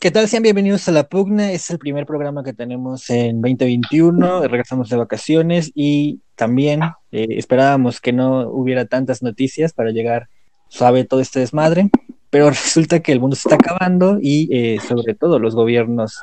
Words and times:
¿Qué 0.00 0.12
tal? 0.12 0.28
Sean 0.28 0.44
bienvenidos 0.44 0.86
a 0.88 0.92
La 0.92 1.08
Pugna. 1.08 1.50
Es 1.50 1.70
el 1.70 1.78
primer 1.80 2.06
programa 2.06 2.44
que 2.44 2.52
tenemos 2.52 3.10
en 3.10 3.40
2021. 3.40 4.42
Regresamos 4.46 4.90
de 4.90 4.96
vacaciones 4.96 5.72
y 5.74 6.20
también 6.36 6.82
eh, 7.10 7.26
esperábamos 7.30 8.00
que 8.00 8.12
no 8.12 8.48
hubiera 8.48 8.86
tantas 8.86 9.24
noticias 9.24 9.72
para 9.72 9.90
llegar 9.90 10.28
suave 10.68 11.02
todo 11.02 11.18
este 11.18 11.40
desmadre, 11.40 11.90
pero 12.30 12.48
resulta 12.50 13.00
que 13.00 13.10
el 13.10 13.18
mundo 13.18 13.34
se 13.34 13.48
está 13.48 13.56
acabando 13.56 14.18
y 14.22 14.48
eh, 14.52 14.78
sobre 14.78 15.14
todo 15.14 15.40
los 15.40 15.56
gobiernos 15.56 16.22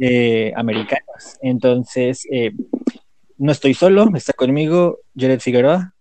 eh, 0.00 0.52
americanos. 0.56 1.38
Entonces, 1.42 2.26
no 3.38 3.52
estoy 3.52 3.74
solo, 3.74 4.08
está 4.16 4.32
conmigo 4.32 4.98
Jared 5.16 5.38
Figueroa. 5.38 5.94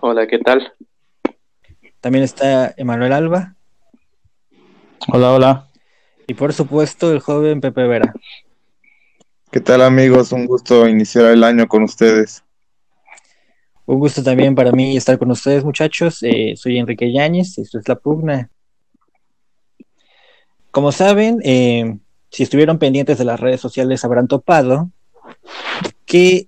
Hola, 0.00 0.28
¿qué 0.28 0.38
tal? 0.38 0.72
También 2.00 2.22
está 2.22 2.74
Emanuel 2.76 3.12
Alba. 3.12 3.56
Hola, 5.08 5.32
hola. 5.32 5.67
Y 6.30 6.34
por 6.34 6.52
supuesto, 6.52 7.10
el 7.10 7.20
joven 7.20 7.62
Pepe 7.62 7.86
Vera. 7.86 8.12
¿Qué 9.50 9.60
tal 9.60 9.80
amigos? 9.80 10.30
Un 10.30 10.44
gusto 10.44 10.86
iniciar 10.86 11.24
el 11.24 11.42
año 11.42 11.66
con 11.66 11.82
ustedes. 11.84 12.44
Un 13.86 13.98
gusto 13.98 14.22
también 14.22 14.54
para 14.54 14.70
mí 14.70 14.94
estar 14.94 15.18
con 15.18 15.30
ustedes, 15.30 15.64
muchachos. 15.64 16.22
Eh, 16.22 16.52
soy 16.54 16.76
Enrique 16.76 17.10
Yáñez, 17.10 17.56
esto 17.56 17.78
es 17.78 17.88
La 17.88 17.96
Pugna. 17.96 18.50
Como 20.70 20.92
saben, 20.92 21.40
eh, 21.44 21.96
si 22.30 22.42
estuvieron 22.42 22.78
pendientes 22.78 23.16
de 23.16 23.24
las 23.24 23.40
redes 23.40 23.62
sociales 23.62 24.04
habrán 24.04 24.28
topado 24.28 24.90
que 26.04 26.46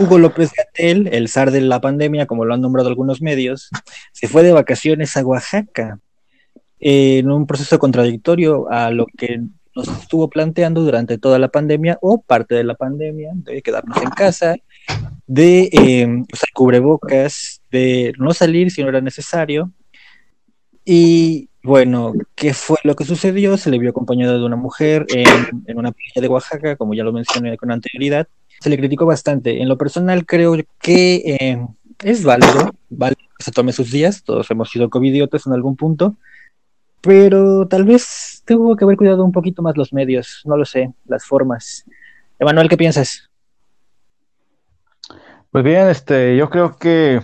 Hugo 0.00 0.16
López 0.16 0.52
Gatel, 0.56 1.08
el 1.12 1.28
zar 1.28 1.50
de 1.50 1.60
la 1.60 1.82
pandemia, 1.82 2.24
como 2.24 2.46
lo 2.46 2.54
han 2.54 2.62
nombrado 2.62 2.88
algunos 2.88 3.20
medios, 3.20 3.68
se 4.12 4.26
fue 4.26 4.42
de 4.42 4.52
vacaciones 4.52 5.18
a 5.18 5.22
Oaxaca 5.22 6.00
en 6.80 7.30
un 7.30 7.46
proceso 7.46 7.78
contradictorio 7.78 8.70
a 8.70 8.90
lo 8.90 9.06
que 9.06 9.40
nos 9.74 9.88
estuvo 9.88 10.30
planteando 10.30 10.82
durante 10.82 11.18
toda 11.18 11.38
la 11.38 11.48
pandemia 11.48 11.98
o 12.00 12.20
parte 12.22 12.54
de 12.54 12.64
la 12.64 12.74
pandemia, 12.74 13.32
de 13.34 13.60
quedarnos 13.60 13.98
en 14.02 14.10
casa, 14.10 14.56
de 15.26 15.68
eh, 15.72 16.06
usar 16.32 16.48
cubrebocas, 16.54 17.60
de 17.70 18.14
no 18.18 18.32
salir 18.32 18.70
si 18.70 18.82
no 18.82 18.88
era 18.88 19.02
necesario. 19.02 19.70
Y 20.84 21.50
bueno, 21.62 22.14
¿qué 22.34 22.54
fue 22.54 22.78
lo 22.84 22.96
que 22.96 23.04
sucedió? 23.04 23.56
Se 23.58 23.70
le 23.70 23.78
vio 23.78 23.90
acompañado 23.90 24.38
de 24.38 24.44
una 24.44 24.56
mujer 24.56 25.04
en, 25.08 25.76
una 25.76 25.92
playa 25.92 26.22
de 26.22 26.28
Oaxaca, 26.28 26.76
como 26.76 26.94
ya 26.94 27.04
lo 27.04 27.12
mencioné 27.12 27.56
con 27.58 27.70
anterioridad. 27.70 28.28
Se 28.60 28.70
le 28.70 28.78
criticó 28.78 29.04
bastante. 29.04 29.60
En 29.60 29.68
lo 29.68 29.76
personal 29.76 30.24
creo 30.24 30.56
que 30.80 31.16
eh, 31.16 31.66
es 32.02 32.24
válido, 32.24 32.74
válido 32.88 33.20
que 33.36 33.44
se 33.44 33.50
tome 33.50 33.72
sus 33.72 33.90
días, 33.90 34.22
todos 34.22 34.50
hemos 34.50 34.70
sido 34.70 34.88
covidiotas 34.88 35.46
en 35.46 35.52
algún 35.52 35.76
punto, 35.76 36.16
pero 37.00 37.66
tal 37.68 37.84
vez 37.84 38.42
tuvo 38.46 38.76
que 38.76 38.84
haber 38.84 38.96
cuidado 38.96 39.24
un 39.24 39.32
poquito 39.32 39.62
más 39.62 39.76
los 39.76 39.92
medios, 39.92 40.42
no 40.44 40.56
lo 40.56 40.64
sé, 40.64 40.92
las 41.06 41.24
formas. 41.24 41.84
Emanuel, 42.38 42.68
¿qué 42.68 42.76
piensas? 42.76 43.30
Pues 45.50 45.64
bien, 45.64 45.88
este, 45.88 46.36
yo 46.36 46.50
creo 46.50 46.76
que 46.76 47.22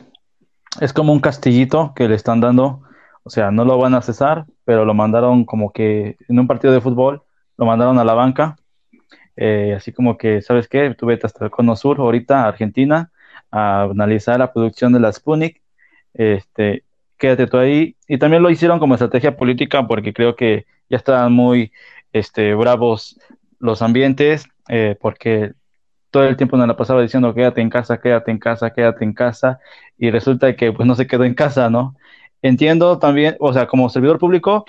es 0.81 0.93
como 0.93 1.13
un 1.13 1.21
castillito 1.21 1.93
que 1.95 2.09
le 2.09 2.15
están 2.15 2.41
dando, 2.41 2.83
o 3.25 3.31
sea, 3.31 3.51
no 3.51 3.65
lo 3.65 3.77
van 3.79 3.95
a 3.95 4.03
cesar, 4.03 4.47
pero 4.65 4.85
lo 4.85 4.95
mandaron 4.95 5.45
como 5.45 5.73
que 5.73 6.17
en 6.29 6.39
un 6.39 6.47
partido 6.47 6.73
de 6.73 6.81
fútbol, 6.81 7.23
lo 7.59 7.67
mandaron 7.67 7.99
a 7.99 8.05
la 8.05 8.15
banca, 8.15 8.57
eh, 9.37 9.75
así 9.77 9.93
como 9.93 10.17
que, 10.17 10.43
¿sabes 10.43 10.69
qué? 10.69 10.95
Tuve 10.95 11.19
hasta 11.23 11.45
el 11.45 11.51
Cono 11.51 11.77
Sur, 11.77 12.01
ahorita, 12.01 12.47
Argentina, 12.47 13.11
a 13.51 13.83
analizar 13.83 14.39
la 14.39 14.53
producción 14.53 14.93
de 14.93 15.01
la 15.01 15.13
Sputnik, 15.13 15.61
este, 16.15 16.85
quédate 17.23 17.47
tú 17.47 17.59
ahí. 17.59 17.97
Y 18.09 18.19
también 18.19 18.43
lo 18.43 18.51
hicieron 18.51 18.81
como 18.81 18.95
estrategia 18.95 19.37
política 19.37 19.87
porque 19.87 20.13
creo 20.13 20.35
que 20.35 20.67
ya 20.91 20.97
estaban 20.97 21.33
muy 21.33 21.73
este, 22.13 22.53
bravos 22.55 23.19
los 23.61 23.81
ambientes, 23.81 24.45
eh, 24.69 24.97
porque 25.01 25.53
todo 26.11 26.25
el 26.25 26.37
tiempo 26.37 26.57
nos 26.57 26.67
la 26.67 26.77
pasaba 26.77 27.01
diciendo 27.01 27.33
quédate 27.33 27.61
en 27.61 27.71
casa, 27.71 28.01
quédate 28.01 28.33
en 28.33 28.39
casa, 28.39 28.71
quédate 28.73 29.05
en 29.05 29.13
casa, 29.15 29.61
y 29.97 30.11
resulta 30.11 30.57
que 30.57 30.73
pues 30.73 30.87
no 30.87 30.97
se 30.97 31.07
quedó 31.07 31.25
en 31.25 31.35
casa, 31.35 31.71
¿no? 31.71 31.95
Entiendo 32.43 32.99
también, 32.99 33.37
o 33.39 33.53
sea, 33.53 33.69
como 33.69 33.89
servidor 33.89 34.19
público, 34.19 34.65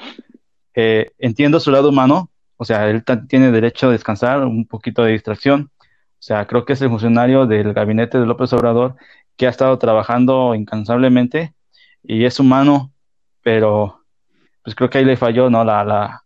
eh, 0.76 1.08
entiendo 1.18 1.60
su 1.60 1.72
lado 1.72 1.90
humano, 1.90 2.30
o 2.58 2.66
sea, 2.66 2.88
él 2.88 3.04
tiene 3.28 3.52
derecho 3.52 3.88
a 3.88 3.92
descansar, 3.92 4.46
un 4.46 4.68
poquito 4.68 5.04
de 5.04 5.14
distracción, 5.14 5.72
o 5.80 6.26
sea, 6.26 6.46
creo 6.46 6.66
que 6.66 6.74
es 6.74 6.82
el 6.84 6.90
funcionario 6.90 7.48
del 7.48 7.74
gabinete 7.74 8.20
de 8.20 8.28
López 8.28 8.54
Obrador 8.54 8.96
que 9.38 9.48
ha 9.48 9.50
estado 9.50 9.80
trabajando 9.80 10.54
incansablemente 10.56 11.54
y 12.04 12.26
es 12.26 12.40
humano, 12.40 12.92
pero 13.42 14.02
pues 14.64 14.76
creo 14.76 14.90
que 14.90 15.00
ahí 15.00 15.06
le 15.06 15.18
falló, 15.18 15.50
¿no? 15.50 15.64
La, 15.64 15.84
la 15.84 16.24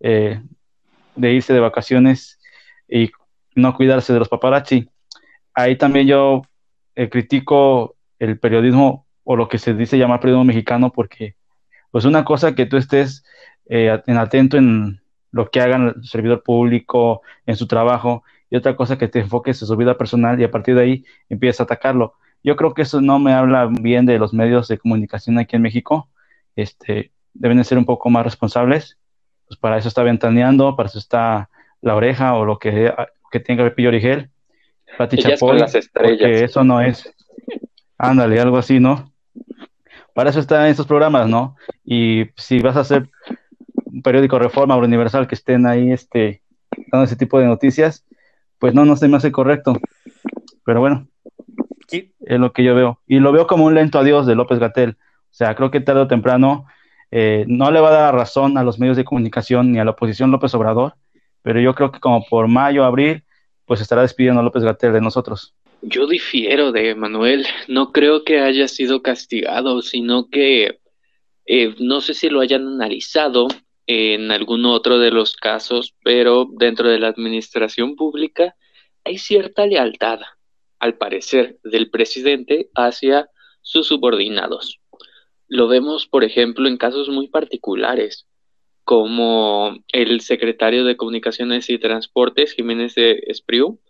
eh, 0.00 0.40
de 1.16 1.32
irse 1.32 1.52
de 1.52 1.60
vacaciones 1.60 2.38
y 2.88 3.10
no 3.54 3.74
cuidarse 3.74 4.12
de 4.12 4.18
los 4.18 4.28
paparazzi. 4.28 4.88
Ahí 5.54 5.76
también 5.76 6.06
yo 6.06 6.42
eh, 6.94 7.08
critico 7.08 7.96
el 8.18 8.38
periodismo 8.38 9.06
o 9.24 9.36
lo 9.36 9.48
que 9.48 9.58
se 9.58 9.74
dice 9.74 9.98
llamar 9.98 10.20
periodismo 10.20 10.44
mexicano 10.44 10.90
porque 10.92 11.36
pues 11.90 12.04
una 12.04 12.24
cosa 12.24 12.54
que 12.54 12.66
tú 12.66 12.76
estés 12.76 13.24
eh, 13.68 14.00
en 14.06 14.16
atento 14.16 14.56
en 14.56 15.00
lo 15.32 15.50
que 15.50 15.60
hagan 15.60 15.94
el 15.96 16.04
servidor 16.04 16.42
público 16.42 17.22
en 17.46 17.56
su 17.56 17.66
trabajo 17.66 18.24
y 18.48 18.56
otra 18.56 18.76
cosa 18.76 18.98
que 18.98 19.08
te 19.08 19.20
enfoques 19.20 19.60
en 19.62 19.68
su 19.68 19.76
vida 19.76 19.96
personal 19.96 20.40
y 20.40 20.44
a 20.44 20.50
partir 20.50 20.74
de 20.74 20.82
ahí 20.82 21.04
empiezas 21.28 21.60
a 21.60 21.64
atacarlo. 21.64 22.14
Yo 22.42 22.56
creo 22.56 22.74
que 22.74 22.82
eso 22.82 23.00
no 23.00 23.18
me 23.18 23.32
habla 23.32 23.66
bien 23.66 24.06
de 24.06 24.18
los 24.18 24.32
medios 24.32 24.68
de 24.68 24.78
comunicación 24.78 25.38
aquí 25.38 25.56
en 25.56 25.62
México. 25.62 26.08
Este, 26.56 27.12
deben 27.34 27.58
de 27.58 27.64
ser 27.64 27.78
un 27.78 27.84
poco 27.84 28.10
más 28.10 28.24
responsables. 28.24 28.98
Pues 29.46 29.58
para 29.58 29.78
eso 29.78 29.88
está 29.88 30.02
ventaneando, 30.02 30.76
para 30.76 30.88
eso 30.88 30.98
está 30.98 31.50
la 31.80 31.96
oreja 31.96 32.34
o 32.34 32.44
lo 32.44 32.58
que, 32.58 32.92
que 33.30 33.40
tenga 33.40 33.64
el 33.64 33.72
pillo 33.72 33.88
origel. 33.88 34.30
Pati 34.96 35.18
Chapoy, 35.18 35.58
las 35.58 35.74
estrellas. 35.74 36.18
porque 36.20 36.44
eso 36.44 36.64
no 36.64 36.80
es. 36.80 37.12
Ándale, 37.98 38.40
algo 38.40 38.56
así, 38.56 38.80
¿no? 38.80 39.12
Para 40.14 40.30
eso 40.30 40.40
están 40.40 40.66
estos 40.66 40.86
programas, 40.86 41.28
¿no? 41.28 41.56
Y 41.84 42.26
si 42.36 42.60
vas 42.60 42.76
a 42.76 42.80
hacer 42.80 43.08
un 43.84 44.02
periódico 44.02 44.38
Reforma 44.38 44.76
o 44.76 44.78
Universal 44.78 45.28
que 45.28 45.34
estén 45.34 45.66
ahí 45.66 45.92
este, 45.92 46.42
dando 46.90 47.04
ese 47.04 47.16
tipo 47.16 47.38
de 47.38 47.46
noticias, 47.46 48.04
pues 48.58 48.74
no, 48.74 48.84
no 48.84 48.96
se 48.96 49.08
me 49.08 49.16
hace 49.16 49.30
correcto. 49.30 49.76
Pero 50.64 50.80
bueno, 50.80 51.08
es 51.92 52.40
lo 52.40 52.52
que 52.52 52.64
yo 52.64 52.74
veo. 52.74 53.00
Y 53.06 53.20
lo 53.20 53.32
veo 53.32 53.46
como 53.46 53.64
un 53.64 53.74
lento 53.74 53.98
adiós 53.98 54.26
de 54.26 54.34
López 54.34 54.58
Gatel. 54.58 54.90
O 54.90 55.32
sea, 55.32 55.54
creo 55.54 55.70
que 55.70 55.80
tarde 55.80 56.02
o 56.02 56.08
temprano 56.08 56.66
eh, 57.10 57.44
no 57.48 57.70
le 57.70 57.80
va 57.80 57.88
a 57.88 57.92
dar 57.92 58.14
razón 58.14 58.58
a 58.58 58.62
los 58.62 58.78
medios 58.78 58.96
de 58.96 59.04
comunicación 59.04 59.72
ni 59.72 59.78
a 59.78 59.84
la 59.84 59.92
oposición 59.92 60.30
López 60.30 60.54
Obrador, 60.54 60.94
pero 61.42 61.60
yo 61.60 61.74
creo 61.74 61.90
que 61.90 62.00
como 62.00 62.24
por 62.26 62.48
mayo, 62.48 62.84
abril, 62.84 63.24
pues 63.64 63.80
estará 63.80 64.02
despidiendo 64.02 64.40
a 64.40 64.44
López 64.44 64.62
Gatel 64.62 64.92
de 64.92 65.00
nosotros. 65.00 65.54
Yo 65.82 66.06
difiero 66.06 66.72
de 66.72 66.94
Manuel. 66.94 67.46
No 67.68 67.92
creo 67.92 68.24
que 68.24 68.40
haya 68.40 68.68
sido 68.68 69.02
castigado, 69.02 69.82
sino 69.82 70.28
que 70.28 70.80
eh, 71.46 71.74
no 71.78 72.00
sé 72.00 72.14
si 72.14 72.28
lo 72.28 72.40
hayan 72.40 72.66
analizado 72.66 73.48
en 73.86 74.30
algún 74.30 74.66
otro 74.66 74.98
de 74.98 75.10
los 75.10 75.34
casos, 75.34 75.94
pero 76.04 76.46
dentro 76.58 76.88
de 76.88 76.98
la 76.98 77.08
administración 77.08 77.96
pública 77.96 78.54
hay 79.04 79.18
cierta 79.18 79.66
lealtad 79.66 80.20
al 80.80 80.96
parecer, 80.96 81.58
del 81.62 81.90
presidente 81.90 82.70
hacia 82.74 83.30
sus 83.62 83.86
subordinados. 83.86 84.80
Lo 85.46 85.68
vemos, 85.68 86.06
por 86.06 86.24
ejemplo, 86.24 86.68
en 86.68 86.76
casos 86.76 87.08
muy 87.08 87.28
particulares, 87.28 88.26
como 88.84 89.76
el 89.92 90.20
secretario 90.20 90.84
de 90.84 90.96
Comunicaciones 90.96 91.70
y 91.70 91.78
Transportes, 91.78 92.54
Jiménez 92.54 92.94
de 92.94 93.22
Espriu, 93.26 93.80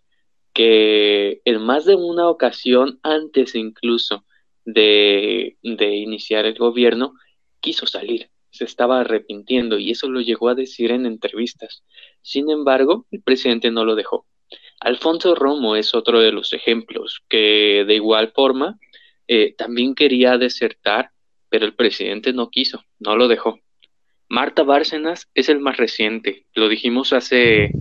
que 0.53 1.41
en 1.45 1.61
más 1.61 1.85
de 1.85 1.95
una 1.95 2.29
ocasión, 2.29 2.99
antes 3.03 3.55
incluso 3.55 4.25
de, 4.65 5.57
de 5.63 5.95
iniciar 5.95 6.45
el 6.45 6.55
gobierno, 6.55 7.13
quiso 7.61 7.87
salir, 7.87 8.29
se 8.49 8.65
estaba 8.65 8.99
arrepintiendo 8.99 9.79
y 9.79 9.91
eso 9.91 10.09
lo 10.09 10.21
llegó 10.21 10.49
a 10.49 10.55
decir 10.55 10.91
en 10.91 11.05
entrevistas. 11.05 11.83
Sin 12.21 12.49
embargo, 12.49 13.07
el 13.11 13.21
presidente 13.21 13.71
no 13.71 13.85
lo 13.85 13.95
dejó. 13.95 14.25
Alfonso 14.81 15.35
Romo 15.35 15.75
es 15.75 15.93
otro 15.93 16.19
de 16.19 16.31
los 16.31 16.53
ejemplos 16.53 17.23
que 17.29 17.85
de 17.87 17.95
igual 17.95 18.31
forma 18.33 18.79
eh, 19.27 19.53
también 19.55 19.93
quería 19.93 20.39
desertar, 20.39 21.11
pero 21.49 21.65
el 21.65 21.75
presidente 21.75 22.33
no 22.33 22.49
quiso, 22.49 22.83
no 22.99 23.15
lo 23.15 23.27
dejó. 23.27 23.59
Marta 24.27 24.63
Bárcenas 24.63 25.29
es 25.35 25.49
el 25.49 25.59
más 25.59 25.77
reciente, 25.77 26.47
lo 26.55 26.67
dijimos 26.67 27.13
hace 27.13 27.71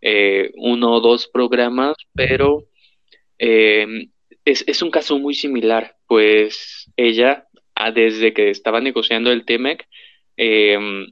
eh, 0.00 0.50
uno 0.56 0.94
o 0.94 1.00
dos 1.00 1.28
programas, 1.28 1.96
pero 2.12 2.64
em, 3.38 4.10
es, 4.44 4.64
es, 4.66 4.82
un 4.82 4.90
caso 4.90 5.18
muy 5.18 5.34
similar, 5.34 5.96
pues 6.08 6.90
ella, 6.96 7.46
ah, 7.76 7.92
desde 7.92 8.32
que 8.32 8.50
estaba 8.50 8.80
negociando 8.80 9.30
el 9.30 9.44
TEMEC, 9.44 9.86
em, 10.36 11.06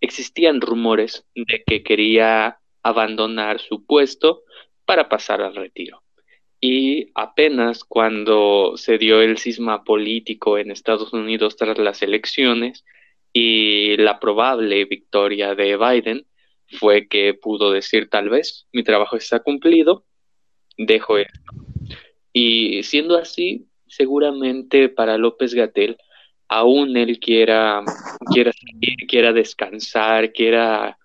existían 0.00 0.60
rumores 0.60 1.24
de 1.34 1.62
que 1.66 1.82
quería 1.82 2.58
abandonar 2.82 3.60
su 3.60 3.86
puesto 3.86 4.42
para 4.90 5.08
pasar 5.08 5.40
al 5.40 5.54
retiro. 5.54 6.02
Y 6.60 7.12
apenas 7.14 7.84
cuando 7.84 8.72
se 8.76 8.98
dio 8.98 9.22
el 9.22 9.38
cisma 9.38 9.84
político 9.84 10.58
en 10.58 10.72
Estados 10.72 11.12
Unidos 11.12 11.54
tras 11.54 11.78
las 11.78 12.02
elecciones, 12.02 12.84
y 13.32 13.96
la 13.98 14.18
probable 14.18 14.84
victoria 14.86 15.54
de 15.54 15.76
Biden 15.76 16.26
fue 16.66 17.06
que 17.06 17.34
pudo 17.34 17.70
decir 17.70 18.10
tal 18.10 18.30
vez 18.30 18.66
mi 18.72 18.82
trabajo 18.82 19.14
está 19.14 19.38
cumplido, 19.38 20.06
dejo 20.76 21.18
esto. 21.18 21.52
Y 22.32 22.82
siendo 22.82 23.16
así, 23.16 23.68
seguramente 23.86 24.88
para 24.88 25.18
López 25.18 25.54
Gatel, 25.54 25.98
aún 26.48 26.96
él 26.96 27.20
quiera, 27.20 27.84
quiera, 28.32 28.50
quiera 29.06 29.32
descansar, 29.32 30.32
quiera 30.32 30.98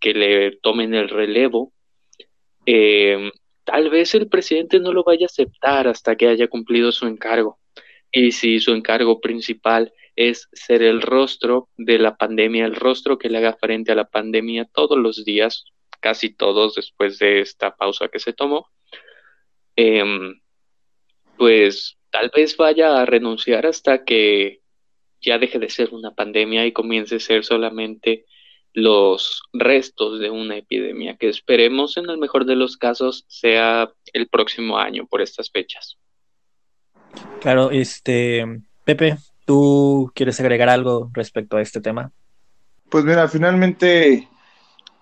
que 0.00 0.12
le 0.12 0.56
tomen 0.56 0.92
el 0.92 1.08
relevo, 1.08 1.72
eh, 2.66 3.30
tal 3.64 3.90
vez 3.90 4.14
el 4.14 4.28
presidente 4.28 4.80
no 4.80 4.92
lo 4.92 5.04
vaya 5.04 5.26
a 5.26 5.32
aceptar 5.32 5.88
hasta 5.88 6.16
que 6.16 6.28
haya 6.28 6.48
cumplido 6.48 6.92
su 6.92 7.06
encargo. 7.06 7.58
Y 8.10 8.32
si 8.32 8.60
su 8.60 8.72
encargo 8.72 9.20
principal 9.20 9.92
es 10.16 10.48
ser 10.52 10.82
el 10.82 11.00
rostro 11.00 11.68
de 11.76 11.98
la 11.98 12.16
pandemia, 12.16 12.66
el 12.66 12.76
rostro 12.76 13.18
que 13.18 13.30
le 13.30 13.38
haga 13.38 13.54
frente 13.54 13.92
a 13.92 13.94
la 13.94 14.04
pandemia 14.08 14.66
todos 14.66 14.98
los 14.98 15.24
días, 15.24 15.64
casi 16.00 16.34
todos 16.34 16.74
después 16.74 17.18
de 17.18 17.40
esta 17.40 17.74
pausa 17.76 18.08
que 18.08 18.18
se 18.18 18.32
tomó, 18.32 18.68
em, 19.76 20.40
pues 21.38 21.98
tal 22.10 22.30
vez 22.34 22.56
vaya 22.56 23.00
a 23.00 23.06
renunciar 23.06 23.66
hasta 23.66 24.04
que 24.04 24.60
ya 25.20 25.38
deje 25.38 25.58
de 25.58 25.70
ser 25.70 25.94
una 25.94 26.14
pandemia 26.14 26.66
y 26.66 26.72
comience 26.72 27.16
a 27.16 27.20
ser 27.20 27.44
solamente 27.44 28.26
los 28.74 29.42
restos 29.52 30.18
de 30.20 30.30
una 30.30 30.56
epidemia 30.56 31.16
que 31.16 31.28
esperemos 31.28 31.96
en 31.96 32.08
el 32.08 32.18
mejor 32.18 32.46
de 32.46 32.56
los 32.56 32.76
casos 32.76 33.24
sea 33.28 33.92
el 34.12 34.28
próximo 34.28 34.78
año 34.78 35.06
por 35.06 35.20
estas 35.20 35.50
fechas. 35.50 35.98
Claro, 37.40 37.70
este 37.70 38.62
Pepe, 38.84 39.16
¿tú 39.44 40.10
quieres 40.14 40.40
agregar 40.40 40.68
algo 40.68 41.10
respecto 41.12 41.56
a 41.56 41.62
este 41.62 41.80
tema? 41.80 42.12
Pues 42.88 43.04
mira, 43.04 43.28
finalmente 43.28 44.28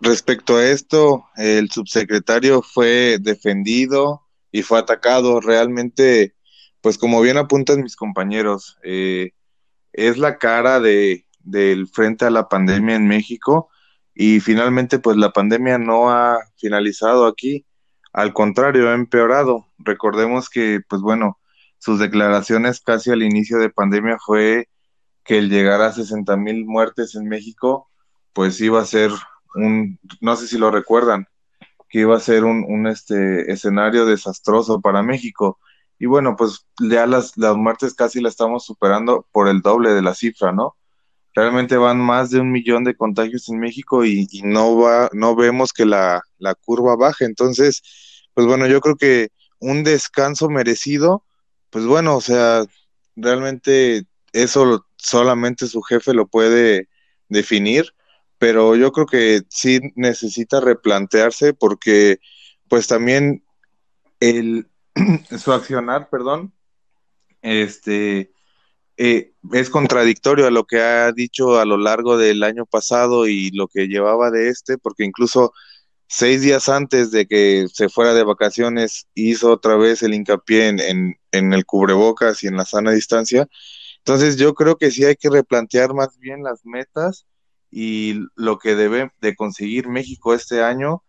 respecto 0.01 0.57
a 0.57 0.67
esto, 0.67 1.27
el 1.37 1.71
subsecretario 1.71 2.63
fue 2.63 3.19
defendido 3.21 4.23
y 4.53 4.63
fue 4.63 4.79
atacado. 4.79 5.41
Realmente, 5.41 6.35
pues 6.81 6.99
como 6.99 7.21
bien 7.21 7.37
apuntan 7.37 7.83
mis 7.83 7.97
compañeros, 7.97 8.79
eh, 8.83 9.31
es 9.93 10.19
la 10.19 10.39
cara 10.39 10.79
de, 10.79 11.27
del 11.41 11.89
frente 11.89 12.25
a 12.25 12.31
la 12.31 12.49
pandemia 12.49 12.97
en 12.97 13.09
México 13.09 13.71
y 14.15 14.41
finalmente 14.41 14.99
pues 14.99 15.17
la 15.17 15.33
pandemia 15.33 15.79
no 15.79 16.11
ha 16.11 16.39
finalizado 16.57 17.27
aquí, 17.27 17.67
al 18.13 18.33
contrario, 18.33 18.91
ha 18.91 18.95
empeorado. 18.95 19.67
Recordemos 19.79 20.51
que 20.51 20.81
pues 20.89 21.03
bueno, 21.03 21.39
sus 21.79 21.99
declaraciones 21.99 22.81
casi 22.81 23.11
al 23.11 23.23
inicio 23.23 23.59
de 23.59 23.71
pandemia 23.71 24.19
fue 24.25 24.69
que 25.25 25.39
el 25.39 25.49
llegar 25.51 25.81
a 25.83 25.93
60 25.93 26.37
mil 26.37 26.67
muertes 26.67 27.15
en 27.15 27.29
México 27.29 27.89
pues 28.33 28.61
iba 28.61 28.81
a 28.81 28.87
ser 28.87 29.11
un, 29.55 29.99
no 30.21 30.37
sé 30.37 30.47
si 30.47 30.59
lo 30.59 30.71
recuerdan, 30.71 31.27
que 31.89 32.01
iba 32.01 32.17
a 32.17 32.21
ser 32.21 32.45
un, 32.45 32.65
un 32.69 32.87
este, 32.87 33.51
escenario 33.53 34.07
desastroso 34.07 34.81
para 34.81 35.03
México. 35.03 35.59
Y 35.99 36.07
bueno, 36.07 36.37
pues 36.37 36.67
ya 36.81 37.07
las, 37.07 37.37
las 37.37 37.57
muertes 37.57 37.95
casi 37.95 38.21
la 38.21 38.29
estamos 38.29 38.65
superando 38.65 39.27
por 39.33 39.49
el 39.49 39.61
doble 39.61 39.91
de 39.93 40.03
la 40.03 40.15
cifra, 40.15 40.53
¿no? 40.53 40.77
Realmente 41.35 41.77
van 41.77 42.01
más 42.01 42.31
de 42.31 42.41
un 42.41 42.51
millón 42.51 42.85
de 42.85 42.97
contagios 42.97 43.49
en 43.49 43.59
México 43.59 44.05
y, 44.05 44.27
no 44.43 44.77
va, 44.77 45.09
no 45.13 45.37
vemos 45.37 45.73
que 45.73 45.87
la, 45.87 46.23
la, 46.39 46.55
curva 46.55 46.97
baje. 46.97 47.25
Entonces, 47.25 47.83
pues 48.35 48.47
bueno, 48.47 48.67
yo 48.67 48.81
creo 48.81 48.97
que 48.97 49.31
un 49.59 49.85
descanso 49.85 50.49
merecido, 50.49 51.25
pues 51.71 51.85
bueno, 51.87 52.17
o 52.17 52.21
sea, 52.21 52.65
realmente 53.17 54.05
eso 54.33 54.87
solamente 54.97 55.67
su 55.67 55.83
jefe 55.83 56.15
lo 56.15 56.27
puede 56.27 56.89
definir, 57.29 57.95
pero 58.39 58.77
yo 58.77 58.93
creo 58.93 59.07
que 59.07 59.43
sí 59.49 59.81
necesita 59.95 60.61
replantearse 60.61 61.55
porque 61.55 62.19
pues 62.69 62.87
también 62.87 63.45
el 64.21 64.69
su 65.39 65.53
accionar, 65.53 66.09
perdón, 66.11 66.53
este 67.43 68.33
eh, 69.03 69.33
es 69.55 69.71
contradictorio 69.71 70.47
a 70.47 70.51
lo 70.51 70.65
que 70.67 70.79
ha 70.83 71.11
dicho 71.13 71.59
a 71.59 71.65
lo 71.65 71.79
largo 71.79 72.19
del 72.19 72.43
año 72.43 72.67
pasado 72.67 73.27
y 73.27 73.51
lo 73.53 73.67
que 73.67 73.89
llevaba 73.89 74.31
de 74.31 74.51
este, 74.51 74.77
porque 74.77 75.05
incluso 75.05 75.55
seis 76.07 76.43
días 76.43 76.69
antes 76.69 77.11
de 77.11 77.27
que 77.27 77.67
se 77.73 77.89
fuera 77.89 78.13
de 78.13 78.25
vacaciones 78.25 79.07
hizo 79.15 79.53
otra 79.53 79.77
vez 79.77 80.03
el 80.03 80.13
hincapié 80.13 80.69
en, 80.69 81.17
en, 81.33 81.53
el 81.55 81.65
cubrebocas 81.65 82.43
y 82.45 82.49
en 82.49 82.59
la 82.59 82.67
sana 82.67 82.91
distancia. 82.91 83.49
Entonces 84.01 84.37
yo 84.37 84.53
creo 84.53 84.77
que 84.77 84.91
sí 84.91 85.07
hay 85.07 85.17
que 85.17 85.31
replantear 85.31 85.95
más 85.95 86.19
bien 86.19 86.43
las 86.43 86.67
metas 86.67 87.27
y 87.71 88.21
lo 88.37 88.59
que 88.59 88.75
debe 88.75 89.13
de 89.23 89.35
conseguir 89.35 89.89
México 89.89 90.35
este 90.35 90.63
año 90.63 91.03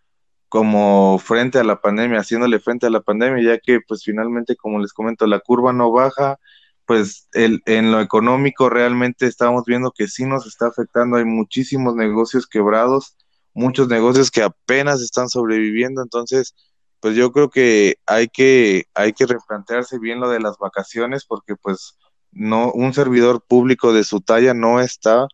como 0.48 1.20
frente 1.20 1.60
a 1.60 1.66
la 1.66 1.82
pandemia, 1.82 2.22
haciéndole 2.22 2.60
frente 2.62 2.86
a 2.86 2.90
la 2.90 3.02
pandemia, 3.02 3.44
ya 3.44 3.60
que 3.60 3.82
pues 3.86 4.04
finalmente, 4.06 4.56
como 4.56 4.80
les 4.80 4.94
comento, 4.94 5.28
la 5.28 5.42
curva 5.42 5.74
no 5.74 5.92
baja, 5.92 6.40
pues 6.86 7.28
el, 7.33 7.62
en 7.66 7.92
lo 7.92 8.01
económico 8.01 8.69
realmente 8.69 9.25
estamos 9.28 9.63
viendo 9.66 9.92
que 9.92 10.07
sí 10.07 10.25
nos 10.25 10.45
está 10.45 10.68
afectando. 10.68 11.18
Hay 11.18 11.25
muchísimos 11.25 11.95
negocios 11.95 12.48
quebrados, 12.48 13.16
muchos 13.54 13.88
negocios 13.88 14.31
que 14.31 14.44
apenas 14.44 15.01
están 15.01 15.30
sobreviviendo. 15.30 16.01
Entonces, 16.01 16.56
pues 17.00 17.16
yo 17.16 17.31
creo 17.31 17.50
que 17.50 17.95
hay 18.06 18.28
que, 18.28 18.86
hay 18.94 19.13
que 19.13 19.25
replantearse 19.25 20.00
bien 20.00 20.19
lo 20.19 20.30
de 20.30 20.39
las 20.39 20.57
vacaciones 20.57 21.25
porque 21.25 21.56
pues 21.56 21.98
no, 22.31 22.72
un 22.72 22.94
servidor 22.94 23.44
público 23.45 23.94
de 23.94 24.04
su 24.04 24.22
talla 24.22 24.54
no 24.54 24.80
está 24.80 25.28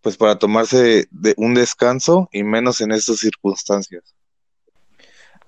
pues 0.00 0.16
para 0.16 0.38
tomarse 0.38 1.08
de 1.10 1.34
un 1.36 1.54
descanso 1.54 2.28
y 2.32 2.44
menos 2.44 2.80
en 2.80 2.92
estas 2.92 3.18
circunstancias. 3.18 4.14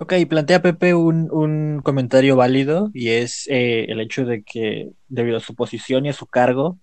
Ok, 0.02 0.14
plantea 0.30 0.62
Pepe 0.62 0.94
un, 0.94 1.28
un 1.30 1.82
comentario 1.82 2.34
válido 2.34 2.90
y 2.94 3.10
es 3.10 3.46
eh, 3.50 3.84
el 3.90 4.00
hecho 4.00 4.24
de 4.24 4.42
que 4.42 4.88
debido 5.08 5.36
a 5.36 5.40
su 5.40 5.54
posición 5.54 6.06
y 6.06 6.08
a 6.08 6.14
su 6.14 6.26
cargo, 6.26 6.78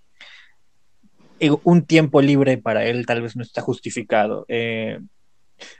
eh, 1.39 1.49
un 1.63 1.83
tiempo 1.87 2.21
libre 2.21 2.59
para 2.59 2.85
él 2.85 3.07
tal 3.07 3.23
vez 3.23 3.35
no 3.35 3.41
está 3.41 3.63
justificado. 3.63 4.45
Eh, 4.49 4.99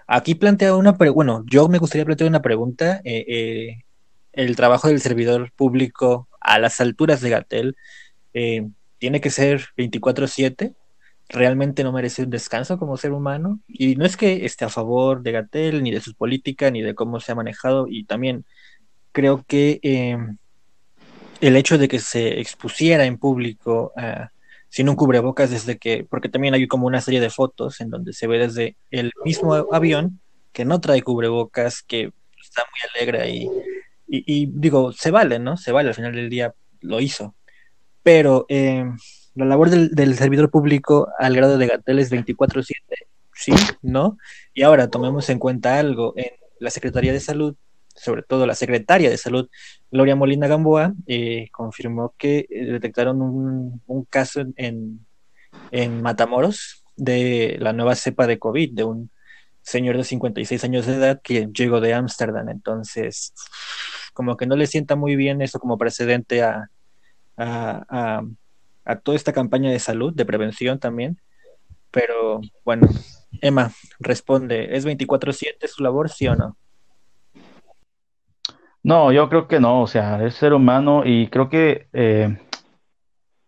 aquí 0.07 0.34
plantea 0.34 0.75
una 0.75 0.98
pregunta, 0.98 1.16
bueno, 1.16 1.44
yo 1.48 1.68
me 1.68 1.78
gustaría 1.78 2.06
plantear 2.06 2.28
una 2.28 2.42
pregunta. 2.42 3.01
el 3.04 4.56
trabajo 4.56 4.88
del 4.88 5.00
servidor 5.00 5.51
público 5.51 6.28
a 6.42 6.57
las 6.57 6.81
alturas 6.81 7.22
de 7.22 7.30
Gatel 7.30 7.75
tiene 8.98 9.22
que 9.22 9.29
ser 9.29 9.67
24/7 9.77 10.74
realmente 11.29 11.84
no 11.84 11.91
merece 11.91 12.24
un 12.24 12.29
descanso 12.29 12.77
como 12.77 12.98
ser 12.98 13.12
humano. 13.12 13.60
Y 13.67 13.96
no 13.96 14.05
es 14.05 14.17
que 14.17 14.46
esté 14.46 14.65
a 14.65 14.69
favor 14.69 15.22
de 15.22 15.31
Gatel, 15.31 15.84
ni 15.84 15.91
de 15.91 16.01
sus 16.01 16.13
políticas, 16.13 16.72
ni 16.72 16.81
de 16.81 16.96
cómo 16.96 17.19
se 17.19 17.31
ha 17.31 17.36
manejado. 17.36 17.88
Y 17.89 18.05
también 18.05 18.46
creo 19.12 19.43
que 19.48 19.79
em, 19.84 20.38
el 21.41 21.55
hecho 21.55 21.77
de 21.77 21.88
que 21.88 22.00
se 22.00 22.39
expusiera 22.39 23.05
en 23.05 23.17
público 23.17 23.91
ah, 23.98 24.31
sin 24.69 24.89
un 24.89 24.96
cubrebocas 24.96 25.50
desde 25.50 25.77
que, 25.77 26.05
porque 26.10 26.29
también 26.29 26.53
hay 26.53 26.67
como 26.67 26.88
una 26.88 27.01
serie 27.01 27.19
de 27.19 27.29
fotos 27.29 27.79
en 27.81 27.89
donde 27.89 28.13
se 28.13 28.27
ve 28.27 28.38
desde 28.38 28.75
el 28.91 29.12
mismo 29.24 29.53
avión 29.72 30.19
que 30.51 30.65
no 30.65 30.81
trae 30.81 31.01
cubrebocas, 31.01 31.84
que 31.84 32.12
está 32.43 32.63
muy 32.72 32.79
alegre 32.93 33.29
y, 33.29 33.50
y, 34.07 34.46
digo, 34.48 34.91
se 34.91 35.12
vale, 35.12 35.39
¿no? 35.39 35.57
Se 35.57 35.72
vale, 35.72 35.89
al 35.89 35.96
final 35.96 36.13
del 36.13 36.29
día 36.29 36.53
lo 36.81 37.00
hizo. 37.00 37.36
Pero 38.03 38.46
eh, 38.50 38.86
la 39.38 39.46
labor 39.46 39.70
del, 39.70 40.15
servidor 40.15 40.50
público 40.50 41.10
al 41.20 41.36
grado 41.36 41.58
de 41.58 41.67
Gatel 41.67 42.00
es 42.00 42.12
24/7, 42.12 42.74
sí, 43.34 43.53
¿no? 43.84 44.17
Y 44.53 44.63
ahora 44.63 44.89
tomemos 44.89 45.29
en 45.29 45.38
cuenta 45.38 45.77
algo, 45.77 46.13
en 46.15 46.32
la 46.60 46.72
Secretaría 46.72 47.13
de 47.13 47.20
Salud, 47.20 47.56
sobre 47.96 48.24
todo 48.24 48.48
la 48.48 48.56
secretaria 48.56 49.10
de 49.10 49.17
Salud, 49.17 49.48
Gloria 49.91 50.15
Molina 50.15 50.48
Gamboa, 50.48 50.94
eh, 51.06 51.50
confirmó 51.51 52.15
que 52.17 52.48
eh, 52.50 52.65
detectaron 52.65 53.22
un, 53.22 54.08
caso 54.10 54.41
en, 54.56 55.06
en 55.72 56.01
Matamoros 56.01 56.84
de 56.96 57.58
la 57.60 57.74
nueva 57.74 57.96
cepa 57.96 58.25
de 58.25 58.39
COVID, 58.39 58.74
de 58.74 58.84
un 58.86 59.12
señor 59.62 59.98
de 59.98 60.03
56 60.03 60.63
años 60.63 60.88
de 60.88 60.96
edad 60.96 61.22
que 61.22 61.48
llegó 61.53 61.79
de 61.79 61.94
Ámsterdam. 61.94 62.50
Entonces, 62.50 63.34
como 64.13 64.36
que 64.36 64.48
no 64.48 64.56
le 64.56 64.65
sienta 64.65 64.96
muy 64.96 65.15
bien 65.15 65.44
eso 65.44 65.60
como 65.60 65.77
precedente 65.77 66.41
a 66.41 66.70
toda 68.96 69.15
esta 69.17 69.34
campaña 69.34 69.70
de 69.70 69.79
salud, 69.79 70.13
de 70.13 70.25
prevención 70.25 70.79
también. 70.79 71.20
Pero 71.91 72.41
bueno, 72.63 72.88
Emma, 73.41 73.72
responde, 74.00 74.75
¿es 74.75 74.86
24/7 74.86 75.67
su 75.67 75.84
labor, 75.84 76.10
sí 76.10 76.27
o 76.27 76.36
no? 76.36 76.58
No, 78.84 79.12
yo 79.12 79.27
creo 79.27 79.48
que 79.48 79.60
no, 79.60 79.82
o 79.82 79.88
sea, 79.88 80.25
es 80.25 80.36
ser 80.36 80.53
humano 80.53 81.03
y 81.06 81.27
creo 81.27 81.50
que 81.50 81.89
eh, 81.91 82.38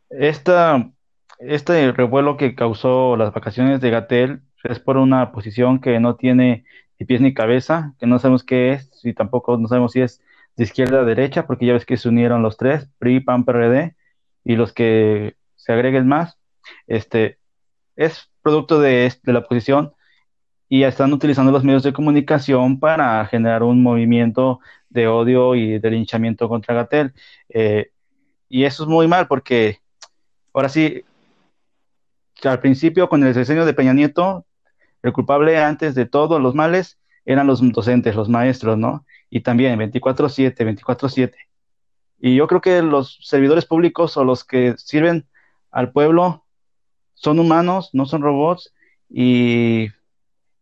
esta, 0.10 0.91
este 1.39 1.91
revuelo 1.93 2.36
que 2.36 2.55
causó 2.55 3.15
las 3.15 3.34
vacaciones 3.34 3.79
de 3.79 3.89
Gatel 3.89 4.41
es 4.63 4.79
por 4.79 4.98
una 4.98 5.31
posición 5.31 5.79
que 5.79 6.00
no 6.00 6.15
tiene 6.15 6.65
ni 7.00 7.05
pies 7.05 7.22
ni 7.22 7.34
cabeza, 7.34 7.93
que 8.00 8.08
no 8.08 8.19
sabemos 8.19 8.43
qué 8.43 8.74
es 8.74 8.91
y 9.05 9.13
tampoco 9.13 9.58
no 9.58 9.67
sabemos 9.69 9.93
si 9.93 10.01
es 10.01 10.22
de 10.58 10.65
izquierda 10.65 11.00
a 11.00 11.05
derecha, 11.05 11.48
porque 11.48 11.67
ya 11.67 11.74
ves 11.74 11.86
que 11.86 11.96
se 11.96 12.10
unieron 12.10 12.43
los 12.43 12.58
tres, 12.58 12.89
PRI, 13.00 13.22
PAN, 13.22 13.46
PRD, 13.46 13.96
y 14.43 14.55
los 14.55 14.74
que 14.74 15.36
se 15.55 15.74
agreguen 15.74 16.08
más, 16.08 16.38
este, 16.88 17.38
es 17.96 18.29
producto 18.41 18.79
de, 18.79 19.12
la 19.24 19.39
oposición 19.39 19.93
y 20.69 20.84
están 20.84 21.12
utilizando 21.13 21.51
los 21.51 21.63
medios 21.63 21.84
de 21.84 21.93
comunicación 21.93 22.79
para 22.79 23.25
generar 23.25 23.63
un 23.63 23.84
movimiento 23.84 24.60
de 24.89 25.08
odio 25.08 25.55
y 25.55 25.79
de 25.79 25.91
linchamiento 25.91 26.48
contra 26.48 26.75
Gatel. 26.75 27.13
Eh, 27.50 27.91
y 28.48 28.63
eso 28.63 28.84
es 28.84 28.89
muy 28.89 29.08
mal 29.08 29.27
porque 29.27 29.79
ahora 30.53 30.69
sí, 30.69 31.03
al 32.43 32.60
principio 32.60 33.10
con 33.10 33.24
el 33.24 33.34
diseño 33.34 33.65
de 33.65 33.74
Peña 33.74 33.93
Nieto, 33.93 34.46
el 35.01 35.13
culpable 35.13 35.58
antes 35.58 35.96
de 35.96 36.05
todos 36.05 36.41
los 36.41 36.55
males 36.55 37.00
eran 37.25 37.48
los 37.48 37.62
docentes, 37.72 38.15
los 38.15 38.29
maestros, 38.29 38.77
¿no? 38.77 39.05
Y 39.29 39.41
también 39.41 39.77
24/7, 39.77 40.65
24/7. 40.65 41.49
Y 42.19 42.35
yo 42.35 42.47
creo 42.47 42.61
que 42.61 42.81
los 42.81 43.19
servidores 43.21 43.65
públicos 43.65 44.17
o 44.17 44.23
los 44.23 44.43
que 44.43 44.75
sirven 44.77 45.27
al 45.71 45.91
pueblo 45.91 46.45
son 47.13 47.39
humanos, 47.39 47.89
no 47.93 48.05
son 48.05 48.21
robots 48.21 48.73
y 49.09 49.88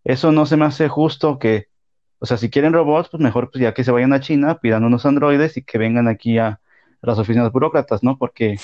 eso 0.03 0.31
no 0.31 0.45
se 0.45 0.57
me 0.57 0.65
hace 0.65 0.87
justo 0.87 1.39
que, 1.39 1.67
o 2.19 2.25
sea, 2.25 2.37
si 2.37 2.49
quieren 2.49 2.73
robots, 2.73 3.09
pues 3.09 3.21
mejor 3.21 3.51
pues 3.51 3.61
ya 3.61 3.73
que 3.73 3.83
se 3.83 3.91
vayan 3.91 4.13
a 4.13 4.19
China, 4.19 4.59
pidan 4.59 4.83
unos 4.83 5.05
androides 5.05 5.57
y 5.57 5.63
que 5.63 5.77
vengan 5.77 6.07
aquí 6.07 6.37
a, 6.37 6.59
las 7.01 7.19
oficinas 7.19 7.51
burócratas, 7.51 8.03
¿no? 8.03 8.17
Porque, 8.17 8.57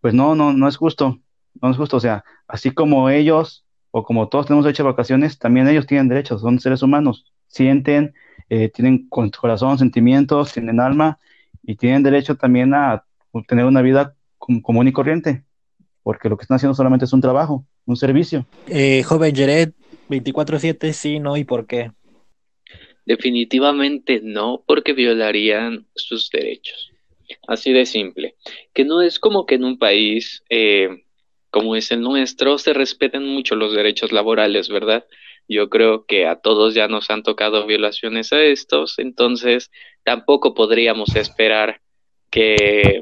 pues 0.00 0.12
no, 0.14 0.34
no, 0.34 0.52
no 0.52 0.68
es 0.68 0.76
justo, 0.76 1.18
no 1.60 1.70
es 1.70 1.76
justo, 1.76 1.96
o 1.96 2.00
sea, 2.00 2.24
así 2.46 2.72
como 2.72 3.10
ellos 3.10 3.64
o 3.90 4.02
como 4.04 4.28
todos 4.28 4.46
tenemos 4.46 4.64
derecho 4.64 4.82
a 4.82 4.86
vacaciones, 4.90 5.38
también 5.38 5.68
ellos 5.68 5.86
tienen 5.86 6.08
derechos, 6.08 6.40
son 6.42 6.60
seres 6.60 6.82
humanos, 6.82 7.32
sienten, 7.46 8.14
eh, 8.50 8.68
tienen 8.70 9.08
corazón, 9.08 9.78
sentimientos, 9.78 10.52
tienen 10.52 10.80
alma 10.80 11.18
y 11.68 11.76
tienen 11.76 12.02
derecho 12.02 12.34
también 12.34 12.72
a 12.72 13.04
tener 13.46 13.66
una 13.66 13.82
vida 13.82 14.16
común 14.38 14.88
y 14.88 14.92
corriente, 14.92 15.44
porque 16.02 16.30
lo 16.30 16.38
que 16.38 16.42
están 16.42 16.56
haciendo 16.56 16.74
solamente 16.74 17.04
es 17.04 17.12
un 17.12 17.20
trabajo, 17.20 17.66
un 17.84 17.94
servicio. 17.94 18.46
Eh, 18.68 19.02
joven 19.02 19.36
Jared, 19.36 19.72
24/7, 20.08 20.94
sí, 20.94 21.20
no, 21.20 21.36
¿y 21.36 21.44
por 21.44 21.66
qué? 21.66 21.92
Definitivamente 23.04 24.22
no, 24.24 24.64
porque 24.66 24.94
violarían 24.94 25.86
sus 25.94 26.30
derechos. 26.30 26.90
Así 27.46 27.74
de 27.74 27.84
simple. 27.84 28.36
Que 28.72 28.86
no 28.86 29.02
es 29.02 29.18
como 29.18 29.44
que 29.44 29.56
en 29.56 29.64
un 29.64 29.78
país 29.78 30.42
eh, 30.48 31.04
como 31.50 31.76
es 31.76 31.90
el 31.90 32.00
nuestro 32.00 32.56
se 32.56 32.72
respeten 32.72 33.26
mucho 33.26 33.56
los 33.56 33.74
derechos 33.74 34.10
laborales, 34.10 34.70
¿verdad? 34.70 35.04
Yo 35.48 35.70
creo 35.70 36.04
que 36.04 36.26
a 36.26 36.36
todos 36.36 36.74
ya 36.74 36.88
nos 36.88 37.10
han 37.10 37.22
tocado 37.22 37.66
violaciones 37.66 38.32
a 38.32 38.42
estos, 38.42 38.98
entonces 38.98 39.70
tampoco 40.04 40.54
podríamos 40.54 41.16
esperar 41.16 41.80
que, 42.30 43.00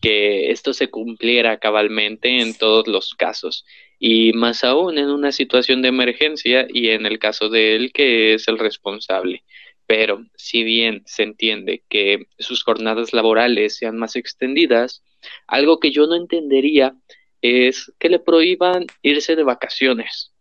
que 0.00 0.50
esto 0.50 0.72
se 0.72 0.88
cumpliera 0.88 1.58
cabalmente 1.58 2.40
en 2.40 2.56
todos 2.56 2.88
los 2.88 3.14
casos 3.14 3.66
y 3.98 4.32
más 4.32 4.64
aún 4.64 4.98
en 4.98 5.10
una 5.10 5.30
situación 5.30 5.80
de 5.82 5.88
emergencia 5.88 6.66
y 6.68 6.88
en 6.88 7.06
el 7.06 7.18
caso 7.18 7.48
de 7.48 7.76
él 7.76 7.92
que 7.92 8.34
es 8.34 8.48
el 8.48 8.58
responsable. 8.58 9.44
Pero 9.86 10.24
si 10.34 10.64
bien 10.64 11.02
se 11.06 11.22
entiende 11.22 11.84
que 11.88 12.26
sus 12.38 12.64
jornadas 12.64 13.12
laborales 13.12 13.76
sean 13.76 13.98
más 13.98 14.16
extendidas, 14.16 15.04
algo 15.46 15.78
que 15.78 15.90
yo 15.90 16.06
no 16.06 16.16
entendería 16.16 16.94
es 17.42 17.92
que 17.98 18.08
le 18.08 18.18
prohíban 18.18 18.86
irse 19.02 19.36
de 19.36 19.44
vacaciones. 19.44 20.31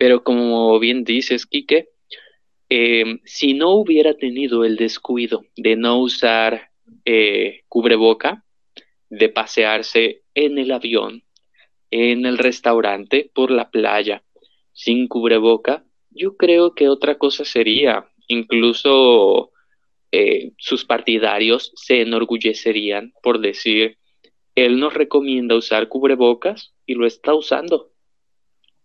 Pero 0.00 0.24
como 0.24 0.78
bien 0.78 1.04
dices, 1.04 1.44
Quique, 1.44 1.90
eh, 2.70 3.20
si 3.26 3.52
no 3.52 3.74
hubiera 3.74 4.14
tenido 4.14 4.64
el 4.64 4.76
descuido 4.76 5.44
de 5.56 5.76
no 5.76 6.00
usar 6.00 6.70
eh, 7.04 7.64
cubreboca, 7.68 8.42
de 9.10 9.28
pasearse 9.28 10.22
en 10.32 10.56
el 10.56 10.72
avión, 10.72 11.22
en 11.90 12.24
el 12.24 12.38
restaurante, 12.38 13.30
por 13.34 13.50
la 13.50 13.70
playa, 13.70 14.24
sin 14.72 15.06
cubreboca, 15.06 15.84
yo 16.08 16.34
creo 16.38 16.74
que 16.74 16.88
otra 16.88 17.18
cosa 17.18 17.44
sería, 17.44 18.08
incluso 18.26 19.52
eh, 20.12 20.52
sus 20.56 20.86
partidarios 20.86 21.72
se 21.74 22.00
enorgullecerían 22.00 23.12
por 23.22 23.38
decir, 23.38 23.98
él 24.54 24.80
nos 24.80 24.94
recomienda 24.94 25.56
usar 25.56 25.88
cubrebocas 25.88 26.72
y 26.86 26.94
lo 26.94 27.06
está 27.06 27.34
usando, 27.34 27.90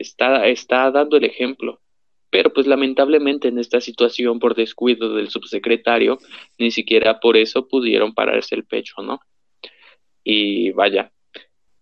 está, 0.05 0.47
está 0.47 0.91
dando 0.91 1.17
el 1.17 1.25
ejemplo. 1.25 1.81
Pero 2.29 2.51
pues 2.51 2.67
lamentablemente 2.67 3.47
en 3.47 3.59
esta 3.59 3.79
situación 3.79 4.39
por 4.39 4.55
descuido 4.55 5.15
del 5.15 5.29
subsecretario, 5.29 6.19
ni 6.57 6.71
siquiera 6.71 7.19
por 7.19 7.37
eso 7.37 7.67
pudieron 7.67 8.13
pararse 8.13 8.55
el 8.55 8.65
pecho, 8.65 9.01
¿no? 9.01 9.19
Y 10.23 10.71
vaya, 10.71 11.11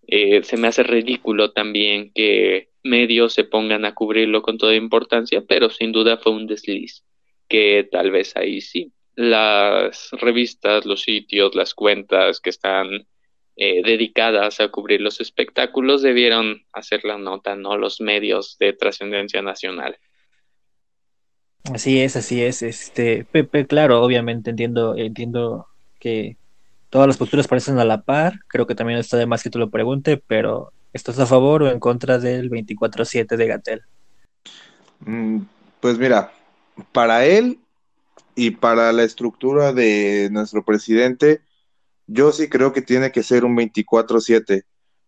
eh, 0.08 0.44
se 0.44 0.58
me 0.58 0.68
hace 0.68 0.84
ridículo 0.84 1.51
también 1.51 2.12
que 2.13 2.70
medios 2.84 3.34
se 3.34 3.46
pongan 3.46 3.86
a 3.86 3.96
cubrirlo 3.96 4.42
con 4.42 4.58
toda 4.58 4.75
importancia, 4.75 5.44
pero 5.48 5.70
sin 5.70 5.92
duda 5.92 6.18
fue 6.18 6.34
un 6.34 6.46
desliz, 6.46 7.03
que 7.48 7.88
tal 7.89 8.12
vez 8.12 8.36
ahí 8.36 8.60
sí, 8.62 8.92
las 9.15 10.10
revistas, 10.12 10.86
los 10.86 11.01
sitios, 11.01 11.56
las 11.56 11.74
cuentas 11.74 12.39
que 12.39 12.50
están 12.50 13.08
eh, 13.55 13.81
dedicadas 13.83 14.60
a 14.60 14.69
cubrir 14.69 15.01
los 15.01 15.19
espectáculos 15.22 16.01
debieron 16.01 16.63
hacer 16.74 17.03
la 17.03 17.17
nota, 17.17 17.55
no 17.55 17.77
los 17.77 18.01
medios 18.01 18.57
de 18.60 18.74
trascendencia 18.74 19.41
nacional. 19.41 19.98
Así 21.74 22.01
es, 22.01 22.15
así 22.15 22.41
es. 22.41 22.62
Este, 22.62 23.25
Pepe, 23.25 23.65
claro, 23.65 24.01
obviamente 24.01 24.50
entiendo, 24.50 24.95
entiendo 24.98 25.67
que 26.00 26.36
Todas 26.93 27.07
las 27.07 27.17
posturas 27.17 27.48
parecen 27.48 27.79
a 27.79 27.86
la 27.86 28.03
par, 28.03 28.41
creo 28.48 28.67
que 28.67 28.75
también 28.75 29.00
está 29.00 29.17
de 29.17 29.25
más 29.25 29.41
que 29.41 29.50
tú 29.50 29.57
lo 29.57 29.72
pregunte, 29.72 30.17
pero 30.27 30.74
¿estás 30.93 31.17
a 31.17 31.25
favor 31.25 31.63
o 31.63 31.72
en 31.72 31.79
contra 31.79 32.19
del 32.19 32.51
24-7 32.51 33.36
de 33.36 33.48
Gatel? 33.48 33.81
Mm, 35.00 35.39
pues 35.79 35.98
mira, 35.98 36.31
para 36.91 37.25
él 37.25 37.57
y 38.36 38.51
para 38.51 38.93
la 38.93 39.01
estructura 39.01 39.74
de 39.74 40.29
nuestro 40.31 40.63
presidente, 40.63 41.41
yo 42.07 42.31
sí 42.31 42.50
creo 42.50 42.74
que 42.74 42.81
tiene 42.81 43.12
que 43.12 43.24
ser 43.24 43.45
un 43.45 43.55
24-7, 43.55 44.63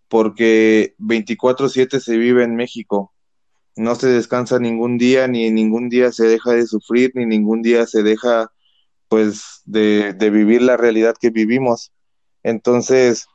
porque 0.07 0.95
24-7 0.99 1.99
se 1.99 2.17
vive 2.17 2.43
en 2.43 2.55
México. 2.55 3.13
No 3.75 3.95
se 3.95 4.07
descansa 4.07 4.59
ningún 4.59 4.97
día, 4.97 5.27
ni 5.27 5.51
ningún 5.51 5.89
día 5.89 6.11
se 6.11 6.25
deja 6.25 6.53
de 6.53 6.65
sufrir, 6.65 7.11
ni 7.15 7.25
ningún 7.25 7.61
día 7.61 7.85
se 7.87 8.03
deja 8.03 8.51
pues 9.09 9.61
de, 9.65 10.13
vivir 10.31 10.61
la 10.61 10.77
realidad 10.77 11.15
que 11.19 11.29
vivimos. 11.29 11.91
Entonces, 12.43 13.25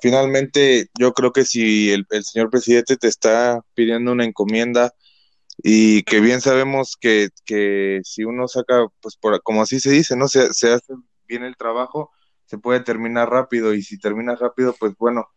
finalmente 0.00 0.88
yo 0.98 1.12
creo 1.12 1.32
que 1.32 1.44
si 1.44 1.90
el, 1.90 2.06
señor 2.22 2.50
presidente 2.50 2.96
te 2.96 3.08
está 3.08 3.60
pidiendo 3.74 4.12
una 4.12 4.24
encomienda 4.24 4.92
y 5.62 6.02
que 6.04 6.20
bien 6.20 6.40
sabemos 6.40 6.96
que, 6.98 7.28
que 7.44 8.00
si 8.04 8.24
uno 8.24 8.48
saca, 8.48 8.86
pues 9.02 9.16
por, 9.16 9.42
como 9.42 9.62
así 9.62 9.80
se 9.80 9.90
dice, 9.90 10.16
¿no? 10.16 10.28
Se, 10.28 10.52
se 10.54 10.72
hace 10.72 10.94
bien 11.28 11.44
el 11.44 11.56
trabajo, 11.56 12.10
se 12.50 12.58
puede 12.58 12.80
terminar 12.80 13.30
rápido 13.30 13.74
y 13.74 13.82
si 13.82 13.96
termina 13.96 14.34
rápido, 14.34 14.74
pues 14.76 14.96
bueno, 14.98 15.28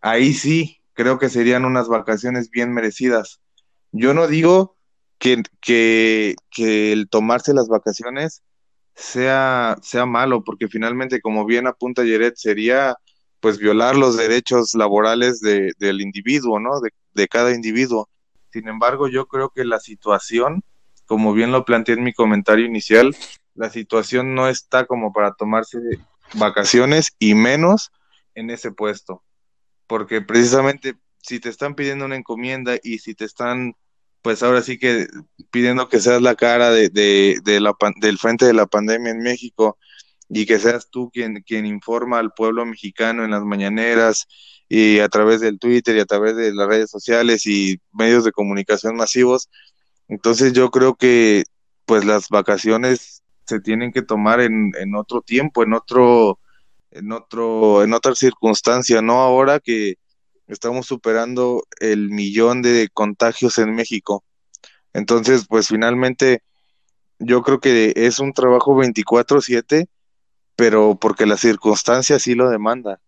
ahí 0.00 0.34
sí 0.34 0.80
creo 0.92 1.20
que 1.20 1.28
serían 1.28 1.64
unas 1.64 1.86
vacaciones 1.86 2.50
bien 2.50 2.72
merecidas. 2.72 3.40
Yo 3.92 4.12
no 4.12 4.26
digo 4.26 4.76
que, 5.18 5.44
que, 5.60 6.34
que 6.50 6.92
el 6.92 7.08
tomarse 7.08 7.54
las 7.54 7.68
vacaciones 7.68 8.42
sea, 8.96 9.76
sea 9.82 10.04
malo, 10.04 10.42
porque 10.42 10.66
finalmente, 10.66 11.20
como 11.20 11.46
bien 11.46 11.68
apunta 11.68 12.02
Yeret, 12.02 12.34
sería 12.34 12.96
pues 13.38 13.58
violar 13.58 13.94
los 13.94 14.16
derechos 14.16 14.74
laborales 14.74 15.38
de, 15.38 15.70
del 15.78 16.00
individuo, 16.00 16.58
¿no? 16.58 16.80
De, 16.80 16.90
de, 17.14 17.28
cada 17.28 17.54
individuo. 17.54 18.08
Sin 18.52 18.66
embargo, 18.66 19.06
yo 19.06 19.26
creo 19.26 19.50
que 19.50 19.64
la 19.64 19.78
situación, 19.78 20.64
como 21.06 21.32
bien 21.34 21.52
lo 21.52 21.64
planteé 21.64 21.94
en 21.94 22.02
mi 22.02 22.12
comentario 22.12 22.66
inicial, 22.66 23.14
la 23.54 23.70
situación 23.70 24.34
no 24.34 24.48
está 24.48 24.86
como 24.86 25.12
para 25.12 25.34
tomarse 25.34 25.78
vacaciones 26.34 27.12
y 27.18 27.34
menos 27.34 27.90
en 28.34 28.50
ese 28.50 28.72
puesto. 28.72 29.22
Porque 29.86 30.20
precisamente 30.20 30.96
si 31.20 31.40
te 31.40 31.48
están 31.48 31.74
pidiendo 31.74 32.04
una 32.04 32.16
encomienda 32.16 32.78
y 32.82 32.98
si 32.98 33.14
te 33.14 33.24
están 33.24 33.74
pues 34.22 34.42
ahora 34.42 34.62
sí 34.62 34.78
que 34.78 35.06
pidiendo 35.50 35.88
que 35.88 36.00
seas 36.00 36.20
la 36.20 36.34
cara 36.34 36.70
de, 36.70 36.90
de, 36.90 37.60
la, 37.60 37.74
del 38.00 38.18
frente 38.18 38.44
de 38.44 38.52
la 38.52 38.66
pandemia 38.66 39.12
en 39.12 39.20
México 39.20 39.78
y 40.28 40.44
que 40.44 40.58
seas 40.58 40.90
tú 40.90 41.10
quien, 41.10 41.42
quien 41.46 41.64
informa 41.66 42.18
al 42.18 42.32
pueblo 42.32 42.66
mexicano 42.66 43.24
en 43.24 43.30
las 43.30 43.42
mañaneras 43.42 44.26
y 44.68 44.98
a 44.98 45.08
través 45.08 45.40
del 45.40 45.58
Twitter 45.58 45.96
y 45.96 46.00
a 46.00 46.04
través 46.04 46.36
de 46.36 46.52
las 46.52 46.68
redes 46.68 46.90
sociales 46.90 47.46
y 47.46 47.80
medios 47.92 48.24
de 48.24 48.32
comunicación 48.32 48.96
masivos. 48.96 49.48
Entonces 50.08 50.52
yo 50.52 50.70
creo 50.70 50.96
que 50.96 51.44
pues 51.86 52.04
las 52.04 52.28
vacaciones 52.28 53.17
se 53.48 53.60
tienen 53.60 53.92
que 53.92 54.02
tomar 54.02 54.40
en, 54.40 54.72
en 54.78 54.94
otro 54.94 55.22
tiempo, 55.22 55.62
en 55.62 55.72
otro, 55.74 56.38
en 56.90 57.12
otro, 57.12 57.82
en 57.82 57.92
otra 57.94 58.14
circunstancia, 58.14 59.02
no 59.02 59.20
ahora 59.20 59.60
que, 59.60 59.96
estamos 60.48 60.86
superando 60.86 61.64
el 61.80 62.10
millón 62.10 62.62
de 62.62 62.88
contagios 62.92 63.58
en 63.58 63.74
México. 63.74 64.24
Entonces, 64.92 65.46
pues 65.48 65.68
finalmente 65.68 66.42
yo 67.18 67.42
creo 67.42 67.60
que 67.60 67.92
es 67.96 68.18
un 68.18 68.32
trabajo 68.32 68.74
24/7, 68.74 69.88
pero 70.56 70.98
porque 71.00 71.26
la 71.26 71.36
circunstancia 71.36 72.18
sí 72.18 72.34
lo 72.34 72.50
demanda. 72.50 73.00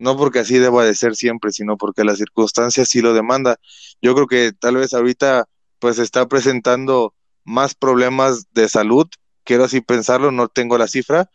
no 0.00 0.16
porque 0.16 0.40
así 0.40 0.58
deba 0.58 0.84
de 0.84 0.94
ser 0.94 1.16
siempre, 1.16 1.50
sino 1.52 1.76
porque 1.76 2.04
las 2.04 2.18
circunstancias 2.18 2.88
sí 2.88 3.00
lo 3.00 3.14
demanda. 3.14 3.58
Yo 4.02 4.14
creo 4.14 4.26
que 4.28 4.52
tal 4.52 4.76
vez 4.76 4.94
ahorita 4.94 5.46
pues 5.80 5.98
está 5.98 6.28
presentando 6.28 7.14
más 7.44 7.74
problemas 7.74 8.46
de 8.52 8.68
salud, 8.68 9.08
quiero 9.48 9.64
así 9.64 9.80
pensarlo, 9.80 10.30
no 10.30 10.48
tengo 10.48 10.76
la 10.76 10.86
cifra, 10.86 11.30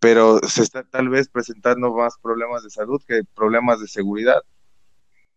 pero 0.00 0.40
se 0.48 0.62
está 0.62 0.82
tal 0.82 1.08
vez 1.08 1.28
presentando 1.28 1.94
más 1.94 2.14
problemas 2.20 2.64
de 2.64 2.70
salud 2.70 3.00
que 3.06 3.22
problemas 3.36 3.80
de 3.80 3.86
seguridad. 3.86 4.42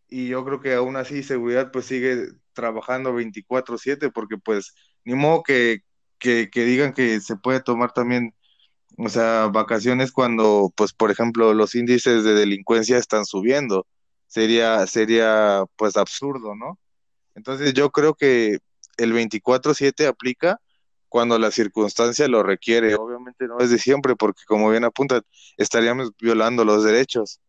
Y 0.09 0.29
yo 0.29 0.43
creo 0.43 0.59
que 0.59 0.73
aún 0.73 0.95
así 0.95 1.21
seguridad 1.21 1.71
pues 1.71 1.85
sigue 1.85 2.29
trabajando 2.53 3.13
24/7 3.13 4.11
porque 4.11 4.37
pues 4.39 4.73
ni 5.03 5.13
modo 5.13 5.43
que, 5.43 5.83
que, 6.17 6.47
digan 6.51 6.93
que 6.93 7.21
se 7.21 7.35
puede 7.35 7.59
tomar 7.59 7.91
también 7.93 8.33
o 8.97 9.09
sea, 9.09 9.47
vacaciones 9.47 10.11
cuando, 10.11 10.73
pues, 10.75 10.93
por 10.93 11.11
ejemplo, 11.11 11.53
los 11.53 11.75
índices 11.75 12.23
de 12.23 12.33
delincuencia 12.33 12.97
están 12.97 13.25
subiendo. 13.25 13.85
Sería, 14.27 14.87
sería, 14.87 15.65
pues, 15.75 15.97
absurdo, 15.97 16.55
¿no? 16.55 16.79
Entonces, 17.35 17.73
yo 17.73 17.91
creo 17.91 18.13
que 18.13 18.59
el 18.97 19.13
24-7 19.13 20.07
aplica 20.07 20.61
cuando 21.15 21.39
la 21.39 21.49
circunstancia 21.49 22.27
lo 22.27 22.43
requiere. 22.43 22.93
Obviamente 22.95 23.47
no 23.47 23.59
es 23.59 23.69
de 23.69 23.77
siempre, 23.77 24.17
porque 24.17 24.41
como 24.45 24.69
bien 24.69 24.83
apunta, 24.83 25.21
estaríamos 25.55 26.11
violando 26.19 26.65
los 26.65 26.83
derechos. 26.83 27.39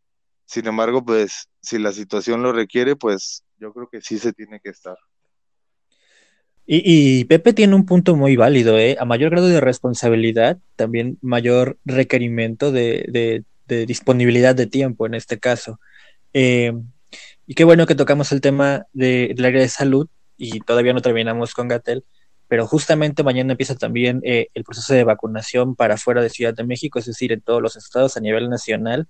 Sin 0.45 0.69
embargo, 0.69 1.05
pues, 1.05 1.49
si 1.63 1.81
la 1.81 1.91
situación 1.91 2.45
lo 2.45 2.53
requiere, 2.53 2.95
pues, 2.95 3.43
yo 3.59 3.73
creo 3.73 3.89
que 3.89 4.01
sí 4.03 4.21
se 4.21 4.33
tiene 4.33 4.61
que 4.61 4.69
estar. 4.69 4.97
Y, 6.65 7.25
Pepe 7.25 7.53
tiene 7.55 7.75
un 7.75 7.87
punto 7.87 8.15
muy 8.15 8.37
válido, 8.37 8.79
¿eh? 8.79 8.97
A 9.01 9.05
mayor 9.05 9.33
grado 9.33 9.49
de 9.49 9.61
responsabilidad, 9.61 10.59
también 10.77 11.19
mayor 11.21 11.77
requerimiento 11.85 12.71
de, 12.71 13.43
disponibilidad 13.67 14.55
de 14.55 14.69
tiempo 14.69 15.07
en 15.07 15.15
este 15.15 15.41
caso. 15.41 15.81
Eh, 16.33 16.73
y 17.49 17.55
qué 17.55 17.65
bueno 17.65 17.85
que 17.87 17.97
tocamos 17.97 18.31
el 18.31 18.41
tema 18.41 18.87
del 18.93 19.45
área 19.45 19.61
de 19.61 19.69
salud 19.69 20.07
y 20.37 20.61
todavía 20.61 20.93
no 20.93 21.03
terminamos 21.03 21.53
con 21.53 21.67
Gatel, 21.67 22.05
pero 22.49 22.67
justamente 22.67 23.23
mañana 23.23 23.53
empieza 23.53 23.75
también 23.75 24.21
eh, 24.25 24.49
el 24.55 24.65
proceso 24.65 24.95
de 24.95 25.05
vacunación 25.05 25.75
para 25.75 25.97
fuera 25.97 26.23
de 26.23 26.31
Ciudad 26.31 26.55
de 26.55 26.65
México, 26.65 26.99
es 26.99 27.07
decir, 27.07 27.33
en 27.33 27.41
todos 27.41 27.63
los 27.63 27.77
estados 27.77 28.17
a 28.17 28.21
nivel 28.21 28.49
nacional. 28.49 29.09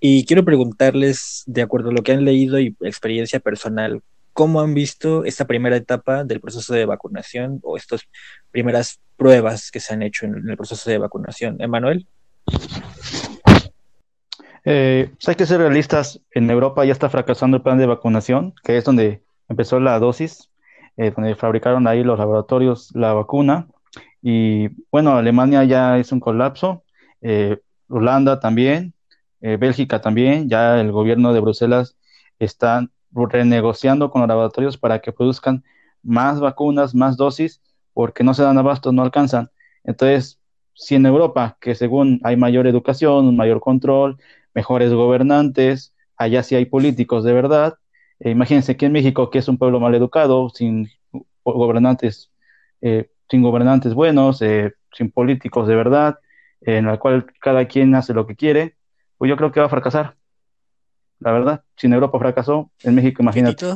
Y 0.00 0.24
quiero 0.24 0.44
preguntarles, 0.44 1.42
de 1.46 1.62
acuerdo 1.62 1.90
a 1.90 1.92
lo 1.92 2.02
que 2.02 2.12
han 2.12 2.24
leído 2.24 2.58
y 2.58 2.76
experiencia 2.80 3.40
personal, 3.40 4.02
¿Cómo 4.32 4.60
han 4.60 4.74
visto 4.74 5.24
esta 5.24 5.46
primera 5.46 5.76
etapa 5.76 6.24
del 6.24 6.40
proceso 6.40 6.72
de 6.72 6.86
vacunación 6.86 7.60
o 7.62 7.76
estas 7.76 8.02
primeras 8.50 9.00
pruebas 9.16 9.70
que 9.70 9.80
se 9.80 9.92
han 9.92 10.02
hecho 10.02 10.26
en 10.26 10.48
el 10.48 10.56
proceso 10.56 10.88
de 10.88 10.98
vacunación? 10.98 11.60
Emanuel. 11.60 12.06
Eh, 14.64 15.10
pues 15.12 15.28
hay 15.28 15.34
que 15.34 15.46
ser 15.46 15.58
realistas. 15.58 16.20
En 16.30 16.48
Europa 16.48 16.84
ya 16.84 16.92
está 16.92 17.10
fracasando 17.10 17.56
el 17.56 17.62
plan 17.62 17.78
de 17.78 17.86
vacunación, 17.86 18.54
que 18.62 18.76
es 18.76 18.84
donde 18.84 19.22
empezó 19.48 19.80
la 19.80 19.98
dosis, 19.98 20.48
eh, 20.96 21.12
donde 21.14 21.34
fabricaron 21.34 21.86
ahí 21.86 22.02
los 22.04 22.18
laboratorios 22.18 22.90
la 22.94 23.12
vacuna. 23.12 23.68
Y 24.22 24.68
bueno, 24.90 25.16
Alemania 25.16 25.64
ya 25.64 25.98
es 25.98 26.12
un 26.12 26.20
colapso, 26.20 26.84
eh, 27.20 27.58
Holanda 27.88 28.40
también, 28.40 28.94
Bélgica 29.40 30.02
también, 30.02 30.50
ya 30.50 30.78
el 30.78 30.92
gobierno 30.92 31.32
de 31.32 31.40
Bruselas 31.40 31.96
está 32.38 32.86
renegociando 33.10 34.10
con 34.10 34.20
los 34.20 34.28
laboratorios 34.28 34.76
para 34.76 34.98
que 34.98 35.12
produzcan 35.12 35.64
más 36.02 36.40
vacunas, 36.40 36.94
más 36.94 37.16
dosis, 37.16 37.62
porque 37.94 38.22
no 38.22 38.34
se 38.34 38.42
dan 38.42 38.58
abasto, 38.58 38.92
no 38.92 39.02
alcanzan. 39.02 39.50
Entonces, 39.84 40.38
si 40.74 40.94
en 40.94 41.06
Europa, 41.06 41.56
que 41.60 41.74
según 41.74 42.20
hay 42.22 42.36
mayor 42.36 42.66
educación, 42.66 43.36
mayor 43.36 43.60
control, 43.60 44.18
mejores 44.54 44.92
gobernantes, 44.92 45.94
allá 46.16 46.42
sí 46.42 46.54
hay 46.54 46.66
políticos 46.66 47.24
de 47.24 47.32
verdad, 47.32 47.74
eh, 48.20 48.30
imagínense 48.30 48.76
que 48.76 48.86
en 48.86 48.92
México, 48.92 49.30
que 49.30 49.38
es 49.38 49.48
un 49.48 49.58
pueblo 49.58 49.80
mal 49.80 49.94
educado, 49.94 50.50
sin 50.50 50.90
gobernantes, 51.44 52.30
eh, 52.80 53.10
sin 53.28 53.42
gobernantes 53.42 53.94
buenos, 53.94 54.42
eh, 54.42 54.72
sin 54.92 55.10
políticos 55.10 55.66
de 55.66 55.74
verdad, 55.74 56.18
en 56.60 56.88
el 56.88 56.98
cual 56.98 57.26
cada 57.40 57.66
quien 57.66 57.94
hace 57.94 58.14
lo 58.14 58.26
que 58.26 58.36
quiere, 58.36 58.76
pues 59.16 59.28
yo 59.28 59.36
creo 59.36 59.52
que 59.52 59.60
va 59.60 59.66
a 59.66 59.70
fracasar 59.70 60.16
la 61.20 61.32
verdad. 61.32 61.64
Si 61.76 61.86
en 61.86 61.92
Europa 61.92 62.18
fracasó, 62.18 62.70
en 62.82 62.94
México, 62.94 63.22
imagínate. 63.22 63.66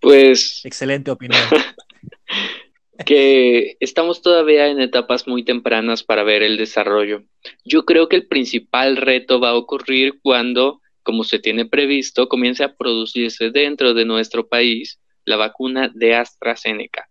Pues. 0.00 0.60
Excelente 0.64 1.10
opinión. 1.10 1.40
que 3.06 3.76
estamos 3.80 4.20
todavía 4.20 4.68
en 4.68 4.80
etapas 4.80 5.26
muy 5.26 5.44
tempranas 5.44 6.02
para 6.02 6.24
ver 6.24 6.42
el 6.42 6.56
desarrollo. 6.56 7.22
Yo 7.64 7.84
creo 7.84 8.08
que 8.08 8.16
el 8.16 8.26
principal 8.26 8.96
reto 8.96 9.40
va 9.40 9.50
a 9.50 9.56
ocurrir 9.56 10.20
cuando, 10.22 10.81
como 11.02 11.24
se 11.24 11.38
tiene 11.38 11.66
previsto, 11.66 12.28
comience 12.28 12.64
a 12.64 12.74
producirse 12.74 13.50
dentro 13.50 13.94
de 13.94 14.04
nuestro 14.04 14.48
país 14.48 15.00
la 15.24 15.36
vacuna 15.36 15.90
de 15.94 16.14
AstraZeneca, 16.14 17.08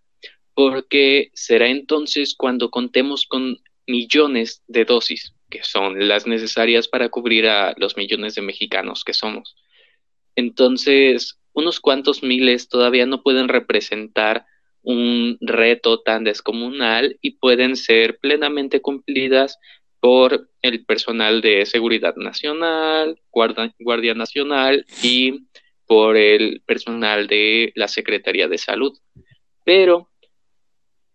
porque 0.54 1.32
será 1.34 1.68
entonces 1.68 2.36
cuando 2.36 2.70
contemos 2.70 3.26
con 3.26 3.58
millones 3.88 4.64
de 4.68 4.86
dosis 4.86 5.34
que 5.52 5.64
son 5.64 6.08
las 6.08 6.26
necesarias 6.26 6.88
para 6.88 7.10
cubrir 7.10 7.48
a 7.48 7.76
los 7.78 7.98
millones 7.98 8.34
de 8.34 8.42
mexicanos 8.42 9.04
que 9.04 9.14
somos. 9.14 9.56
Entonces, 10.36 11.38
unos 11.54 11.80
cuantos 11.80 12.24
miles 12.24 12.70
todavía 12.70 13.06
no 13.06 13.22
pueden 13.22 13.50
representar 13.50 14.46
un 14.82 15.38
reto 15.42 16.02
tan 16.02 16.24
descomunal 16.24 17.20
y 17.22 17.32
pueden 17.32 17.76
ser 17.76 18.18
plenamente 18.18 18.82
cumplidas 18.82 19.60
por 20.02 20.50
el 20.64 20.84
personal 20.84 21.42
de 21.42 21.66
seguridad 21.66 22.16
nacional, 22.16 23.22
guardia, 23.32 24.16
nacional 24.16 24.86
y 25.04 25.46
por 25.86 26.18
el 26.18 26.62
personal 26.66 27.28
de 27.28 27.72
la 27.76 27.88
Secretaría 27.88 28.48
de 28.48 28.58
Salud. 28.58 28.98
Pero 29.64 30.10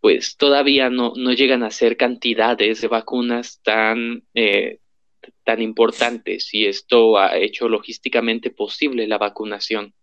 pues 0.01 0.37
todavía 0.37 0.89
no, 0.89 1.15
no 1.17 1.33
llegan 1.33 1.65
a 1.65 1.71
ser 1.71 1.97
cantidades 1.97 2.81
de 2.81 2.87
vacunas 2.87 3.61
tan, 3.65 4.23
eh, 4.35 4.79
tan 5.43 5.61
importantes 5.61 6.55
y 6.55 6.67
esto 6.67 7.19
ha 7.19 7.37
hecho 7.37 7.69
logísticamente 7.69 8.51
posible 8.51 9.09
la 9.09 9.19
vacunación. 9.19 9.95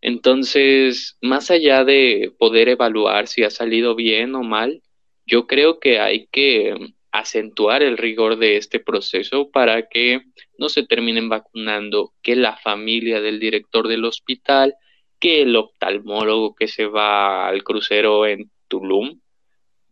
Entonces, 0.00 1.18
más 1.20 1.52
allá 1.52 1.84
de 1.84 2.32
poder 2.36 2.68
evaluar 2.68 3.28
si 3.28 3.44
ha 3.44 3.50
salido 3.50 3.94
bien 3.94 4.34
o 4.34 4.42
mal, 4.42 4.82
yo 5.24 5.46
creo 5.46 5.78
que 5.78 6.00
hay 6.00 6.26
que 6.26 6.74
acentuar 7.18 7.82
el 7.82 7.96
rigor 7.96 8.36
de 8.36 8.56
este 8.56 8.80
proceso 8.80 9.50
para 9.50 9.88
que 9.88 10.20
no 10.58 10.68
se 10.68 10.84
terminen 10.84 11.28
vacunando 11.28 12.12
que 12.22 12.36
la 12.36 12.56
familia 12.56 13.20
del 13.20 13.40
director 13.40 13.88
del 13.88 14.04
hospital, 14.04 14.74
que 15.18 15.42
el 15.42 15.56
oftalmólogo 15.56 16.54
que 16.54 16.68
se 16.68 16.86
va 16.86 17.48
al 17.48 17.64
crucero 17.64 18.26
en 18.26 18.50
Tulum, 18.68 19.20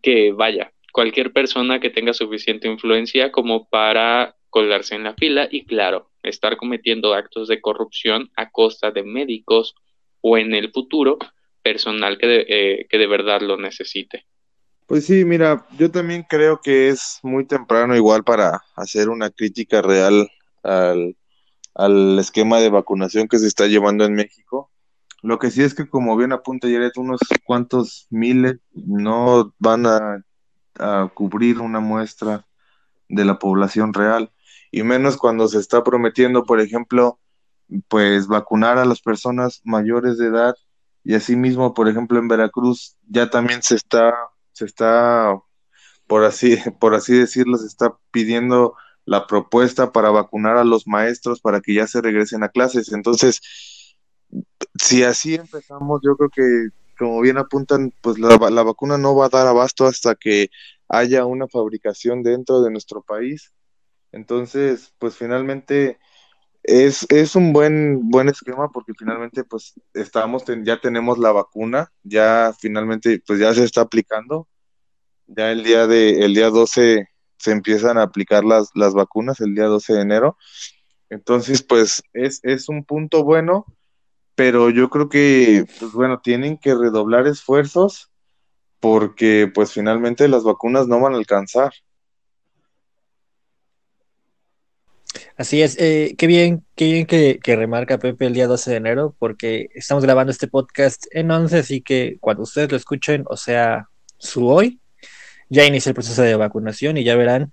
que 0.02 0.32
vaya, 0.32 0.72
cualquier 0.92 1.32
persona 1.32 1.80
que 1.80 1.90
tenga 1.90 2.12
suficiente 2.12 2.68
influencia 2.68 3.32
como 3.32 3.68
para 3.68 4.36
colarse 4.50 4.94
en 4.94 5.04
la 5.04 5.14
fila 5.14 5.48
y 5.50 5.64
claro, 5.64 6.10
estar 6.22 6.56
cometiendo 6.56 7.14
actos 7.14 7.48
de 7.48 7.60
corrupción 7.60 8.30
a 8.36 8.50
costa 8.50 8.90
de 8.90 9.02
médicos 9.02 9.74
o 10.20 10.38
en 10.38 10.54
el 10.54 10.70
futuro 10.70 11.18
personal 11.62 12.18
que 12.18 12.26
de, 12.26 12.46
eh, 12.48 12.86
que 12.88 12.98
de 12.98 13.06
verdad 13.06 13.40
lo 13.40 13.56
necesite. 13.56 14.26
Pues 14.86 15.06
sí, 15.06 15.24
mira, 15.24 15.66
yo 15.78 15.90
también 15.90 16.26
creo 16.28 16.60
que 16.62 16.88
es 16.88 17.18
muy 17.22 17.46
temprano 17.46 17.96
igual 17.96 18.22
para 18.22 18.62
hacer 18.76 19.08
una 19.08 19.30
crítica 19.30 19.80
real 19.82 20.30
al, 20.62 21.16
al 21.74 22.18
esquema 22.18 22.58
de 22.60 22.70
vacunación 22.70 23.28
que 23.28 23.38
se 23.38 23.46
está 23.46 23.66
llevando 23.66 24.04
en 24.04 24.14
México. 24.14 24.70
Lo 25.24 25.38
que 25.38 25.50
sí 25.50 25.62
es 25.62 25.74
que, 25.74 25.88
como 25.88 26.18
bien 26.18 26.32
apunta 26.32 26.68
Jared, 26.68 26.92
unos 26.96 27.18
cuantos 27.46 28.06
miles 28.10 28.58
no 28.74 29.54
van 29.58 29.86
a, 29.86 30.22
cubrir 31.14 31.60
una 31.60 31.80
muestra 31.80 32.46
de 33.08 33.24
la 33.24 33.38
población 33.38 33.94
real, 33.94 34.32
y 34.70 34.82
menos 34.82 35.16
cuando 35.16 35.48
se 35.48 35.60
está 35.60 35.82
prometiendo, 35.82 36.44
por 36.44 36.60
ejemplo, 36.60 37.20
pues 37.88 38.26
vacunar 38.26 38.76
a 38.76 38.84
las 38.84 39.00
personas 39.00 39.62
mayores 39.64 40.18
de 40.18 40.26
edad, 40.26 40.56
y 41.04 41.14
asimismo, 41.14 41.72
por 41.72 41.88
ejemplo, 41.88 42.18
en 42.18 42.28
Veracruz 42.28 42.98
ya 43.08 43.30
también 43.30 43.62
se 43.62 43.76
está, 43.76 44.12
se 44.54 44.64
está, 44.64 45.38
por 46.06 46.24
así, 46.24 46.56
por 46.80 46.94
así 46.94 47.14
decirlo, 47.14 47.58
se 47.58 47.66
está 47.66 47.96
pidiendo 48.10 48.74
la 49.04 49.26
propuesta 49.26 49.92
para 49.92 50.10
vacunar 50.10 50.56
a 50.56 50.64
los 50.64 50.86
maestros 50.86 51.40
para 51.40 51.60
que 51.60 51.74
ya 51.74 51.86
se 51.86 52.00
regresen 52.00 52.42
a 52.42 52.48
clases. 52.48 52.92
Entonces, 52.92 53.40
si 54.80 55.04
así 55.04 55.34
empezamos, 55.34 56.00
yo 56.02 56.16
creo 56.16 56.30
que, 56.30 56.68
como 56.98 57.20
bien 57.20 57.36
apuntan, 57.36 57.92
pues 58.00 58.18
la, 58.18 58.38
la, 58.50 58.62
vacuna 58.62 58.96
no 58.96 59.14
va 59.14 59.26
a 59.26 59.30
dar 59.30 59.46
abasto 59.46 59.86
hasta 59.86 60.14
que 60.14 60.48
haya 60.88 61.26
una 61.26 61.48
fabricación 61.48 62.22
dentro 62.22 62.62
de 62.62 62.70
nuestro 62.70 63.02
país. 63.02 63.52
Entonces, 64.12 64.94
pues 64.98 65.16
finalmente 65.16 65.98
es, 66.64 67.06
es 67.10 67.36
un 67.36 67.52
buen, 67.52 68.08
buen 68.08 68.28
esquema 68.28 68.70
porque 68.72 68.94
finalmente 68.98 69.44
pues 69.44 69.74
estamos, 69.92 70.44
ya 70.64 70.80
tenemos 70.80 71.18
la 71.18 71.30
vacuna, 71.30 71.92
ya 72.02 72.54
finalmente 72.58 73.22
pues 73.26 73.38
ya 73.38 73.52
se 73.54 73.64
está 73.64 73.82
aplicando. 73.82 74.48
Ya 75.26 75.52
el 75.52 75.62
día 75.62 75.86
de, 75.86 76.24
el 76.24 76.34
día 76.34 76.48
12 76.50 77.06
se 77.38 77.50
empiezan 77.50 77.98
a 77.98 78.02
aplicar 78.02 78.44
las, 78.44 78.70
las 78.74 78.94
vacunas 78.94 79.40
el 79.40 79.54
día 79.54 79.66
12 79.66 79.92
de 79.92 80.00
enero. 80.00 80.38
Entonces, 81.10 81.62
pues 81.62 82.02
es, 82.14 82.40
es 82.42 82.68
un 82.68 82.84
punto 82.84 83.24
bueno, 83.24 83.66
pero 84.34 84.70
yo 84.70 84.88
creo 84.88 85.08
que, 85.08 85.66
pues 85.78 85.92
bueno, 85.92 86.20
tienen 86.20 86.58
que 86.58 86.74
redoblar 86.74 87.26
esfuerzos 87.26 88.10
porque 88.80 89.50
pues 89.54 89.72
finalmente 89.72 90.28
las 90.28 90.44
vacunas 90.44 90.88
no 90.88 91.00
van 91.00 91.14
a 91.14 91.18
alcanzar. 91.18 91.72
Así 95.36 95.62
es, 95.62 95.76
eh, 95.78 96.14
qué 96.18 96.26
bien, 96.26 96.64
qué 96.74 96.84
bien 96.92 97.06
que, 97.06 97.38
que, 97.42 97.56
remarca 97.56 97.98
Pepe 97.98 98.26
el 98.26 98.34
día 98.34 98.46
12 98.46 98.70
de 98.70 98.76
enero, 98.76 99.14
porque 99.18 99.68
estamos 99.74 100.04
grabando 100.04 100.30
este 100.30 100.48
podcast 100.48 101.06
en 101.12 101.30
11, 101.30 101.58
así 101.58 101.80
que 101.80 102.18
cuando 102.20 102.42
ustedes 102.42 102.70
lo 102.70 102.76
escuchen, 102.76 103.24
o 103.28 103.36
sea, 103.36 103.88
su 104.18 104.48
hoy, 104.48 104.80
ya 105.48 105.64
inicia 105.64 105.90
el 105.90 105.94
proceso 105.94 106.22
de 106.22 106.36
vacunación 106.36 106.96
y 106.96 107.04
ya 107.04 107.16
verán 107.16 107.52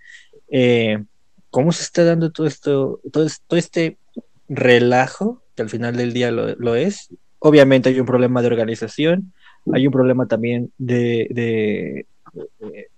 eh, 0.49 1.03
cómo 1.49 1.71
se 1.71 1.83
está 1.83 2.03
dando 2.03 2.31
todo 2.31 2.47
esto, 2.47 3.01
todo, 3.11 3.57
este 3.57 3.97
relajo, 4.47 5.41
que 5.55 5.61
al 5.61 5.69
final 5.69 5.95
del 5.95 6.13
día 6.13 6.31
lo, 6.31 6.75
es. 6.75 7.09
Obviamente 7.39 7.89
hay 7.89 7.99
un 7.99 8.05
problema 8.05 8.41
de 8.41 8.47
organización, 8.47 9.33
hay 9.73 9.87
un 9.87 9.93
problema 9.93 10.27
también 10.27 10.71
de, 10.77 11.27
de 11.31 12.05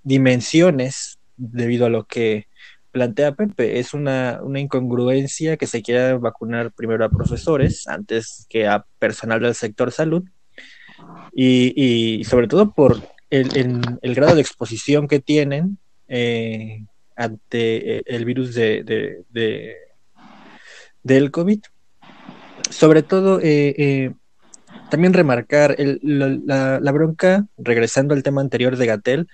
dimensiones 0.04 1.17
debido 1.38 1.86
a 1.86 1.89
lo 1.89 2.06
que 2.06 2.47
plantea 2.93 3.36
Pepe. 3.36 3.79
Es 3.79 3.93
una, 3.93 4.39
una, 4.41 4.62
incongruencia 4.62 5.58
que 5.58 5.67
se 5.67 5.82
quiera 5.82 6.17
vacunar 6.17 6.71
primero 6.71 7.03
a 7.03 7.10
profesores 7.10 7.88
antes 7.88 8.45
que 8.47 8.67
a 8.67 8.86
personal 8.99 9.41
del 9.41 9.56
sector 9.56 9.91
salud. 9.91 10.23
Y, 11.34 11.73
y 11.75 12.23
sobre 12.23 12.47
todo 12.47 12.71
por 12.71 13.01
el, 13.29 13.97
el, 14.01 14.15
grado 14.15 14.36
de 14.36 14.41
exposición 14.41 15.08
que 15.08 15.19
tienen 15.19 15.79
eh, 16.08 16.86
ante 17.15 18.15
el 18.15 18.25
virus 18.25 18.53
de, 18.53 18.84
de, 18.84 19.23
de, 19.32 19.75
del 21.01 21.32
COVID. 21.32 21.60
Sobre 22.69 23.01
todo, 23.01 23.39
eh, 23.39 23.75
eh, 23.77 24.12
también 24.91 25.13
remarcar 25.13 25.75
la, 25.79 26.79
la, 26.79 26.91
bronca, 26.91 27.47
regresando 27.58 28.13
al 28.13 28.23
tema 28.23 28.41
anterior 28.41 28.77
de 28.77 28.86
Gatel, 28.86 29.27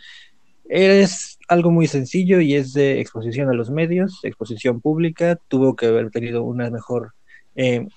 es 0.70 1.39
algo 1.50 1.72
muy 1.72 1.88
sencillo 1.88 2.40
y 2.40 2.56
es 2.56 2.74
de 2.74 3.02
exposición 3.02 3.50
a 3.50 3.54
los 3.54 3.72
medios, 3.72 4.20
exposición 4.24 4.82
pública, 4.82 5.38
tuvo 5.48 5.76
que 5.76 5.88
haber 5.88 6.12
tenido 6.12 6.44
una 6.44 6.70
mejor, 6.70 7.14
eh, 7.56 7.88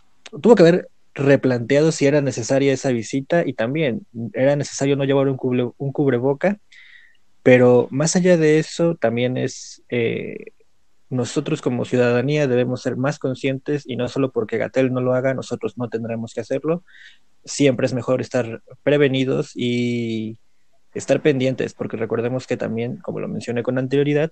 tuvo 0.40 0.54
que 0.54 0.62
haber 0.62 0.88
replanteado 1.14 1.92
si 1.92 2.06
era 2.06 2.22
necesaria 2.22 2.72
esa 2.72 2.90
visita 2.90 3.46
y 3.46 3.52
también 3.52 4.06
era 4.32 4.56
necesario 4.56 4.96
no 4.96 5.04
llevar 5.04 5.28
un, 5.28 5.36
cubre, 5.36 5.70
un 5.76 5.92
cubreboca, 5.92 6.58
pero 7.42 7.88
más 7.90 8.16
allá 8.16 8.38
de 8.38 8.58
eso 8.58 8.96
también 8.96 9.36
es 9.36 9.82
eh, 9.90 10.52
nosotros 11.10 11.60
como 11.60 11.84
ciudadanía 11.84 12.46
debemos 12.46 12.80
ser 12.80 12.96
más 12.96 13.18
conscientes 13.18 13.84
y 13.86 13.96
no 13.96 14.08
solo 14.08 14.32
porque 14.32 14.56
Gatel 14.56 14.94
no 14.94 15.02
lo 15.02 15.14
haga, 15.14 15.34
nosotros 15.34 15.76
no 15.76 15.90
tendremos 15.90 16.32
que 16.32 16.40
hacerlo. 16.40 16.84
Siempre 17.44 17.84
es 17.84 17.92
mejor 17.92 18.22
estar 18.22 18.62
prevenidos 18.82 19.52
y 19.54 20.38
estar 20.94 21.22
pendientes, 21.22 21.74
porque 21.74 21.96
recordemos 21.96 22.46
que 22.46 22.56
también, 22.56 22.96
como 22.98 23.20
lo 23.20 23.28
mencioné 23.28 23.62
con 23.62 23.78
anterioridad, 23.78 24.30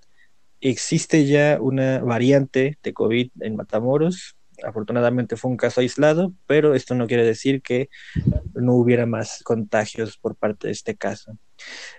existe 0.61 1.25
ya 1.25 1.57
una 1.59 1.99
variante 1.99 2.77
de 2.83 2.93
COVID 2.93 3.31
en 3.41 3.55
Matamoros. 3.55 4.35
Afortunadamente 4.63 5.37
fue 5.37 5.49
un 5.49 5.57
caso 5.57 5.81
aislado, 5.81 6.33
pero 6.45 6.75
esto 6.75 6.93
no 6.93 7.07
quiere 7.07 7.25
decir 7.25 7.63
que 7.63 7.89
no 8.53 8.75
hubiera 8.75 9.07
más 9.07 9.41
contagios 9.43 10.17
por 10.17 10.35
parte 10.35 10.67
de 10.67 10.73
este 10.73 10.95
caso. 10.95 11.35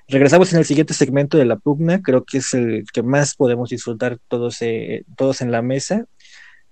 Regresamos 0.06 0.52
en 0.52 0.60
el 0.60 0.64
siguiente 0.64 0.94
segmento 0.94 1.38
de 1.38 1.44
la 1.44 1.56
pugna, 1.56 2.02
creo 2.02 2.24
que 2.24 2.38
es 2.38 2.54
el 2.54 2.84
que 2.92 3.02
más 3.02 3.34
podemos 3.34 3.70
disfrutar 3.70 4.18
todos, 4.28 4.62
eh, 4.62 5.04
todos 5.16 5.40
en 5.40 5.50
la 5.50 5.62
mesa, 5.62 6.06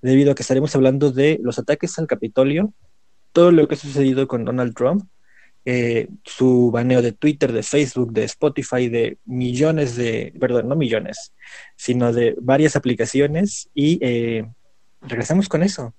debido 0.01 0.33
a 0.33 0.35
que 0.35 0.43
estaremos 0.43 0.75
hablando 0.77 1.11
de 1.11 1.41
los 1.43 1.59
ataques 1.59 1.99
al 1.99 2.07
Capitolio, 2.07 2.73
todo 3.33 3.51
lo 3.51 3.67
que 3.67 3.75
ha 3.75 3.79
sucedido 3.79 4.29
con 4.29 4.45
Donald 4.45 4.75
Trump, 4.75 5.05
eh, 5.65 6.09
su 6.25 6.71
baneo 6.71 7.03
de 7.03 7.13
Twitter, 7.13 7.53
de 7.53 7.63
Facebook, 7.63 8.13
de 8.13 8.25
Spotify, 8.25 8.89
de 8.89 9.19
millones 9.27 9.97
de, 9.97 10.33
perdón, 10.41 10.69
no 10.69 10.77
millones, 10.77 11.33
sino 11.77 12.13
de 12.13 12.35
varias 12.41 12.77
aplicaciones 12.77 13.69
y 13.75 13.99
eh, 14.01 14.47
regresamos 15.03 15.49
con 15.49 15.63
eso. 15.63 15.95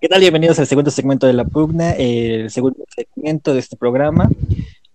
¿Qué 0.00 0.08
tal? 0.08 0.20
Bienvenidos 0.20 0.58
al 0.58 0.66
segundo 0.66 0.90
segmento 0.90 1.26
de 1.26 1.32
la 1.32 1.44
pugna, 1.44 1.92
el 1.92 2.50
segundo 2.50 2.84
segmento 2.94 3.52
de 3.52 3.60
este 3.60 3.76
programa. 3.76 4.28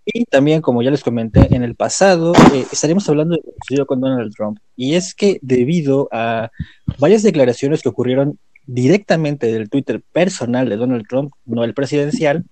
Y 0.06 0.26
también, 0.26 0.62
como 0.62 0.82
ya 0.82 0.92
les 0.92 1.04
comenté 1.04 1.56
en 1.56 1.64
el 1.64 1.76
pasado, 1.76 2.34
eh, 2.54 2.66
estaremos 2.72 3.08
hablando 3.08 3.36
de 3.36 3.42
lo 3.46 3.52
que 3.52 3.58
sucedió 3.62 3.86
con 3.86 4.02
Donald 4.02 4.34
Trump. 4.36 4.60
Y 4.76 4.96
es 4.96 5.14
que 5.14 5.40
debido 5.42 6.10
a 6.12 6.50
varias 7.00 7.24
declaraciones 7.24 7.82
que 7.82 7.90
ocurrieron 7.90 8.38
directamente 8.66 9.52
del 9.52 9.70
Twitter 9.70 10.02
personal 10.12 10.70
de 10.70 10.78
Donald 10.78 11.06
Trump, 11.08 11.32
no 11.46 11.64
el 11.64 11.74
presidencial, 11.74 12.46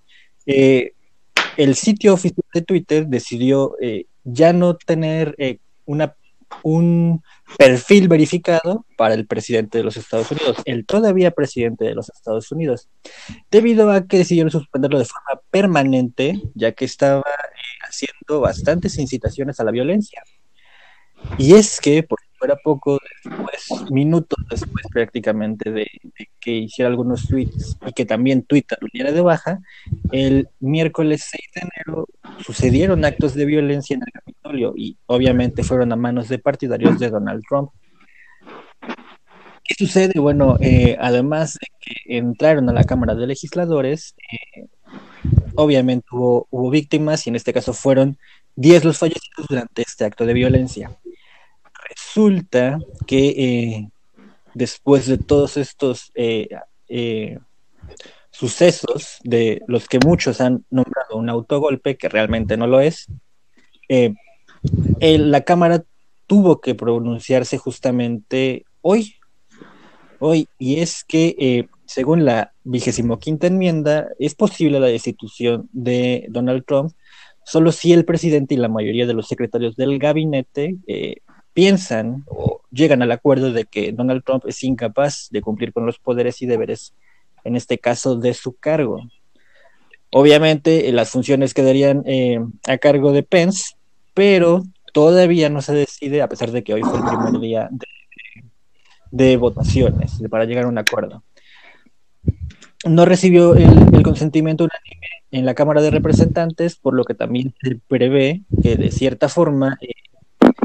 el 0.46 1.74
sitio 1.74 2.14
oficial 2.14 2.44
de 2.52 2.62
Twitter 2.62 3.06
decidió 3.06 3.76
eh, 3.80 4.06
ya 4.24 4.52
no 4.52 4.76
tener 4.76 5.34
eh, 5.38 5.58
una, 5.84 6.14
un 6.62 7.22
perfil 7.58 8.08
verificado 8.08 8.86
para 8.96 9.14
el 9.14 9.26
presidente 9.26 9.78
de 9.78 9.84
los 9.84 9.96
Estados 9.96 10.30
Unidos, 10.30 10.56
el 10.64 10.86
todavía 10.86 11.30
presidente 11.30 11.84
de 11.84 11.94
los 11.94 12.10
Estados 12.10 12.50
Unidos, 12.52 12.88
debido 13.50 13.90
a 13.90 14.06
que 14.06 14.18
decidieron 14.18 14.50
suspenderlo 14.50 14.98
de 14.98 15.04
forma 15.04 15.40
permanente, 15.50 16.40
ya 16.54 16.72
que 16.72 16.84
estaba 16.84 17.20
eh, 17.20 17.86
haciendo 17.88 18.40
bastantes 18.40 18.98
incitaciones 18.98 19.60
a 19.60 19.64
la 19.64 19.70
violencia. 19.70 20.22
Y 21.38 21.54
es 21.54 21.80
que, 21.80 22.02
por 22.02 22.18
fuera 22.42 22.56
poco, 22.56 22.98
después, 23.22 23.90
minutos 23.92 24.36
después 24.50 24.84
prácticamente 24.90 25.70
de, 25.70 25.86
de, 26.02 26.28
que 26.40 26.50
hiciera 26.50 26.88
algunos 26.88 27.28
tweets 27.28 27.76
y 27.86 27.92
que 27.92 28.04
también 28.04 28.42
Twitter 28.42 28.78
lo 28.80 28.88
diera 28.92 29.12
de 29.12 29.20
baja, 29.20 29.60
el 30.10 30.48
miércoles 30.58 31.24
6 31.30 31.42
de 31.54 31.60
enero 31.60 32.08
sucedieron 32.44 33.04
actos 33.04 33.34
de 33.34 33.46
violencia 33.46 33.94
en 33.94 34.02
el 34.04 34.12
Capitolio 34.12 34.74
y 34.76 34.98
obviamente 35.06 35.62
fueron 35.62 35.92
a 35.92 35.96
manos 35.96 36.28
de 36.28 36.40
partidarios 36.40 36.98
de 36.98 37.10
Donald 37.10 37.44
Trump. 37.48 37.70
¿Qué 39.62 39.74
sucede? 39.78 40.18
Bueno, 40.18 40.56
eh, 40.60 40.96
además 41.00 41.56
de 41.60 41.68
que 41.78 42.16
entraron 42.18 42.68
a 42.68 42.72
la 42.72 42.82
Cámara 42.82 43.14
de 43.14 43.28
Legisladores, 43.28 44.16
eh, 44.32 44.66
obviamente 45.54 46.08
hubo, 46.10 46.48
hubo 46.50 46.70
víctimas 46.70 47.24
y 47.24 47.30
en 47.30 47.36
este 47.36 47.52
caso 47.52 47.72
fueron 47.72 48.18
10 48.56 48.84
los 48.84 48.98
fallecidos 48.98 49.46
durante 49.48 49.82
este 49.82 50.04
acto 50.04 50.26
de 50.26 50.34
violencia 50.34 50.90
resulta 51.94 52.78
que 53.06 53.28
eh, 53.28 53.88
después 54.54 55.06
de 55.06 55.18
todos 55.18 55.56
estos 55.56 56.10
eh, 56.14 56.48
eh, 56.88 57.38
sucesos, 58.30 59.18
de 59.22 59.62
los 59.66 59.88
que 59.88 59.98
muchos 60.04 60.40
han 60.40 60.64
nombrado 60.70 61.16
un 61.16 61.28
autogolpe, 61.28 61.96
que 61.96 62.08
realmente 62.08 62.56
no 62.56 62.66
lo 62.66 62.80
es, 62.80 63.06
eh, 63.88 64.14
la 65.00 65.42
Cámara 65.42 65.84
tuvo 66.26 66.60
que 66.60 66.74
pronunciarse 66.74 67.58
justamente 67.58 68.64
hoy, 68.80 69.16
hoy, 70.18 70.48
y 70.58 70.80
es 70.80 71.04
que 71.04 71.66
según 71.84 72.24
la 72.24 72.52
vigésimo 72.64 73.18
quinta 73.18 73.48
enmienda, 73.48 74.08
es 74.18 74.34
posible 74.34 74.80
la 74.80 74.86
destitución 74.86 75.68
de 75.72 76.26
Donald 76.30 76.64
Trump 76.64 76.92
solo 77.44 77.72
si 77.72 77.92
el 77.92 78.04
presidente 78.04 78.54
y 78.54 78.58
la 78.58 78.68
mayoría 78.68 79.06
de 79.06 79.14
los 79.14 79.28
secretarios 79.28 79.76
del 79.76 79.98
gabinete 79.98 80.76
eh, 80.86 81.16
piensan 81.52 82.24
o 82.28 82.62
llegan 82.70 83.02
al 83.02 83.12
acuerdo 83.12 83.52
de 83.52 83.64
que 83.64 83.92
Donald 83.92 84.24
Trump 84.24 84.44
es 84.46 84.62
incapaz 84.64 85.28
de 85.30 85.42
cumplir 85.42 85.72
con 85.72 85.86
los 85.86 85.98
poderes 85.98 86.42
y 86.42 86.46
deberes, 86.46 86.94
en 87.44 87.56
este 87.56 87.78
caso, 87.78 88.16
de 88.16 88.34
su 88.34 88.56
cargo. 88.56 89.02
Obviamente, 90.10 90.90
las 90.92 91.10
funciones 91.10 91.54
quedarían 91.54 92.02
eh, 92.06 92.38
a 92.66 92.78
cargo 92.78 93.12
de 93.12 93.22
Pence, 93.22 93.74
pero 94.14 94.62
todavía 94.92 95.48
no 95.48 95.62
se 95.62 95.72
decide, 95.72 96.22
a 96.22 96.28
pesar 96.28 96.50
de 96.50 96.62
que 96.62 96.74
hoy 96.74 96.82
fue 96.82 96.98
el 96.98 97.04
primer 97.04 97.40
día 97.40 97.68
de, 97.70 97.86
de 99.10 99.36
votaciones 99.36 100.22
para 100.30 100.44
llegar 100.44 100.64
a 100.64 100.68
un 100.68 100.78
acuerdo. 100.78 101.22
No 102.84 103.04
recibió 103.04 103.54
el, 103.54 103.94
el 103.94 104.02
consentimiento 104.02 104.64
unánime 104.64 105.06
en 105.30 105.46
la 105.46 105.54
Cámara 105.54 105.80
de 105.80 105.90
Representantes, 105.90 106.76
por 106.76 106.94
lo 106.94 107.04
que 107.04 107.14
también 107.14 107.54
se 107.62 107.78
prevé 107.88 108.42
que 108.62 108.76
de 108.76 108.90
cierta 108.90 109.28
forma 109.28 109.78
eh, 109.80 109.92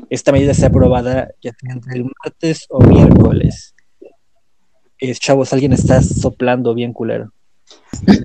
esta 0.10 0.32
medida 0.32 0.54
sea 0.54 0.70
aprobada 0.70 1.30
ya 1.42 1.52
sea 1.60 1.74
entre 1.74 1.98
el 1.98 2.06
martes 2.24 2.66
o 2.70 2.82
miércoles. 2.82 3.76
Eh, 5.00 5.14
chavos, 5.14 5.54
alguien 5.54 5.74
está 5.74 6.02
soplando 6.02 6.74
bien 6.74 6.94
culero. 6.94 7.32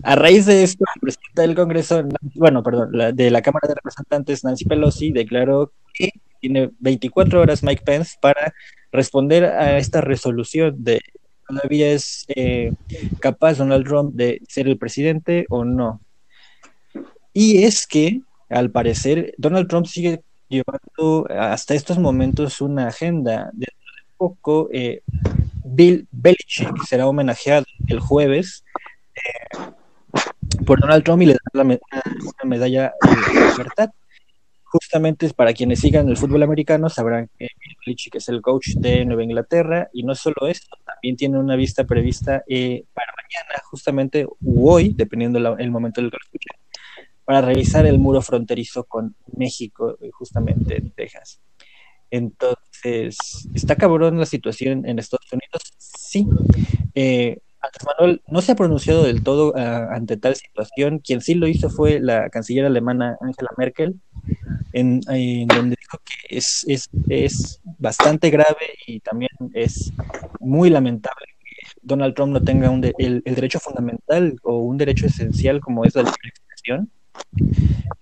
A 0.05 0.15
raíz 0.15 0.47
de 0.47 0.63
esto, 0.63 0.85
el 0.95 1.01
presidente 1.01 1.43
del 1.43 1.55
Congreso, 1.55 2.03
bueno, 2.35 2.63
perdón, 2.63 2.91
la, 2.93 3.13
de 3.13 3.31
la 3.31 3.43
Cámara 3.43 3.69
de 3.69 3.75
Representantes, 3.75 4.45
Nancy 4.45 4.65
Pelosi, 4.65 5.13
declaró 5.13 5.73
que 5.93 6.11
tiene 6.41 6.71
24 6.79 7.41
horas 7.41 7.63
Mike 7.63 7.83
Pence 7.85 8.17
para 8.21 8.55
responder 8.93 9.45
a 9.45 9.79
esta 9.79 10.01
resolución 10.01 10.83
de 10.83 11.01
todavía 11.47 11.93
es 11.93 12.25
eh, 12.29 12.73
capaz 13.21 13.59
Donald 13.59 13.87
Trump 13.87 14.15
de 14.15 14.41
ser 14.49 14.69
el 14.69 14.79
presidente 14.79 15.47
o 15.49 15.65
no. 15.65 16.01
Y 17.33 17.65
es 17.65 17.87
que, 17.87 18.21
al 18.49 18.71
parecer, 18.71 19.35
Donald 19.39 19.69
Trump 19.69 19.87
sigue 19.87 20.23
llevando 20.53 21.27
hasta 21.31 21.75
estos 21.75 21.99
momentos 21.99 22.61
una 22.61 22.89
agenda. 22.89 23.51
de 23.55 23.69
poco, 24.17 24.69
eh, 24.73 25.03
Bill 25.65 26.07
Belichick 26.13 26.85
será 26.87 27.09
homenajeado 27.09 27.65
el 27.89 27.99
jueves 27.99 28.63
eh, 29.17 29.73
por 30.65 30.81
Donald 30.81 31.03
Trump 31.03 31.23
y 31.23 31.27
le 31.27 31.37
dará 31.53 31.65
una, 31.65 31.79
medalla 32.45 32.93
de 33.03 33.51
libertad. 33.51 33.91
Justamente 34.65 35.29
para 35.35 35.53
quienes 35.53 35.81
sigan 35.81 36.09
el 36.09 36.17
fútbol 36.17 36.43
americano 36.43 36.89
sabrán 36.89 37.29
que 37.39 37.49
Bill 37.59 37.77
Belichick 37.85 38.15
es 38.17 38.29
el 38.29 38.41
coach 38.41 38.69
de 38.77 39.05
Nueva 39.05 39.25
Inglaterra 39.25 39.89
y 39.93 40.03
no 40.03 40.15
solo 40.15 40.47
esto, 40.49 40.77
también 40.85 41.17
tiene 41.17 41.39
una 41.39 41.57
vista 41.57 41.85
prevista 41.85 42.45
eh, 42.47 42.85
para 42.95 43.13
mañana, 43.17 43.63
justamente, 43.65 44.27
u 44.41 44.71
hoy, 44.71 44.95
dependiendo 44.95 45.39
el 45.57 45.71
momento 45.71 46.01
del 46.01 46.11
que 46.11 46.19
para 47.25 47.41
revisar 47.41 47.87
el 47.87 47.99
muro 47.99 48.23
fronterizo 48.23 48.85
con 48.85 49.15
México, 49.37 49.97
justamente 50.13 50.79
en 50.79 50.91
Texas. 50.93 51.41
Entonces, 52.11 53.17
¿está 53.55 53.75
cabrón 53.77 54.19
la 54.19 54.27
situación 54.27 54.87
en 54.87 54.99
Estados 54.99 55.33
Unidos? 55.33 55.63
Sí. 55.79 56.27
Eh, 56.95 57.39
Manuel 57.87 58.23
no 58.27 58.43
se 58.43 58.53
ha 58.53 58.57
pronunciado 58.57 59.05
del 59.05 59.23
todo 59.23 59.55
ah, 59.57 59.89
ante 59.93 60.17
tal 60.17 60.37
situación. 60.37 60.99
Quien 60.99 61.21
sí 61.21 61.35
lo 61.35 61.47
hizo 61.47 61.71
fue 61.71 62.01
la 62.01 62.29
canciller 62.29 62.67
alemana 62.67 63.17
Angela 63.21 63.51
Merkel, 63.57 64.01
en, 64.73 65.01
donde 65.01 65.77
dijo 65.81 65.99
que 66.05 66.37
es, 66.37 66.65
es, 66.69 66.91
es, 67.09 67.61
bastante 67.79 68.31
grave 68.31 68.77
y 68.87 69.01
también 69.01 69.31
es 69.55 69.93
muy 70.39 70.71
lamentable 70.71 71.27
que 71.41 71.67
Donald 71.83 72.15
Trump 72.15 72.33
no 72.33 72.43
tenga 72.43 72.71
un 72.71 72.85
el, 72.85 73.23
el, 73.25 73.35
derecho 73.35 73.59
fundamental 73.59 74.37
o 74.43 74.59
un 74.59 74.77
derecho 74.77 75.07
esencial 75.07 75.61
como 75.61 75.85
es 75.85 75.95
la 75.95 76.03
libre 76.03 76.29
expresión 76.29 76.91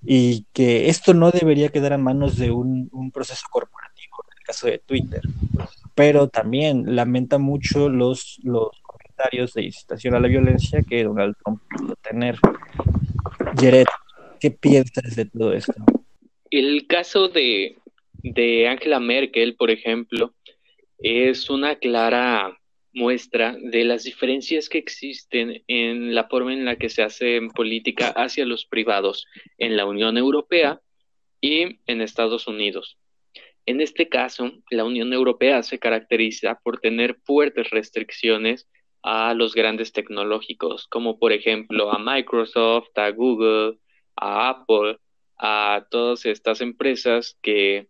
y 0.03 0.47
que 0.53 0.89
esto 0.89 1.15
no 1.15 1.31
debería 1.31 1.69
quedar 1.69 1.93
a 1.93 1.99
manos 1.99 2.37
de 2.37 2.51
un, 2.51 3.11
proceso 3.13 3.47
corporativo 3.51 4.17
caso 4.45 4.67
de 4.67 4.79
Twitter. 4.79 5.21
Pero 5.95 6.29
también 6.29 6.97
lamenta 6.97 7.39
mucho 7.39 7.89
los, 7.89 8.41
los 8.43 8.71
comentarios 8.83 9.55
de 9.55 9.65
incitación 9.65 10.15
a 10.15 10.21
la 10.21 10.29
violencia 10.29 10.83
que 10.83 11.05
Donald 11.05 11.37
Trump 11.45 11.63
pudo 11.77 11.95
tener. 11.97 12.37
Jared, 13.57 13.87
¿qué 14.41 14.51
piensas 14.51 15.15
de 15.15 15.27
todo 15.27 15.53
esto? 15.53 15.75
El 16.51 16.87
caso 16.89 17.29
de, 17.29 17.77
de 18.23 18.69
Angela 18.69 18.99
Merkel, 18.99 19.55
por 19.55 19.71
ejemplo, 19.71 20.35
es 20.99 21.49
una 21.49 21.77
clara 21.77 22.60
muestra 22.93 23.57
de 23.61 23.85
las 23.85 24.05
diferencias 24.05 24.69
que 24.69 24.79
existen 24.79 25.63
en 25.69 26.15
la 26.15 26.29
forma 26.29 26.53
en 26.53 26.65
la 26.65 26.77
que 26.77 26.89
se 26.89 27.03
hace 27.03 27.41
política 27.55 28.09
hacia 28.09 28.45
los 28.45 28.67
privados 28.67 29.27
en 29.59 29.77
la 29.77 29.87
Unión 29.87 30.19
Europea 30.19 30.81
y 31.41 31.79
en 31.87 32.01
Estados 32.01 32.47
Unidos. 32.47 32.99
En 33.67 33.81
este 33.81 34.09
caso, 34.09 34.53
la 34.71 34.85
Unión 34.85 35.13
Europea 35.13 35.63
se 35.63 35.79
caracteriza 35.79 36.59
por 36.63 36.81
tener 36.81 37.17
fuertes 37.25 37.71
restricciones 37.71 38.69
a 39.03 39.35
los 39.35 39.55
grandes 39.55 39.93
tecnológicos, 39.93 40.87
como 40.89 41.19
por 41.19 41.33
ejemplo 41.33 41.93
a 41.93 41.99
Microsoft, 41.99 42.97
a 42.97 43.11
Google, 43.11 43.79
a 44.17 44.51
Apple, 44.51 44.99
a 45.39 45.87
todas 45.91 46.27
estas 46.27 46.61
empresas 46.61 47.39
que 47.41 47.89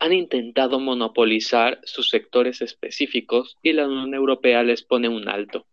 han 0.00 0.12
intentado 0.12 0.78
monopolizar 0.78 1.80
sus 1.84 2.08
sectores 2.08 2.62
específicos 2.62 3.56
y 3.62 3.72
la 3.72 3.86
Unión 3.86 4.14
Europea 4.14 4.62
les 4.62 4.82
pone 4.82 5.08
un 5.08 5.28
alto. 5.28 5.66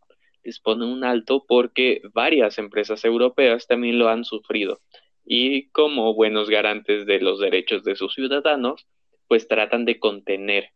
Les 0.44 0.60
pone 0.60 0.86
un 0.86 1.04
alto 1.04 1.46
porque 1.48 2.02
varias 2.14 2.58
empresas 2.58 3.04
europeas 3.06 3.68
también 3.68 4.00
lo 4.00 4.10
han 4.10 4.26
sufrido 4.26 4.82
y 5.26 5.70
como 5.70 6.14
buenos 6.14 6.50
garantes 6.50 7.06
de 7.06 7.20
los 7.20 7.40
derechos 7.40 7.84
de 7.84 7.96
sus 7.96 8.14
ciudadanos, 8.14 8.86
pues 9.28 9.48
tratan 9.48 9.86
de 9.86 10.00
contener 10.00 10.70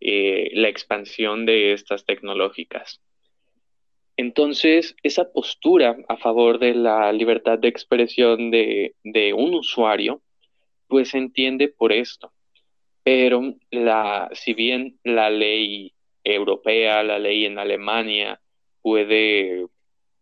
eh, 0.00 0.50
la 0.54 0.68
expansión 0.68 1.44
de 1.44 1.74
estas 1.74 2.06
tecnológicas. 2.06 3.02
Entonces, 4.16 4.96
esa 5.02 5.30
postura 5.32 5.96
a 6.08 6.16
favor 6.16 6.58
de 6.58 6.74
la 6.74 7.12
libertad 7.12 7.58
de 7.58 7.68
expresión 7.68 8.50
de, 8.50 8.94
de 9.04 9.32
un 9.34 9.54
usuario, 9.54 10.22
pues 10.88 11.10
se 11.10 11.18
entiende 11.18 11.68
por 11.68 11.92
esto. 11.92 12.32
Pero 13.02 13.54
la, 13.70 14.28
si 14.32 14.54
bien 14.54 14.98
la 15.04 15.30
ley 15.30 15.92
europea, 16.22 17.02
la 17.02 17.18
ley 17.18 17.46
en 17.46 17.58
Alemania, 17.58 18.40
puede 18.82 19.66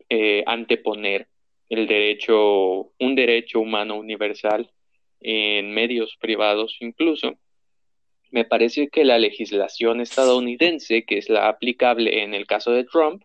eh, 0.09 0.43
anteponer 0.47 1.29
el 1.69 1.87
derecho, 1.87 2.93
un 2.99 3.15
derecho 3.15 3.61
humano 3.61 3.97
universal 3.97 4.71
en 5.21 5.73
medios 5.73 6.17
privados 6.21 6.77
incluso, 6.81 7.39
me 8.31 8.45
parece 8.45 8.89
que 8.89 9.05
la 9.05 9.19
legislación 9.19 10.01
estadounidense, 10.01 11.05
que 11.05 11.19
es 11.19 11.29
la 11.29 11.49
aplicable 11.49 12.23
en 12.23 12.35
el 12.35 12.47
caso 12.47 12.73
de 12.73 12.85
Trump, 12.85 13.23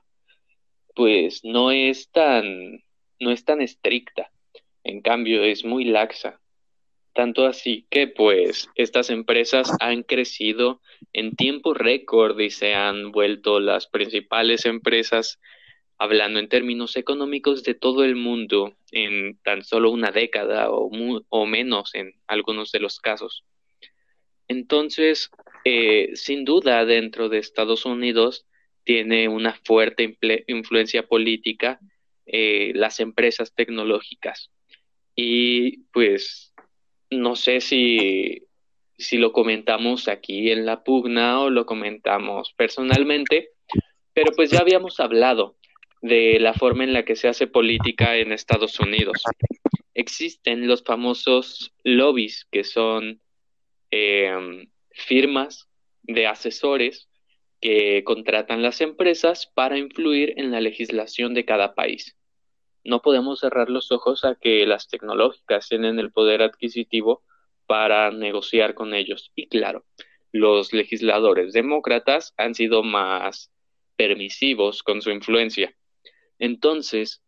pues 0.96 1.44
no 1.44 1.72
es 1.72 2.10
tan, 2.12 2.84
no 3.20 3.32
es 3.32 3.44
tan 3.44 3.62
estricta. 3.62 4.32
En 4.84 5.02
cambio, 5.02 5.44
es 5.44 5.66
muy 5.66 5.86
laxa. 5.86 6.40
Tanto 7.14 7.46
así 7.46 7.86
que 7.92 8.08
pues 8.08 8.70
estas 8.76 9.12
empresas 9.12 9.72
han 9.80 10.02
crecido 10.02 10.82
en 11.14 11.36
tiempo 11.36 11.76
récord 11.76 12.40
y 12.40 12.50
se 12.50 12.74
han 12.74 13.12
vuelto 13.12 13.60
las 13.60 13.86
principales 13.88 14.66
empresas, 14.66 15.40
hablando 16.00 16.40
en 16.40 16.50
términos 16.50 16.96
económicos, 16.96 17.64
de 17.64 17.76
todo 17.76 18.04
el 18.04 18.16
mundo 18.16 18.76
en 18.92 19.38
tan 19.44 19.64
solo 19.64 19.92
una 19.92 20.12
década 20.12 20.70
o, 20.72 21.46
menos 21.46 21.94
en 21.94 22.14
algunos 22.26 22.72
de 22.72 22.80
los 22.80 23.00
casos. 23.00 23.44
Entonces, 24.48 25.30
eh, 25.66 26.12
sin 26.16 26.46
duda, 26.46 26.84
dentro 26.84 27.30
de 27.30 27.38
Estados 27.38 27.86
Unidos 27.86 28.48
tiene 28.84 29.28
una 29.28 29.54
fuerte 29.64 30.18
influencia 30.48 31.04
política 31.08 31.80
eh, 32.26 32.72
las 32.74 33.00
empresas 33.00 33.54
tecnológicas. 33.54 34.50
Y 35.16 35.84
pues 35.92 36.53
no 37.14 37.36
sé 37.36 37.62
si, 37.62 38.44
si 38.98 39.18
lo 39.18 39.32
comentamos 39.32 40.08
aquí 40.08 40.52
en 40.52 40.66
la 40.66 40.84
pugna 40.84 41.42
o 41.42 41.50
lo 41.50 41.66
comentamos 41.66 42.54
personalmente, 42.58 43.50
pero 44.14 44.32
pues 44.36 44.52
ya 44.52 44.60
habíamos 44.60 45.00
hablado 45.00 45.56
de 46.02 46.40
la 46.40 46.54
forma 46.54 46.84
en 46.84 46.94
la 46.94 47.06
que 47.06 47.16
se 47.16 47.28
hace 47.28 47.48
política 47.48 48.18
en 48.18 48.32
Estados 48.32 48.80
Unidos. 48.80 49.22
Existen 49.94 50.68
los 50.68 50.84
famosos 50.84 51.74
lobbies, 51.84 52.46
que 52.52 52.64
son 52.64 53.22
Em, 53.96 54.66
firmas 54.90 55.70
de 56.02 56.26
asesores 56.26 57.10
que 57.62 58.04
contratan 58.04 58.64
las 58.64 58.82
empresas 58.82 59.46
para 59.46 59.78
influir 59.78 60.34
en 60.38 60.50
la 60.50 60.62
legislación 60.62 61.36
de 61.36 61.46
cada 61.46 61.76
país. 61.76 62.18
No 62.84 63.02
podemos 63.02 63.40
cerrar 63.40 63.70
los 63.70 63.92
ojos 63.92 64.26
a 64.26 64.36
que 64.36 64.66
las 64.66 64.88
tecnológicas 64.88 65.70
tienen 65.70 66.00
el 66.00 66.12
poder 66.12 66.42
adquisitivo 66.42 67.24
para 67.66 68.12
negociar 68.12 68.74
con 68.74 68.94
ellos. 68.94 69.32
Y 69.36 69.48
claro, 69.48 69.86
los 70.32 70.74
legisladores 70.74 71.54
demócratas 71.54 72.34
han 72.38 72.56
sido 72.56 72.84
más 72.84 73.52
permisivos 73.96 74.84
con 74.84 75.02
su 75.02 75.12
influencia. 75.12 75.76
Entonces, 76.40 77.24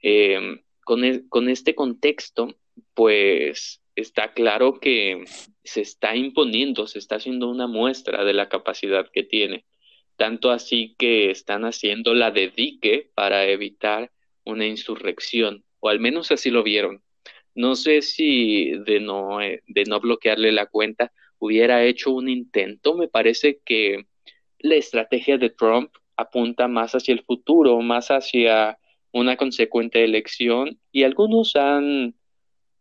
em, 0.00 0.62
con, 0.84 1.04
e, 1.04 1.28
con 1.28 1.48
este 1.48 1.74
contexto, 1.74 2.54
pues 2.94 3.80
está 3.94 4.32
claro 4.32 4.80
que 4.80 5.24
se 5.64 5.80
está 5.80 6.16
imponiendo, 6.16 6.86
se 6.86 6.98
está 6.98 7.16
haciendo 7.16 7.48
una 7.48 7.66
muestra 7.66 8.24
de 8.24 8.32
la 8.32 8.48
capacidad 8.48 9.10
que 9.10 9.22
tiene. 9.22 9.64
Tanto 10.16 10.50
así 10.50 10.94
que 10.98 11.30
están 11.30 11.64
haciendo 11.64 12.14
la 12.14 12.30
de 12.30 12.48
dique 12.48 13.10
para 13.14 13.46
evitar 13.46 14.10
una 14.44 14.66
insurrección, 14.66 15.64
o 15.80 15.88
al 15.88 16.00
menos 16.00 16.30
así 16.32 16.50
lo 16.50 16.62
vieron. 16.62 17.02
No 17.54 17.74
sé 17.74 18.02
si 18.02 18.70
de 18.86 19.00
no, 19.00 19.40
eh, 19.40 19.62
de 19.66 19.84
no 19.84 20.00
bloquearle 20.00 20.52
la 20.52 20.66
cuenta 20.66 21.12
hubiera 21.38 21.84
hecho 21.84 22.12
un 22.12 22.28
intento. 22.28 22.94
Me 22.94 23.08
parece 23.08 23.60
que 23.64 24.06
la 24.58 24.76
estrategia 24.76 25.38
de 25.38 25.50
Trump 25.50 25.92
apunta 26.16 26.68
más 26.68 26.94
hacia 26.94 27.12
el 27.12 27.24
futuro, 27.24 27.80
más 27.80 28.10
hacia 28.10 28.78
una 29.12 29.36
consecuente 29.36 30.04
elección, 30.04 30.78
y 30.92 31.02
algunos 31.02 31.56
han 31.56 32.14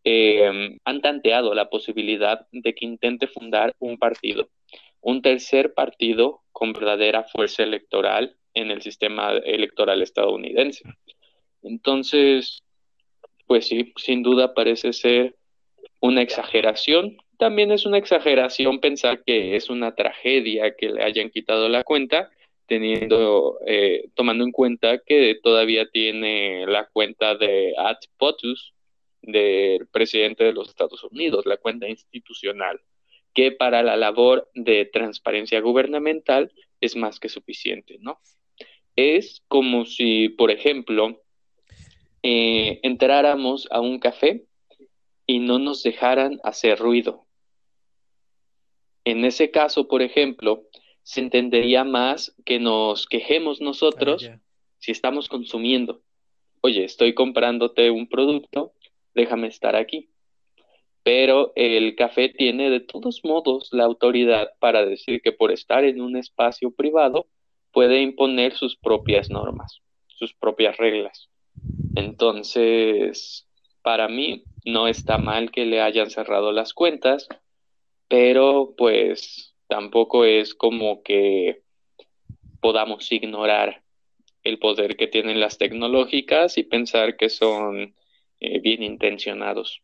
eh, 0.03 0.79
han 0.83 1.01
tanteado 1.01 1.53
la 1.53 1.69
posibilidad 1.69 2.47
de 2.51 2.73
que 2.73 2.85
intente 2.85 3.27
fundar 3.27 3.75
un 3.77 3.99
partido, 3.99 4.49
un 4.99 5.21
tercer 5.21 5.73
partido 5.73 6.41
con 6.51 6.73
verdadera 6.73 7.23
fuerza 7.23 7.63
electoral 7.63 8.35
en 8.53 8.71
el 8.71 8.81
sistema 8.81 9.31
electoral 9.31 10.01
estadounidense. 10.01 10.83
Entonces, 11.63 12.63
pues 13.47 13.67
sí, 13.67 13.93
sin 13.97 14.23
duda 14.23 14.53
parece 14.53 14.93
ser 14.93 15.35
una 15.99 16.21
exageración. 16.21 17.17
También 17.37 17.71
es 17.71 17.85
una 17.85 17.97
exageración 17.97 18.79
pensar 18.79 19.23
que 19.23 19.55
es 19.55 19.69
una 19.69 19.95
tragedia 19.95 20.75
que 20.75 20.89
le 20.89 21.03
hayan 21.03 21.29
quitado 21.29 21.69
la 21.69 21.83
cuenta, 21.83 22.29
teniendo, 22.67 23.59
eh, 23.65 24.09
tomando 24.15 24.43
en 24.43 24.51
cuenta 24.51 24.99
que 24.99 25.39
todavía 25.41 25.89
tiene 25.89 26.65
la 26.67 26.87
cuenta 26.87 27.35
de 27.35 27.73
Ad 27.77 27.97
POTUS, 28.17 28.73
del 29.21 29.87
presidente 29.87 30.43
de 30.43 30.53
los 30.53 30.69
Estados 30.69 31.03
Unidos, 31.03 31.45
la 31.45 31.57
cuenta 31.57 31.87
institucional, 31.87 32.81
que 33.33 33.51
para 33.51 33.83
la 33.83 33.95
labor 33.95 34.49
de 34.55 34.85
transparencia 34.85 35.59
gubernamental 35.61 36.51
es 36.79 36.95
más 36.95 37.19
que 37.19 37.29
suficiente, 37.29 37.97
¿no? 37.99 38.19
Es 38.95 39.43
como 39.47 39.85
si, 39.85 40.29
por 40.29 40.51
ejemplo, 40.51 41.21
eh, 42.23 42.79
entráramos 42.83 43.67
a 43.71 43.81
un 43.81 43.99
café 43.99 44.45
y 45.25 45.39
no 45.39 45.59
nos 45.59 45.83
dejaran 45.83 46.39
hacer 46.43 46.77
ruido. 46.77 47.25
En 49.03 49.25
ese 49.25 49.49
caso, 49.49 49.87
por 49.87 50.01
ejemplo, 50.01 50.63
se 51.03 51.21
entendería 51.21 51.83
más 51.83 52.35
que 52.45 52.59
nos 52.59 53.07
quejemos 53.07 53.61
nosotros 53.61 54.29
ah, 54.31 54.39
si 54.77 54.91
estamos 54.91 55.27
consumiendo. 55.27 56.01
Oye, 56.61 56.83
estoy 56.83 57.13
comprándote 57.13 57.89
un 57.89 58.07
producto, 58.07 58.73
déjame 59.15 59.47
estar 59.47 59.75
aquí. 59.75 60.09
Pero 61.03 61.51
el 61.55 61.95
café 61.95 62.29
tiene 62.29 62.69
de 62.69 62.79
todos 62.79 63.21
modos 63.23 63.69
la 63.71 63.85
autoridad 63.85 64.51
para 64.59 64.85
decir 64.85 65.21
que 65.23 65.31
por 65.31 65.51
estar 65.51 65.83
en 65.83 65.99
un 65.99 66.15
espacio 66.15 66.69
privado 66.69 67.25
puede 67.71 68.01
imponer 68.01 68.53
sus 68.53 68.75
propias 68.77 69.31
normas, 69.31 69.81
sus 70.07 70.35
propias 70.35 70.77
reglas. 70.77 71.30
Entonces, 71.95 73.47
para 73.81 74.07
mí 74.07 74.47
no 74.65 74.87
está 74.87 75.17
mal 75.17 75.51
que 75.51 75.65
le 75.65 75.81
hayan 75.81 76.09
cerrado 76.09 76.51
las 76.51 76.73
cuentas, 76.73 77.27
pero 78.07 78.73
pues 78.77 79.55
tampoco 79.67 80.25
es 80.25 80.53
como 80.53 81.01
que 81.03 81.63
podamos 82.59 83.11
ignorar 83.11 83.83
el 84.43 84.59
poder 84.59 84.95
que 84.95 85.07
tienen 85.07 85.39
las 85.39 85.57
tecnológicas 85.57 86.57
y 86.57 86.63
pensar 86.63 87.17
que 87.17 87.29
son 87.29 87.95
eh, 88.39 88.59
bien 88.59 88.83
intencionados. 88.83 89.81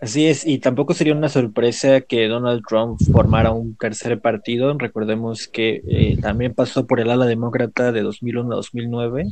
Así 0.00 0.28
es, 0.28 0.46
y 0.46 0.58
tampoco 0.58 0.94
sería 0.94 1.12
una 1.12 1.28
sorpresa 1.28 2.00
que 2.02 2.28
Donald 2.28 2.62
Trump 2.68 3.00
formara 3.12 3.50
un 3.50 3.74
tercer 3.74 4.20
partido. 4.20 4.72
Recordemos 4.78 5.48
que 5.48 5.82
eh, 5.88 6.16
también 6.22 6.54
pasó 6.54 6.86
por 6.86 7.00
el 7.00 7.10
ala 7.10 7.26
demócrata 7.26 7.90
de 7.90 8.02
2001 8.02 8.52
a 8.52 8.56
2009 8.56 9.26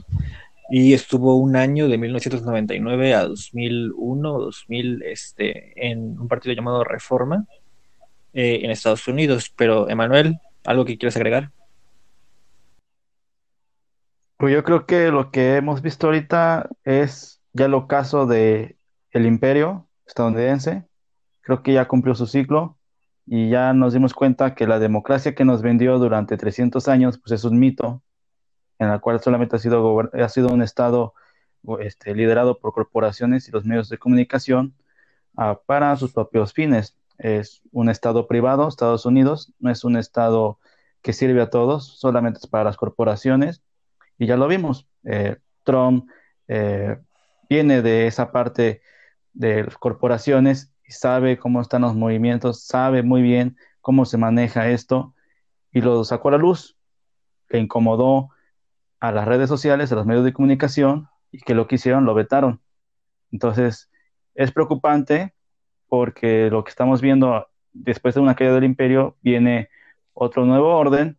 y 0.68 0.92
estuvo 0.92 1.36
un 1.36 1.54
año 1.54 1.86
de 1.88 1.98
1999 1.98 3.14
a 3.14 3.26
2001 3.26 4.38
2000 4.40 5.02
este, 5.04 5.88
en 5.88 6.18
un 6.18 6.26
partido 6.26 6.56
llamado 6.56 6.82
Reforma 6.82 7.46
eh, 8.34 8.60
en 8.64 8.72
Estados 8.72 9.06
Unidos. 9.06 9.52
Pero, 9.56 9.88
Emanuel, 9.88 10.40
¿algo 10.64 10.84
que 10.84 10.98
quieras 10.98 11.16
agregar? 11.16 11.52
Pues 14.36 14.52
yo 14.52 14.64
creo 14.64 14.84
que 14.84 15.12
lo 15.12 15.30
que 15.30 15.54
hemos 15.54 15.80
visto 15.80 16.08
ahorita 16.08 16.68
es 16.84 17.40
ya 17.52 17.66
el 17.66 17.74
ocaso 17.74 18.26
de 18.26 18.76
el 19.12 19.26
imperio 19.26 19.85
estadounidense. 20.06 20.86
Creo 21.42 21.62
que 21.62 21.72
ya 21.72 21.88
cumplió 21.88 22.14
su 22.14 22.26
ciclo 22.26 22.78
y 23.26 23.50
ya 23.50 23.72
nos 23.72 23.92
dimos 23.92 24.14
cuenta 24.14 24.54
que 24.54 24.66
la 24.66 24.78
democracia 24.78 25.34
que 25.34 25.44
nos 25.44 25.62
vendió 25.62 25.98
durante 25.98 26.36
300 26.36 26.88
años 26.88 27.18
pues 27.18 27.32
es 27.32 27.44
un 27.44 27.58
mito 27.58 28.02
en 28.78 28.90
el 28.90 29.00
cual 29.00 29.20
solamente 29.20 29.56
ha 29.56 29.58
sido, 29.58 30.10
ha 30.12 30.28
sido 30.28 30.48
un 30.48 30.62
Estado 30.62 31.14
este, 31.80 32.14
liderado 32.14 32.58
por 32.58 32.72
corporaciones 32.72 33.48
y 33.48 33.52
los 33.52 33.64
medios 33.64 33.88
de 33.88 33.98
comunicación 33.98 34.74
ah, 35.36 35.60
para 35.66 35.96
sus 35.96 36.12
propios 36.12 36.52
fines. 36.52 36.96
Es 37.18 37.62
un 37.72 37.88
Estado 37.88 38.26
privado, 38.28 38.68
Estados 38.68 39.06
Unidos, 39.06 39.52
no 39.58 39.70
es 39.70 39.84
un 39.84 39.96
Estado 39.96 40.58
que 41.02 41.12
sirve 41.12 41.40
a 41.40 41.50
todos, 41.50 41.98
solamente 41.98 42.38
es 42.38 42.46
para 42.46 42.64
las 42.64 42.76
corporaciones. 42.76 43.62
Y 44.18 44.26
ya 44.26 44.36
lo 44.36 44.48
vimos, 44.48 44.86
eh, 45.04 45.36
Trump 45.64 46.08
eh, 46.48 46.98
viene 47.48 47.82
de 47.82 48.06
esa 48.06 48.32
parte 48.32 48.82
de 49.36 49.64
las 49.64 49.76
corporaciones 49.76 50.72
sabe 50.88 51.38
cómo 51.38 51.60
están 51.60 51.82
los 51.82 51.94
movimientos, 51.94 52.64
sabe 52.64 53.02
muy 53.02 53.22
bien 53.22 53.56
cómo 53.80 54.04
se 54.04 54.18
maneja 54.18 54.68
esto 54.68 55.14
y 55.72 55.80
lo 55.80 56.04
sacó 56.04 56.28
a 56.28 56.32
la 56.32 56.38
luz, 56.38 56.76
que 57.48 57.58
incomodó 57.58 58.30
a 58.98 59.12
las 59.12 59.26
redes 59.26 59.48
sociales, 59.48 59.92
a 59.92 59.96
los 59.96 60.06
medios 60.06 60.24
de 60.24 60.32
comunicación 60.32 61.08
y 61.30 61.38
que 61.38 61.54
lo 61.54 61.66
que 61.66 61.76
hicieron 61.76 62.04
lo 62.04 62.14
vetaron. 62.14 62.60
Entonces, 63.30 63.90
es 64.34 64.52
preocupante 64.52 65.34
porque 65.88 66.50
lo 66.50 66.64
que 66.64 66.70
estamos 66.70 67.00
viendo 67.00 67.46
después 67.72 68.14
de 68.14 68.20
una 68.20 68.34
caída 68.34 68.54
del 68.54 68.64
imperio 68.64 69.16
viene 69.20 69.68
otro 70.14 70.46
nuevo 70.46 70.74
orden 70.76 71.18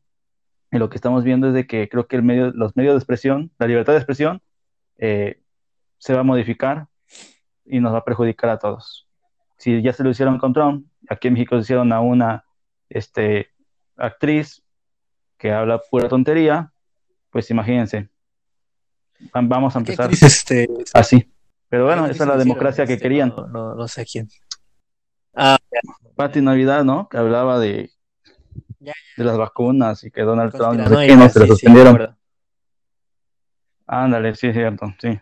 y 0.72 0.78
lo 0.78 0.90
que 0.90 0.96
estamos 0.96 1.24
viendo 1.24 1.50
es 1.50 1.54
de 1.54 1.68
que 1.68 1.88
creo 1.88 2.08
que 2.08 2.18
los 2.18 2.76
medios 2.76 2.94
de 2.94 2.98
expresión, 2.98 3.52
la 3.60 3.68
libertad 3.68 3.94
de 3.94 4.00
expresión, 4.00 4.42
eh, 4.98 5.40
se 6.00 6.14
va 6.14 6.22
a 6.22 6.24
modificar 6.24 6.88
y 7.68 7.80
nos 7.80 7.94
va 7.94 8.00
a 8.00 8.06
perjudicar 8.06 8.50
a 8.50 8.60
todos. 8.60 9.08
Si 9.58 9.82
ya 9.82 9.94
se 9.94 10.04
lo 10.04 10.10
hicieron 10.10 10.38
con 10.38 10.54
Trump, 10.54 10.88
aquí 11.10 11.28
en 11.28 11.34
México 11.34 11.56
se 11.56 11.62
hicieron 11.62 11.92
a 11.92 12.00
una 12.00 12.46
este, 12.90 13.50
actriz 13.96 14.64
que 15.38 15.52
habla 15.52 15.82
pura 15.90 16.08
tontería, 16.08 16.72
pues 17.30 17.50
imagínense. 17.50 18.10
Vamos 19.34 19.76
a 19.76 19.80
empezar 19.80 20.12
este, 20.12 20.68
así. 20.94 21.32
Pero 21.70 21.86
bueno, 21.86 22.06
esa 22.06 22.24
es 22.24 22.30
la 22.30 22.38
democracia 22.38 22.86
que 22.86 22.94
este, 22.94 23.04
querían. 23.04 23.34
No, 23.52 23.76
no, 23.76 23.88
sé 23.88 24.06
quién. 24.06 24.30
Ah, 25.34 25.58
Pati 26.16 26.42
Navidad, 26.42 26.84
¿no? 26.84 27.10
Que 27.10 27.18
hablaba 27.18 27.60
de, 27.60 27.92
de 28.80 29.24
las 29.24 29.38
vacunas 29.38 30.04
y 30.04 30.12
que 30.12 30.22
Donald 30.22 30.54
Trump 30.54 30.80
no 30.80 30.88
sé 30.88 31.08
qué, 31.08 31.16
no 31.16 31.30
se 31.30 31.40
lo 31.40 31.48
suspendieron. 31.48 32.16
Ándale, 33.86 34.36
sí 34.36 34.48
es 34.48 34.54
cierto, 34.54 34.94
sí. 35.00 35.20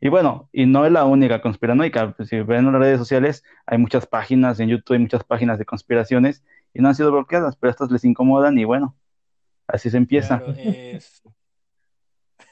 Y 0.00 0.08
bueno, 0.08 0.48
y 0.52 0.66
no 0.66 0.86
es 0.86 0.92
la 0.92 1.04
única 1.04 1.42
conspiranoica. 1.42 2.12
Pues, 2.16 2.30
si 2.30 2.40
ven 2.40 2.72
las 2.72 2.80
redes 2.80 2.98
sociales, 2.98 3.44
hay 3.66 3.78
muchas 3.78 4.06
páginas 4.06 4.58
en 4.58 4.68
YouTube, 4.68 4.94
hay 4.94 5.00
muchas 5.00 5.24
páginas 5.24 5.58
de 5.58 5.66
conspiraciones 5.66 6.42
y 6.72 6.80
no 6.80 6.88
han 6.88 6.94
sido 6.94 7.12
bloqueadas, 7.12 7.56
pero 7.56 7.70
estas 7.70 7.90
les 7.90 8.04
incomodan 8.04 8.58
y 8.58 8.64
bueno, 8.64 8.96
así 9.66 9.90
se 9.90 9.96
empieza. 9.96 10.42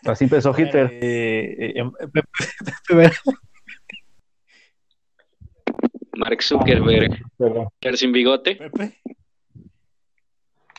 Así 0.05 0.25
empezó 0.25 0.55
Hitler. 0.57 0.91
Eh, 1.03 1.57
eh, 1.59 1.73
em, 1.77 1.93
Mark 6.17 6.43
Zuckerberg. 6.43 7.21
sin 7.97 8.13
bigote. 8.13 8.59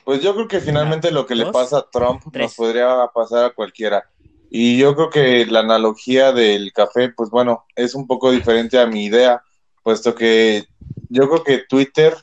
Pues 0.05 0.21
yo 0.21 0.34
creo 0.34 0.47
que 0.47 0.62
finalmente 0.62 1.12
lo 1.12 1.25
que 1.25 1.36
le 1.36 1.51
pasa 1.51 1.79
a 1.79 1.89
Trump 1.89 2.23
nos 2.34 2.55
podría 2.55 3.08
pasar 3.13 3.45
a 3.45 3.49
cualquiera. 3.49 4.10
Y 4.49 4.77
yo 4.77 4.95
creo 4.95 5.09
que 5.09 5.45
la 5.45 5.59
analogía 5.59 6.31
del 6.31 6.73
café, 6.73 7.09
pues 7.09 7.29
bueno, 7.29 7.65
es 7.75 7.93
un 7.93 8.07
poco 8.07 8.31
diferente 8.31 8.79
a 8.79 8.88
mi 8.88 9.05
idea, 9.05 9.43
puesto 9.83 10.15
que 10.15 10.65
yo 11.09 11.29
creo 11.29 11.43
que 11.43 11.63
Twitter 11.69 12.15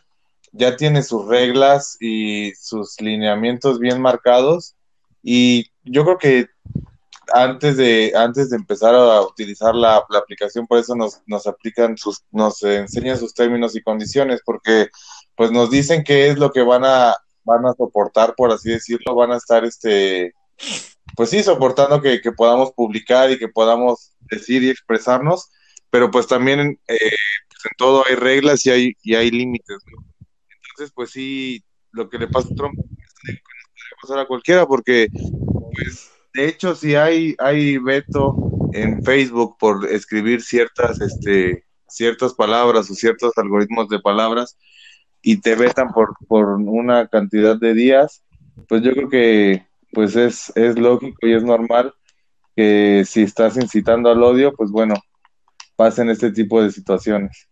ya 0.53 0.77
tiene 0.77 1.03
sus 1.03 1.27
reglas 1.27 1.97
y 2.01 2.53
sus 2.55 3.01
lineamientos 3.01 3.79
bien 3.79 4.01
marcados. 4.01 4.75
Y 5.23 5.67
yo 5.85 6.05
creo 6.05 6.19
que 6.19 6.49
antes 7.33 7.77
de 7.77 8.12
antes 8.17 8.51
de 8.51 8.57
empezar 8.57 8.95
a 8.95 9.21
utilizar 9.23 9.75
la, 9.75 9.97
aplicación 9.97 10.67
por 10.67 10.79
eso 10.79 10.95
nos, 10.95 11.21
nos 11.27 11.47
aplican 11.47 11.97
sus 11.97 12.25
nos 12.31 12.62
enseñan 12.62 13.19
sus 13.19 13.35
términos 13.35 13.75
y 13.75 13.83
condiciones 13.83 14.41
porque 14.45 14.89
pues 15.35 15.51
nos 15.51 15.71
dicen 15.71 16.05
qué 16.05 16.29
es 16.29 16.39
lo 16.39 16.53
que 16.53 16.62
van 16.62 16.85
a 16.85 17.17
van 17.43 17.67
a 17.67 17.73
soportar 17.75 18.35
por 18.37 18.53
así 18.53 18.71
decirlo 18.71 19.17
van 19.17 19.33
a 19.33 19.39
estar 19.39 19.65
este 19.65 20.35
pues 21.17 21.31
sí, 21.31 21.43
soportando 21.43 22.03
que, 22.03 22.21
podamos 22.37 22.73
publicar 22.73 23.31
y 23.31 23.39
que 23.39 23.49
podamos 23.49 24.13
decir 24.21 24.63
y 24.63 24.71
expresarnos, 24.71 25.51
pero 25.91 26.11
pues 26.11 26.27
también 26.27 26.79
eh, 26.87 27.17
pues 27.49 27.65
en 27.65 27.77
todo 27.79 28.05
hay 28.07 28.17
reglas 28.17 28.65
y 28.67 28.71
hay, 28.71 28.97
y 29.03 29.15
hay 29.15 29.31
límites, 29.31 29.79
Entonces, 30.71 30.93
pues 30.95 31.11
sí, 31.11 31.65
lo 31.93 32.11
que 32.11 32.19
le 32.19 32.29
pasa 32.29 32.49
a 32.53 32.55
Trump 32.55 32.75
que 32.77 33.33
puede 33.33 34.01
pasar 34.03 34.19
a 34.19 34.27
cualquiera, 34.27 34.67
porque, 34.67 35.09
pues, 35.11 36.11
de 36.35 36.49
hecho, 36.49 36.75
si 36.75 36.95
hay, 36.95 37.35
hay 37.39 37.79
veto 37.79 38.37
en 38.75 39.03
Facebook 39.03 39.57
por 39.59 39.91
escribir 39.91 40.43
ciertas, 40.43 41.01
este, 41.01 41.64
ciertas 41.89 42.35
palabras 42.35 42.91
o 42.91 42.95
ciertos 42.95 43.33
algoritmos 43.37 43.89
de 43.89 44.01
palabras 44.01 44.59
y 45.23 45.41
te 45.41 45.55
vetan 45.55 45.93
por, 45.95 46.14
por 46.29 46.49
una 46.49 47.09
cantidad 47.09 47.57
de 47.57 47.73
días, 47.73 48.23
pues 48.69 48.83
yo 48.83 48.93
creo 48.93 49.09
que 49.09 49.67
pues 49.97 50.14
es, 50.14 50.53
es 50.57 50.78
lógico 50.78 51.26
y 51.26 51.32
es 51.32 51.42
normal 51.42 51.94
que 52.55 53.03
si 53.07 53.22
estás 53.22 53.57
incitando 53.57 54.11
al 54.11 54.22
odio, 54.22 54.53
pues 54.55 54.70
bueno, 54.70 54.94
pasen 55.74 56.11
este 56.11 56.30
tipo 56.32 56.62
de 56.62 56.70
situaciones. 56.70 57.49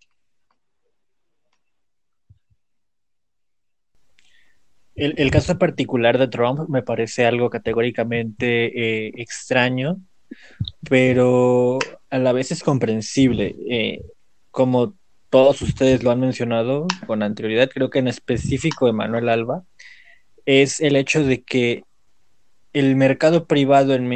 El, 4.94 5.30
caso 5.30 5.58
particular 5.58 6.18
de 6.18 6.28
Trump 6.28 6.68
me 6.68 6.82
parece 6.82 7.24
algo 7.24 7.48
categóricamente 7.48 9.06
eh, 9.06 9.12
extraño, 9.16 10.02
pero 10.86 11.78
a 12.10 12.18
la 12.18 12.32
vez 12.32 12.52
es 12.52 12.62
comprensible. 12.62 13.56
Eh, 13.70 14.02
como 14.50 14.94
todos 15.30 15.62
ustedes 15.62 16.02
lo 16.02 16.10
han 16.10 16.20
mencionado 16.20 16.86
con 17.06 17.22
anterioridad, 17.22 17.70
creo 17.70 17.88
que 17.88 18.00
en 18.00 18.08
específico 18.08 18.86
Emanuel 18.86 19.30
Alba, 19.30 19.64
es 20.44 20.80
el 20.80 20.96
hecho 20.96 21.24
de 21.24 21.42
que 21.42 21.84
el 22.74 22.96
mercado 22.96 23.46
privado 23.46 23.94
en, 23.94 24.12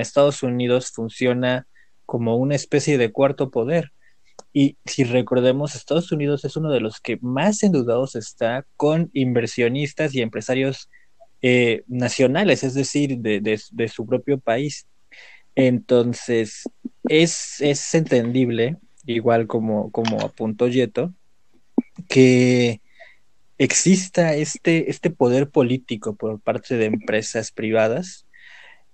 Estados 0.00 0.42
Unidos 0.44 0.92
funciona 0.92 1.66
como 2.06 2.36
una 2.36 2.54
especie 2.54 2.98
de 2.98 3.10
cuarto 3.10 3.50
poder. 3.50 3.92
Y 4.52 4.78
si 4.86 5.02
recordemos, 5.04 5.74
Estados 5.74 6.12
Unidos 6.12 6.44
es 6.44 6.56
uno 6.56 6.70
de 6.70 6.80
los 6.80 7.00
que 7.00 7.18
más 7.20 7.62
endeudados 7.64 8.14
está 8.14 8.64
con 8.76 9.10
inversionistas 9.12 10.14
y 10.14 10.22
empresarios 10.22 10.88
eh, 11.42 11.82
nacionales, 11.88 12.62
es 12.62 12.74
decir, 12.74 13.18
de, 13.18 13.88
su 13.88 14.06
propio 14.06 14.38
país. 14.38 14.86
Entonces, 15.56 16.62
es, 17.08 17.60
es 17.60 17.94
entendible, 17.94 18.76
igual 19.04 19.48
como, 19.48 19.90
como 19.90 20.20
apuntó 20.20 20.68
Yeto, 20.68 21.12
que 22.08 22.80
exista 23.58 24.34
este, 24.34 24.90
este 24.90 25.10
poder 25.10 25.50
político 25.50 26.14
por 26.14 26.40
parte 26.40 26.76
de 26.76 26.86
empresas 26.86 27.52
privadas 27.52 28.26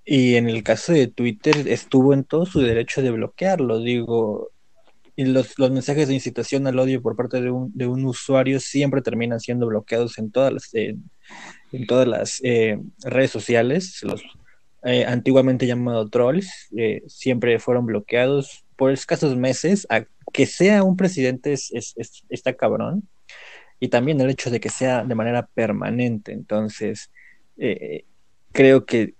y 0.05 0.35
en 0.37 0.49
el 0.49 0.63
caso 0.63 0.93
de 0.93 1.07
Twitter 1.09 1.69
estuvo 1.69 2.13
en 2.13 2.25
todo 2.25 2.47
su 2.47 2.61
derecho 2.61 3.03
de 3.03 3.11
bloquearlo, 3.11 3.81
digo, 3.81 4.51
los, 5.17 5.59
los 5.59 5.71
mensajes 5.71 6.09
de 6.09 6.15
incitación 6.15 6.67
al 6.67 6.79
odio 6.79 7.03
por 7.03 7.17
parte 7.17 7.41
de 7.41 7.51
un, 7.51 7.71
de 7.75 7.87
un 7.87 8.05
usuario 8.05 8.59
siempre 8.61 9.03
terminan 9.03 9.41
siendo 9.41 9.67
bloqueados 9.67 10.19
en 10.19 10.31
todas 10.31 10.53
las, 10.53 10.71
en, 10.75 11.87
todas 11.87 12.09
las 12.09 12.41
eh, 12.43 12.79
redes 13.05 13.31
sociales, 13.31 14.01
los 14.03 14.23
eh, 14.85 15.05
antiguamente 15.05 15.67
llamados 15.67 16.11
trolls, 16.11 16.51
eh, 16.77 17.03
siempre 17.07 17.59
fueron 17.59 17.87
bloqueados 17.87 18.65
por 18.77 18.91
escasos 18.91 19.37
meses, 19.37 19.87
que 20.33 20.47
sea 20.47 20.83
un 20.83 20.97
presidente 20.97 21.53
es, 21.53 21.71
es, 21.73 21.95
está 22.29 22.55
cabrón, 22.55 23.09
y 23.83 23.89
también 23.89 24.21
el 24.21 24.31
hecho 24.31 24.49
de 24.49 24.61
que 24.61 24.69
sea 24.69 25.03
de 25.03 25.17
manera 25.17 25.49
permanente. 25.55 26.31
Entonces, 26.31 27.11
eh, 27.57 28.05
creo 28.53 28.87
que, 28.87 29.13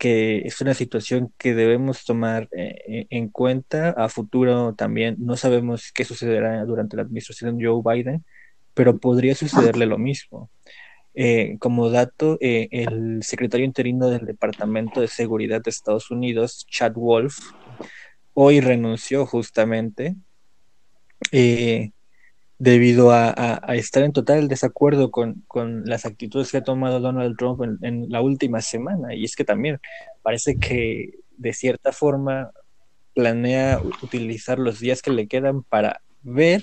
es 0.45 0.61
una 0.61 0.73
situación 0.73 1.35
que 1.37 1.53
debemos 1.53 2.05
tomar 2.05 2.49
eh, 2.57 3.09
en 3.11 3.29
cuenta 3.29 3.91
a 3.91 4.09
futuro 4.09 4.73
también. 4.77 5.17
No 5.19 5.37
sabemos 5.37 5.91
qué 5.93 6.05
sucederá 6.05 6.65
durante 6.65 6.95
la 6.97 7.03
administración 7.03 7.59
de 7.59 7.67
Joe 7.67 7.83
Biden, 7.85 8.25
pero 8.73 9.01
podría 9.01 9.35
sucederle 9.35 9.85
lo 9.85 9.99
mismo. 9.99 10.49
Eh, 11.15 11.57
como 11.59 11.91
dato, 11.91 12.39
el 12.41 13.25
secretario 13.25 13.67
interino 13.67 14.11
del 14.11 14.27
Departamento 14.27 15.01
de 15.01 15.09
Seguridad 15.09 15.61
de 15.61 15.71
Estados 15.71 16.13
Unidos, 16.13 16.65
Chad 16.71 16.93
Wolf, 16.93 17.37
hoy 18.33 18.61
renunció 18.61 19.27
justamente 19.27 20.15
debido 22.63 23.11
a, 23.11 23.59
estar 23.75 24.05
en 24.05 24.13
total 24.13 24.47
desacuerdo 24.47 25.11
con, 25.11 25.43
las 25.85 26.07
actitudes 26.07 26.53
que 26.53 26.59
ha 26.59 26.63
tomado 26.63 27.01
Donald 27.01 27.37
Trump 27.37 27.61
en, 27.83 28.09
la 28.09 28.21
última 28.21 28.61
semana. 28.61 29.17
Y 29.17 29.25
es 29.25 29.35
que 29.35 29.45
también 29.45 29.81
parece 30.23 30.57
que 30.59 31.19
de 31.37 31.53
cierta 31.55 31.91
forma 31.91 32.53
planea 33.15 33.81
utilizar 34.01 34.61
los 34.61 34.79
días 34.79 35.03
que 35.03 35.11
le 35.11 35.27
quedan 35.27 35.65
para 35.65 36.03
ver 36.23 36.63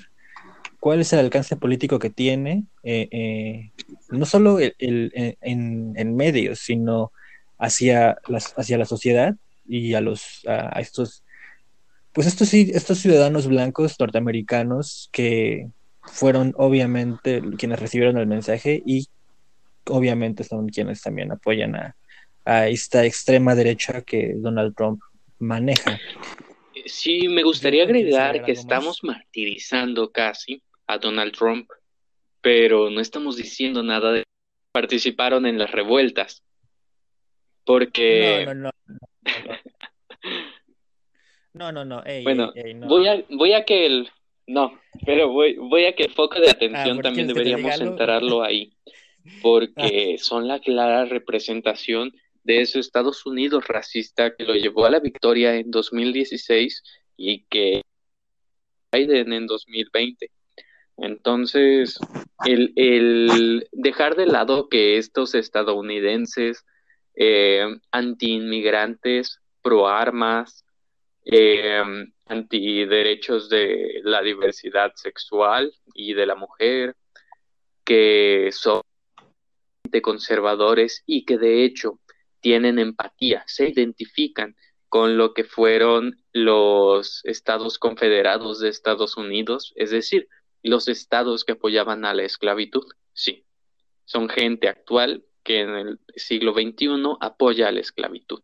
cuál 0.78 1.00
es 1.02 1.12
el 1.12 1.18
alcance 1.18 1.56
político 1.56 1.98
que 1.98 2.08
tiene, 2.08 2.64
eh, 2.82 3.08
eh, 3.10 3.70
no 4.08 4.24
solo 4.24 4.56
en, 4.58 6.16
medios, 6.16 6.60
sino 6.60 7.12
hacia, 7.58 8.16
las, 8.26 8.54
hacia 8.56 8.78
la 8.78 8.86
sociedad 8.86 9.36
y 9.68 9.92
a, 9.92 10.00
los, 10.00 10.46
a, 10.46 10.80
estos 10.80 11.24
pues 12.14 12.26
estos, 12.26 12.54
estos 12.54 12.98
ciudadanos 12.98 13.46
blancos 13.46 14.00
norteamericanos 14.00 15.10
que, 15.12 15.68
fueron 16.10 16.54
obviamente 16.56 17.42
quienes 17.56 17.78
recibieron 17.78 18.18
el 18.18 18.26
mensaje 18.26 18.82
y 18.84 19.06
obviamente 19.86 20.44
son 20.44 20.68
quienes 20.68 21.02
también 21.02 21.32
apoyan 21.32 21.74
a, 21.76 21.96
esta 22.44 23.04
extrema 23.04 23.54
derecha 23.54 24.02
que 24.02 24.32
Donald 24.36 24.74
Trump 24.74 25.00
maneja. 25.38 26.00
Sí, 26.86 27.28
me 27.28 27.44
gustaría 27.44 27.84
agregar 27.84 28.44
que 28.44 28.52
estamos 28.52 29.04
martirizando 29.04 30.10
casi 30.10 30.60
a 30.88 30.98
Donald 30.98 31.32
Trump, 31.32 31.68
pero 32.40 32.90
no 32.90 33.00
estamos 33.00 33.36
diciendo 33.36 33.84
nada 33.84 34.10
de 34.12 34.24
participaron 34.72 35.46
en 35.46 35.58
las 35.58 35.70
revueltas. 35.70 36.42
Porque 37.64 38.44
no, 38.46 38.54
no, 38.54 38.70
no. 41.52 41.72
No, 41.72 41.84
no, 41.84 42.02
bueno, 42.24 42.52
Voy, 42.86 43.06
a, 43.06 43.24
voy 43.30 43.52
a 43.52 43.64
que 43.64 43.86
el, 43.86 44.10
no, 44.50 44.80
pero 45.06 45.28
voy, 45.28 45.54
voy 45.56 45.84
a 45.84 45.94
que 45.94 46.04
el 46.04 46.12
foco 46.12 46.40
de 46.40 46.48
ah, 46.48 46.52
atención 46.52 47.00
también 47.00 47.28
deberíamos 47.28 47.76
centrarlo 47.76 48.42
ahí, 48.44 48.72
porque 49.42 50.16
ah. 50.16 50.22
son 50.22 50.48
la 50.48 50.58
clara 50.58 51.04
representación 51.04 52.12
de 52.42 52.62
ese 52.62 52.80
Estados 52.80 53.26
Unidos 53.26 53.68
racista 53.68 54.34
que 54.34 54.44
lo 54.44 54.54
llevó 54.54 54.86
a 54.86 54.90
la 54.90 54.98
victoria 54.98 55.54
en 55.54 55.70
2016 55.70 56.82
y 57.16 57.44
que 57.44 57.82
Biden 58.92 59.32
en 59.32 59.46
2020. 59.46 60.30
Entonces, 60.96 61.98
el, 62.44 62.72
el 62.74 63.68
dejar 63.70 64.16
de 64.16 64.26
lado 64.26 64.68
que 64.68 64.98
estos 64.98 65.36
estadounidenses 65.36 66.64
eh, 67.14 67.66
anti-inmigrantes, 67.92 69.38
pro 69.62 69.86
armas, 69.86 70.64
eh, 71.24 71.82
antiderechos 72.30 73.48
de 73.48 74.00
la 74.04 74.22
diversidad 74.22 74.92
sexual 74.94 75.72
y 75.94 76.14
de 76.14 76.26
la 76.26 76.34
mujer, 76.34 76.96
que 77.84 78.50
son 78.52 78.82
conservadores 80.02 81.02
y 81.06 81.24
que 81.24 81.36
de 81.36 81.64
hecho 81.64 81.98
tienen 82.40 82.78
empatía, 82.78 83.42
se 83.46 83.68
identifican 83.68 84.54
con 84.88 85.16
lo 85.16 85.34
que 85.34 85.44
fueron 85.44 86.22
los 86.32 87.24
estados 87.24 87.78
confederados 87.78 88.60
de 88.60 88.68
Estados 88.68 89.16
Unidos, 89.16 89.72
es 89.76 89.90
decir, 89.90 90.28
los 90.62 90.88
estados 90.88 91.44
que 91.44 91.52
apoyaban 91.52 92.04
a 92.04 92.14
la 92.14 92.22
esclavitud, 92.22 92.84
sí, 93.12 93.44
son 94.04 94.28
gente 94.28 94.68
actual 94.68 95.24
que 95.42 95.60
en 95.60 95.70
el 95.70 96.00
siglo 96.16 96.52
XXI 96.52 97.16
apoya 97.20 97.68
a 97.68 97.72
la 97.72 97.80
esclavitud. 97.80 98.42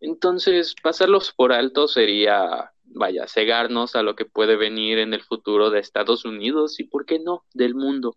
Entonces, 0.00 0.74
pasarlos 0.82 1.32
por 1.32 1.52
alto 1.52 1.86
sería 1.86 2.72
vaya, 2.94 3.26
cegarnos 3.26 3.96
a 3.96 4.02
lo 4.02 4.14
que 4.16 4.24
puede 4.24 4.56
venir 4.56 4.98
en 4.98 5.14
el 5.14 5.22
futuro 5.22 5.70
de 5.70 5.80
Estados 5.80 6.24
Unidos 6.24 6.78
y, 6.80 6.84
¿por 6.84 7.06
qué 7.06 7.18
no?, 7.18 7.44
del 7.52 7.74
mundo. 7.74 8.16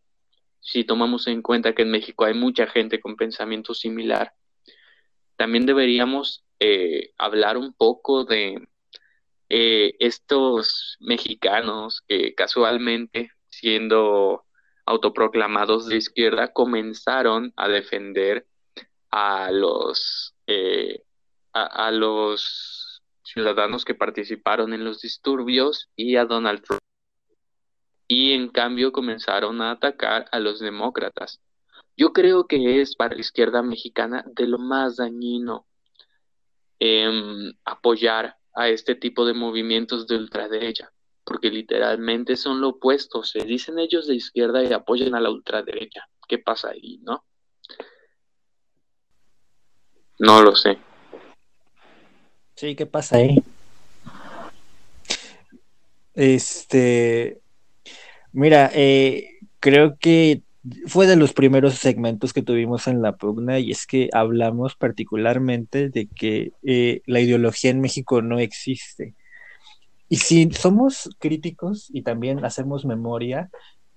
Si 0.59 0.84
tomamos 0.84 1.28
en 1.28 1.41
cuenta 1.41 1.73
que 1.73 1.84
en 1.84 1.91
México 1.91 2.26
hay 2.26 2.34
mucha 2.34 2.67
gente 2.67 2.99
con 2.99 3.15
pensamiento 3.15 3.73
similar, 3.73 4.34
también 5.36 5.65
deberíamos 5.65 6.45
eh, 6.59 7.11
hablar 7.17 7.57
un 7.57 7.73
poco 7.73 8.23
de 8.23 8.67
eh, 9.49 9.95
estos 9.99 10.97
mexicanos 10.99 12.01
que 12.07 12.34
casualmente, 12.34 13.32
siendo 13.49 14.45
autoproclamados 14.86 15.88
de 15.88 15.97
izquierda, 15.97 16.53
comenzaron 16.53 17.53
a 17.57 17.67
defender 17.67 18.47
a 19.11 19.51
los, 19.51 20.34
eh, 20.47 21.03
a 21.53 21.91
los 21.91 22.94
ciudadanos 23.26 23.84
que 23.84 23.95
participaron 23.95 24.73
en 24.73 24.86
los 24.86 25.01
disturbios 25.01 25.89
y 25.95 26.15
a 26.15 26.26
Donald 26.26 26.63
Trump. 26.63 26.82
Y 28.07 28.34
en 28.34 28.49
cambio 28.49 28.91
comenzaron 28.91 29.61
a 29.61 29.71
atacar 29.71 30.28
a 30.32 30.39
los 30.39 30.59
demócratas. 30.59 31.41
Yo 31.97 32.13
creo 32.13 32.45
que 32.45 32.82
es 32.82 32.95
para 32.95 33.15
la 33.15 33.21
izquierda 33.21 33.63
mexicana 33.63 34.23
de 34.28 34.47
lo 34.47 34.59
más 34.59 34.97
dañino 34.97 35.65
em, 36.80 37.53
apoyar 37.63 38.38
a 38.53 38.69
este 38.69 38.95
tipo 38.95 39.26
de 39.26 39.34
movimientos 39.34 40.05
de 40.07 40.17
ultraderecha, 40.17 40.91
porque 41.23 41.49
literalmente 41.49 42.36
son 42.36 42.61
lo 42.61 42.69
opuesto. 42.69 43.23
Se 43.23 43.43
dicen 43.43 43.80
ellos 43.80 44.07
de 44.07 44.15
izquierda 44.15 44.63
y 44.63 44.71
apoyan 44.71 45.15
a 45.15 45.19
la 45.19 45.32
ultraderecha. 45.32 46.07
¿Qué 46.28 46.38
pasa 46.38 46.69
ahí, 46.69 46.99
no? 47.01 47.26
No 50.19 50.41
lo 50.43 50.55
sé. 50.55 50.78
Sí, 52.56 52.74
¿qué 52.76 52.86
pasa 52.86 53.18
ahí? 53.18 53.43
Este, 56.14 57.39
mira, 58.32 58.72
eh, 58.74 59.28
creo 59.60 59.97
que 59.97 60.41
fue 60.88 61.06
de 61.06 61.18
los 61.18 61.34
primeros 61.34 61.76
segmentos 61.76 62.32
que 62.32 62.41
tuvimos 62.41 62.88
en 62.88 63.01
la 63.01 63.18
pugna 63.18 63.60
y 63.60 63.72
es 63.72 63.86
que 63.86 64.10
hablamos 64.14 64.76
particularmente 64.76 65.89
de 65.89 66.08
que 66.08 66.53
eh, 66.64 67.01
la 67.06 67.20
ideología 67.20 67.72
en 67.72 67.82
México 67.82 68.22
no 68.22 68.39
existe. 68.39 69.14
Y 70.08 70.18
si 70.18 70.49
somos 70.51 71.10
críticos 71.20 71.89
y 71.91 72.03
también 72.03 72.45
hacemos 72.45 72.86
memoria, 72.86 73.49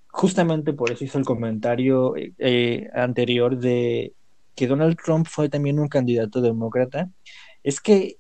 justamente 0.09 0.73
por 0.73 0.91
eso 0.91 1.05
hizo 1.05 1.19
el 1.19 1.25
comentario 1.25 2.15
eh, 2.17 2.89
anterior 2.93 3.57
de 3.57 4.15
que 4.57 4.67
Donald 4.67 4.99
Trump 5.03 5.29
fue 5.29 5.49
también 5.49 5.79
un 5.79 5.89
candidato 5.89 6.41
demócrata, 6.41 7.09
es 7.63 7.81
que 7.81 8.18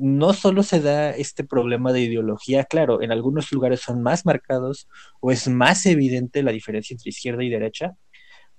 no 0.00 0.32
solo 0.32 0.62
se 0.62 0.80
da 0.80 1.10
este 1.10 1.44
problema 1.44 1.92
de 1.92 2.00
ideología, 2.00 2.64
claro, 2.64 3.02
en 3.02 3.12
algunos 3.12 3.52
lugares 3.52 3.80
son 3.80 4.02
más 4.02 4.26
marcados 4.26 4.88
o 5.20 5.30
es 5.30 5.48
más 5.48 5.86
evidente 5.86 6.42
la 6.42 6.52
diferencia 6.52 6.94
entre 6.94 7.10
izquierda 7.10 7.44
y 7.44 7.50
derecha, 7.50 7.96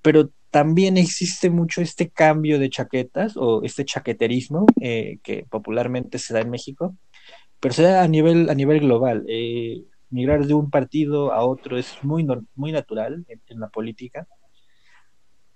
pero 0.02 0.32
también 0.52 0.98
existe 0.98 1.50
mucho 1.50 1.82
este 1.82 2.10
cambio 2.10 2.60
de 2.60 2.70
chaquetas 2.70 3.38
o 3.38 3.64
este 3.64 3.86
chaqueterismo 3.86 4.66
eh, 4.82 5.20
que 5.24 5.46
popularmente 5.50 6.20
se 6.20 6.34
da 6.34 6.42
en 6.42 6.50
México, 6.50 6.98
pero 7.60 7.74
se 7.74 7.84
da 7.84 8.04
a 8.04 8.08
nivel, 8.08 8.50
a 8.50 8.56
nivel 8.56 8.82
global. 8.82 9.24
Eh, 9.30 9.86
migrar 10.10 10.46
de 10.46 10.54
un 10.54 10.70
partido 10.70 11.32
a 11.34 11.46
otro 11.46 11.78
es 11.78 12.04
muy, 12.04 12.28
muy 12.56 12.72
natural 12.72 13.26
en, 13.28 13.60
la 13.60 13.70
política. 13.70 14.28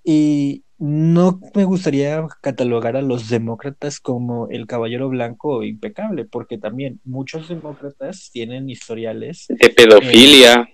Y 0.05 0.63
no 0.77 1.39
me 1.55 1.63
gustaría 1.63 2.27
catalogar 2.41 2.95
a 2.95 3.01
los 3.01 3.27
demócratas 3.27 3.99
como 3.99 4.49
el 4.49 4.67
caballero 4.67 5.09
blanco 5.09 5.63
impecable, 5.63 6.25
porque 6.25 6.59
también 6.59 6.99
muchos 7.03 7.49
demócratas 7.49 8.29
tienen 8.31 8.69
historiales 8.69 9.47
de 9.47 9.69
pedofilia, 9.69 10.69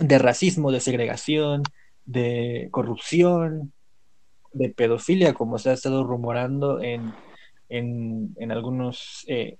de 0.00 0.18
racismo, 0.18 0.72
de 0.72 0.80
segregación, 0.80 1.62
de 2.04 2.68
corrupción, 2.72 3.72
de 4.52 4.70
pedofilia, 4.70 5.34
como 5.34 5.58
se 5.58 5.70
ha 5.70 5.74
estado 5.74 6.04
rumorando 6.04 6.82
en, 6.82 7.12
en, 7.68 8.50
algunos 8.50 9.24
eh, 9.28 9.58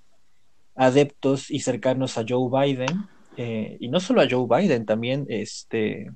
adeptos 0.74 1.50
y 1.50 1.60
cercanos 1.60 2.18
a 2.18 2.24
Joe 2.28 2.48
Biden, 2.50 3.06
eh, 3.36 3.76
y 3.80 3.88
no 3.88 4.00
solo 4.00 4.22
a 4.22 4.28
Joe 4.28 4.46
Biden, 4.48 4.86
también 4.86 5.26
este 5.28 6.10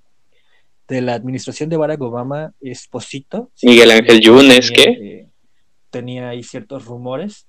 de 0.89 1.03
la 1.03 1.15
administración 1.15 1.69
de 1.69 1.77
Barack 1.77 2.01
Obama, 2.01 2.55
Esposito. 2.61 3.51
Miguel 3.63 3.91
Ángel 3.91 4.21
Yunes, 4.21 4.71
¿qué? 4.71 4.83
Eh, 4.83 5.29
tenía 5.91 6.31
ahí 6.31 6.43
ciertos 6.43 6.87
rumores. 6.87 7.47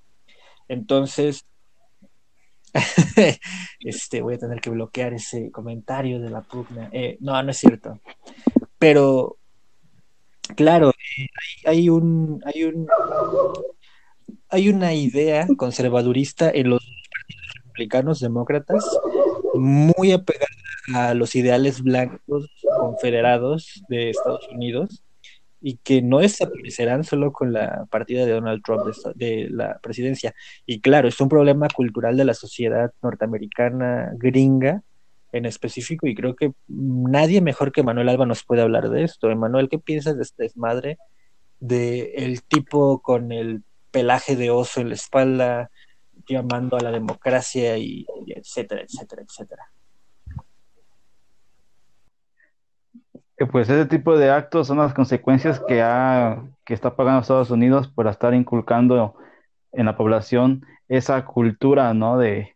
Entonces, 0.68 1.46
este, 3.80 4.20
voy 4.20 4.34
a 4.34 4.38
tener 4.38 4.60
que 4.60 4.70
bloquear 4.70 5.14
ese 5.14 5.50
comentario 5.50 6.20
de 6.20 6.30
la 6.30 6.42
pugna. 6.42 6.90
no, 7.20 7.42
no 7.42 7.50
es 7.50 7.56
cierto. 7.56 7.98
Pero, 8.78 9.38
claro, 10.54 10.90
eh, 10.90 11.26
hay, 11.64 11.88
un, 11.88 12.42
hay, 12.44 12.64
un, 12.64 12.86
hay 14.48 14.68
una 14.68 14.92
idea 14.94 15.46
conservadurista 15.56 16.50
en 16.50 16.70
los 16.70 16.80
partidos 16.80 17.54
republicanos 17.64 18.20
demócratas 18.20 18.84
muy 19.54 20.12
apegada 20.12 20.59
a 20.94 21.14
los 21.14 21.34
ideales 21.34 21.82
blancos 21.82 22.50
confederados 22.78 23.82
de 23.88 24.10
Estados 24.10 24.48
Unidos 24.48 25.02
y 25.60 25.76
que 25.76 26.00
no 26.00 26.20
desaparecerán 26.20 27.04
solo 27.04 27.32
con 27.32 27.52
la 27.52 27.86
partida 27.90 28.24
de 28.24 28.32
Donald 28.32 28.62
Trump 28.64 28.82
de, 29.14 29.48
la 29.50 29.78
presidencia. 29.78 30.34
Y 30.66 30.80
claro, 30.80 31.08
es 31.08 31.20
un 31.20 31.28
problema 31.28 31.68
cultural 31.68 32.16
de 32.16 32.24
la 32.24 32.34
sociedad 32.34 32.92
norteamericana 33.02 34.10
gringa 34.14 34.82
en 35.32 35.44
específico 35.44 36.06
y 36.06 36.14
creo 36.14 36.34
que 36.34 36.52
nadie 36.66 37.40
mejor 37.40 37.72
que 37.72 37.82
Manuel 37.82 38.08
Alba 38.08 38.26
nos 38.26 38.42
puede 38.44 38.62
hablar 38.62 38.88
de 38.88 39.04
esto. 39.04 39.30
Emanuel, 39.30 39.68
¿qué 39.68 39.78
piensas 39.78 40.16
de 40.16 40.22
este 40.22 40.44
desmadre 40.44 40.98
de 41.60 42.14
el 42.16 42.42
tipo 42.42 43.00
con 43.02 43.30
el 43.30 43.62
pelaje 43.90 44.36
de 44.36 44.50
oso 44.50 44.80
en 44.80 44.88
la 44.88 44.94
espalda 44.94 45.70
llamando 46.26 46.76
a 46.76 46.80
la 46.80 46.90
democracia 46.90 47.76
y, 47.76 48.06
etcétera, 48.28 48.82
etcétera, 48.82 49.22
etcétera? 49.22 49.70
Pues 53.46 53.70
ese 53.70 53.86
tipo 53.86 54.18
de 54.18 54.30
actos 54.30 54.66
son 54.66 54.78
las 54.78 54.92
consecuencias 54.92 55.60
que, 55.66 55.80
ha, 55.80 56.42
que 56.64 56.74
está 56.74 56.94
pagando 56.94 57.20
Estados 57.22 57.50
Unidos 57.50 57.88
por 57.88 58.06
estar 58.06 58.34
inculcando 58.34 59.14
en 59.72 59.86
la 59.86 59.96
población 59.96 60.66
esa 60.88 61.24
cultura, 61.24 61.94
¿no? 61.94 62.18
De, 62.18 62.54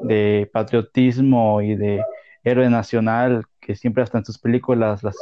de 0.00 0.50
patriotismo 0.52 1.62
y 1.62 1.74
de 1.74 2.04
héroe 2.44 2.68
nacional 2.68 3.44
que 3.60 3.74
siempre 3.74 4.02
hasta 4.02 4.18
en 4.18 4.24
sus 4.24 4.38
películas 4.38 5.02
las, 5.02 5.16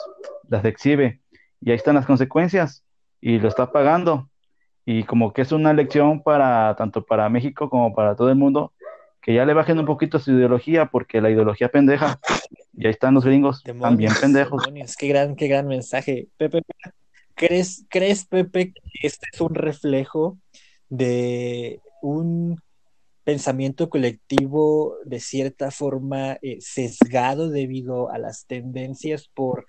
las 0.49 0.65
exhibe. 0.65 1.21
Y 1.61 1.71
ahí 1.71 1.77
están 1.77 1.95
las 1.95 2.07
consecuencias 2.07 2.85
y 3.21 3.39
lo 3.39 3.49
está 3.49 3.71
pagando. 3.71 4.29
Y 4.85 5.05
como 5.05 5.33
que 5.33 5.43
es 5.43 5.53
una 5.53 5.73
lección 5.73 6.23
para 6.23 6.75
tanto 6.77 7.05
para 7.05 7.29
México 7.29 7.71
como 7.71 7.95
para 7.95 8.17
todo 8.17 8.31
el 8.31 8.37
mundo, 8.37 8.73
que 9.23 9.33
ya 9.33 9.47
le 9.47 9.55
bajen 9.55 9.79
un 9.79 9.87
poquito 9.87 10.19
su 10.19 10.33
ideología, 10.33 10.87
porque 10.87 11.23
la 11.23 11.31
ideología 11.31 11.71
pendeja, 11.71 12.19
y 12.77 12.87
ahí 12.87 12.93
están 12.93 13.15
los 13.15 13.25
gringos 13.25 13.63
también 13.63 14.13
pendejos. 14.21 14.63
qué 14.99 15.09
gran, 15.09 15.37
qué 15.37 15.49
gran 15.49 15.67
mensaje. 15.67 16.29
Pepe, 16.37 16.63
¿crees, 17.35 17.85
¿crees, 17.89 18.27
Pepe, 18.27 18.73
que 18.73 19.07
este 19.07 19.27
es 19.33 19.41
un 19.41 19.55
reflejo 19.55 20.39
de 20.89 21.81
un 22.03 22.61
pensamiento 23.25 23.89
colectivo 23.89 24.97
de 25.05 25.19
cierta 25.19 25.71
forma 25.71 26.39
eh, 26.43 26.59
sesgado 26.61 27.49
debido 27.49 28.11
a 28.11 28.19
las 28.19 28.47
tendencias 28.47 29.29
por 29.35 29.67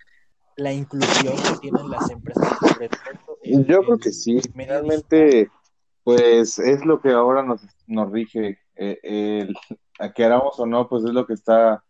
la 0.58 0.74
inclusión 0.74 1.36
que 1.36 1.60
tienen 1.62 1.90
las 1.90 2.10
empresas. 2.10 2.58
Yo 3.44 3.82
creo 3.82 3.98
que 3.98 4.12
sí, 4.12 4.40
finalmente, 4.56 5.50
pues 6.04 6.60
es 6.60 6.86
lo 6.86 7.02
que 7.02 7.12
ahora 7.12 7.44
nos, 7.44 7.62
nos 7.88 8.12
rige, 8.12 8.60
eh, 8.76 9.00
el, 9.04 9.56
a 10.00 10.12
que 10.14 10.26
hagamos 10.26 10.60
o 10.60 10.66
no, 10.66 10.88
pues 10.90 11.04
es 11.06 11.12
lo 11.12 11.26
que 11.26 11.34
está, 11.34 11.84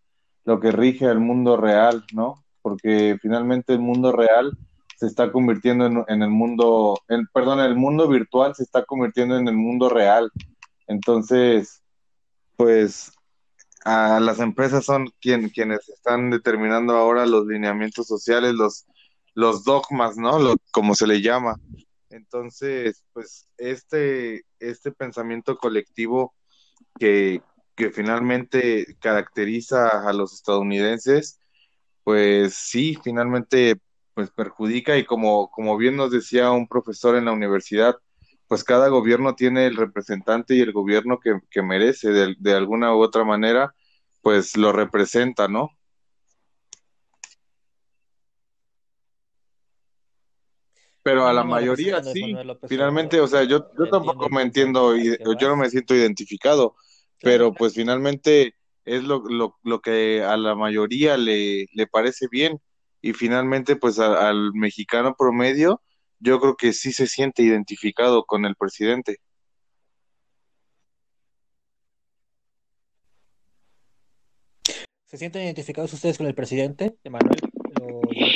lo 0.46 0.60
que 0.60 0.72
rige 0.72 1.08
al 1.08 1.20
mundo 1.20 1.58
real, 1.58 2.06
¿no? 2.14 2.43
Porque 2.62 3.18
finalmente 3.22 3.74
el 3.74 3.80
mundo 3.80 4.12
real 4.12 4.58
se 4.98 5.08
está 5.08 5.32
convirtiendo 5.32 5.86
en, 5.86 6.06
en 6.08 6.22
el 6.24 6.30
mundo, 6.30 7.00
perdón, 7.34 7.60
el 7.60 7.76
mundo 7.76 8.08
virtual 8.08 8.56
se 8.56 8.64
está 8.64 8.86
convirtiendo 8.86 9.38
en 9.38 9.48
el 9.48 9.56
mundo 9.56 9.89
real 9.89 10.32
entonces, 10.88 11.84
pues 12.56 13.12
a 13.84 14.20
las 14.20 14.39
empresas 14.39 14.86
son 14.86 15.10
quien, 15.22 15.50
quienes 15.50 15.88
están 15.89 16.30
determinando 16.32 16.93
ahora 16.96 17.26
los 17.26 17.46
lineamientos 17.46 18.08
sociales, 18.08 18.54
los, 18.54 18.86
los 19.34 19.64
dogmas, 19.64 20.18
¿no? 20.18 20.56
Como 20.72 20.96
se 20.96 21.08
le 21.08 21.22
llama. 21.22 21.56
Entonces, 22.10 23.04
pues 23.14 23.48
este, 23.58 24.46
este 24.60 24.91
pensamiento 24.91 25.58
colectivo 25.58 26.34
que, 27.00 27.41
que 27.76 27.92
finalmente 27.92 28.98
caracteriza 29.00 30.08
a 30.08 30.14
los 30.14 30.34
estadounidenses, 30.34 31.40
pues 32.04 32.54
sí, 32.56 32.98
finalmente 33.04 33.78
pues 34.14 34.32
perjudica. 34.32 34.98
Y 34.98 35.06
como, 35.06 35.52
como 35.52 35.78
bien 35.78 35.98
nos 35.98 36.12
decía 36.12 36.52
un 36.52 36.68
profesor 36.68 37.16
en 37.16 37.26
la 37.26 37.34
universidad, 37.34 37.98
pues 38.48 38.64
cada 38.64 38.88
gobierno 38.88 39.36
tiene 39.36 39.66
el 39.68 39.76
representante 39.76 40.56
y 40.56 40.62
el 40.62 40.72
gobierno 40.72 41.20
que, 41.20 41.62
merece 41.62 42.10
de, 42.10 42.54
alguna 42.54 42.96
u 42.96 43.02
otra 43.02 43.24
manera, 43.24 43.76
pues 44.22 44.56
lo 44.56 44.72
representa, 44.72 45.48
¿no? 45.48 45.70
Pero 51.04 51.28
a 51.28 51.34
la 51.34 51.44
mayoría 51.44 52.02
sí, 52.02 52.36
finalmente, 52.68 53.20
o 53.20 53.28
sea, 53.28 53.44
yo, 53.44 53.68
yo 53.78 53.90
tampoco 53.90 54.28
me 54.30 54.42
entiendo, 54.42 54.96
yo 54.96 55.50
no 55.50 55.56
me 55.56 55.70
siento 55.70 55.94
identificado, 55.94 56.76
pero 57.26 57.54
pues 57.54 57.74
finalmente 57.74 58.54
es 58.86 59.04
lo, 59.04 59.24
lo, 59.28 59.58
lo, 59.64 59.82
que 59.82 60.22
a 60.22 60.38
la 60.38 60.54
mayoría 60.54 61.18
le, 61.18 61.66
le 61.74 61.88
parece 61.88 62.28
bien 62.30 62.62
y 63.02 63.14
finalmente 63.14 63.76
pues 63.76 63.98
al 63.98 64.54
mexicano 64.54 65.16
promedio 65.18 65.82
yo 66.20 66.40
creo 66.40 66.56
que 66.56 66.72
sí 66.72 66.94
se 66.94 67.08
siente 67.08 67.42
identificado 67.42 68.26
con 68.26 68.46
el 68.46 68.56
presidente. 68.56 69.18
¿Se 75.06 75.18
sienten 75.18 75.46
identificados 75.46 75.92
ustedes 75.94 76.20
con 76.20 76.28
el 76.28 76.36
presidente, 76.36 76.96
Emanuel? 77.04 77.40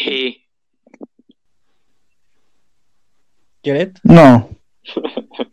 Sí. 0.03 0.47
No. 4.03 4.49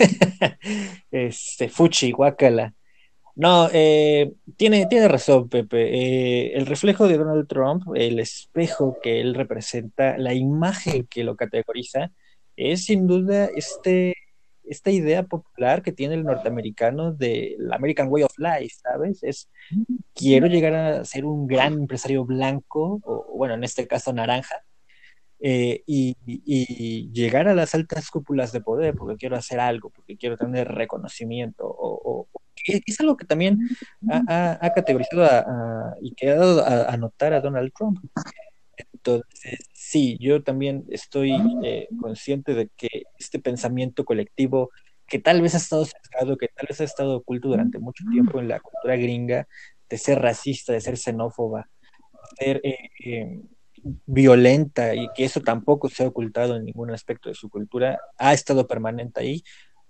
este, 1.10 1.68
Fuchi, 1.68 2.12
guácala. 2.12 2.74
No, 3.36 3.68
eh, 3.72 4.32
tiene, 4.56 4.86
tiene 4.86 5.08
razón, 5.08 5.48
Pepe. 5.48 5.88
Eh, 5.94 6.52
el 6.56 6.66
reflejo 6.66 7.08
de 7.08 7.16
Donald 7.16 7.48
Trump, 7.48 7.84
el 7.94 8.18
espejo 8.18 8.98
que 9.02 9.20
él 9.20 9.34
representa, 9.34 10.18
la 10.18 10.34
imagen 10.34 11.06
que 11.06 11.24
lo 11.24 11.36
categoriza, 11.36 12.10
es 12.56 12.84
sin 12.84 13.06
duda 13.06 13.48
este, 13.56 14.14
esta 14.64 14.90
idea 14.90 15.22
popular 15.22 15.82
que 15.82 15.92
tiene 15.92 16.14
el 16.14 16.24
norteamericano 16.24 17.12
de 17.12 17.56
la 17.58 17.76
American 17.76 18.08
Way 18.10 18.24
of 18.24 18.38
Life, 18.38 18.76
¿sabes? 18.82 19.22
Es 19.22 19.48
quiero 20.14 20.46
llegar 20.46 20.74
a 20.74 21.04
ser 21.04 21.24
un 21.24 21.46
gran 21.46 21.74
empresario 21.74 22.24
blanco, 22.24 23.00
o 23.04 23.36
bueno, 23.36 23.54
en 23.54 23.64
este 23.64 23.86
caso 23.86 24.12
naranja, 24.12 24.56
eh, 25.42 25.82
y, 25.86 27.10
llegar 27.12 27.48
a 27.48 27.54
las 27.54 27.74
altas 27.74 28.10
cúpulas 28.10 28.52
de 28.52 28.60
poder 28.60 28.94
porque 28.94 29.16
quiero 29.16 29.36
hacer 29.36 29.58
algo, 29.58 29.90
porque 29.90 30.16
quiero 30.16 30.36
tener 30.36 30.68
reconocimiento, 30.68 31.64
o, 31.66 32.28
es 32.66 33.00
algo 33.00 33.16
que 33.16 33.24
también 33.24 33.58
ha, 34.28 34.72
categorizado 34.74 35.94
y 36.02 36.14
que 36.14 36.30
ha 36.30 36.34
dado 36.34 36.64
a, 36.64 36.96
notar 36.98 37.32
a 37.32 37.40
Donald 37.40 37.72
Trump. 37.74 37.98
Entonces, 38.92 39.66
sí, 39.72 40.18
yo 40.20 40.42
también 40.42 40.84
estoy 40.90 41.32
eh, 41.64 41.88
consciente 41.98 42.54
de 42.54 42.68
que 42.76 43.04
este 43.18 43.38
pensamiento 43.38 44.04
colectivo 44.04 44.70
que 45.06 45.18
tal 45.18 45.40
vez 45.40 45.54
ha 45.54 45.58
estado 45.58 45.86
sesgado, 45.86 46.36
que 46.36 46.48
tal 46.48 46.66
vez 46.68 46.80
ha 46.82 46.84
estado 46.84 47.16
oculto 47.16 47.48
durante 47.48 47.78
mucho 47.78 48.04
tiempo 48.12 48.40
en 48.40 48.48
la 48.48 48.60
cultura 48.60 48.96
gringa, 48.96 49.48
de 49.88 49.98
ser 49.98 50.20
racista, 50.20 50.74
de 50.74 50.82
ser 50.82 50.98
xenófoba, 50.98 51.68
de 52.38 52.44
ser... 52.44 52.60
Eh, 52.62 53.40
violenta 54.06 54.94
y 54.94 55.08
que 55.14 55.24
eso 55.24 55.40
tampoco 55.40 55.88
se 55.88 56.04
ha 56.04 56.08
ocultado 56.08 56.56
en 56.56 56.64
ningún 56.64 56.90
aspecto 56.90 57.28
de 57.28 57.34
su 57.34 57.48
cultura, 57.48 58.00
ha 58.18 58.32
estado 58.32 58.66
permanente 58.66 59.20
ahí, 59.20 59.42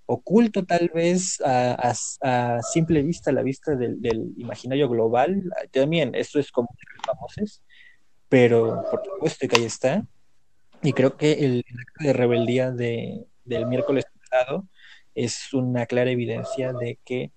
oculto 0.06 0.64
tal 0.64 0.90
vez 0.92 1.40
a, 1.44 2.60
simple 2.72 3.02
vista, 3.02 3.30
a 3.30 3.32
la 3.32 3.42
vista 3.42 3.76
del, 3.76 3.98
imaginario 4.36 4.88
global. 4.88 5.44
También, 5.70 6.14
esto 6.14 6.40
es 6.40 6.50
como 6.50 6.68
famosos, 7.06 7.62
pero 8.28 8.84
por 8.90 9.04
supuesto 9.04 9.46
que 9.46 9.56
ahí 9.56 9.64
está. 9.64 10.04
Y 10.82 10.92
creo 10.94 11.16
que 11.16 11.32
el, 11.32 11.64
acto 11.68 12.04
de 12.04 12.12
rebeldía 12.12 12.72
de, 12.72 13.26
del 13.44 13.66
miércoles 13.66 14.04
pasado 14.18 14.66
es 15.14 15.52
una 15.52 15.86
clara 15.86 16.10
evidencia 16.10 16.72
de 16.72 16.98
que 17.04 17.30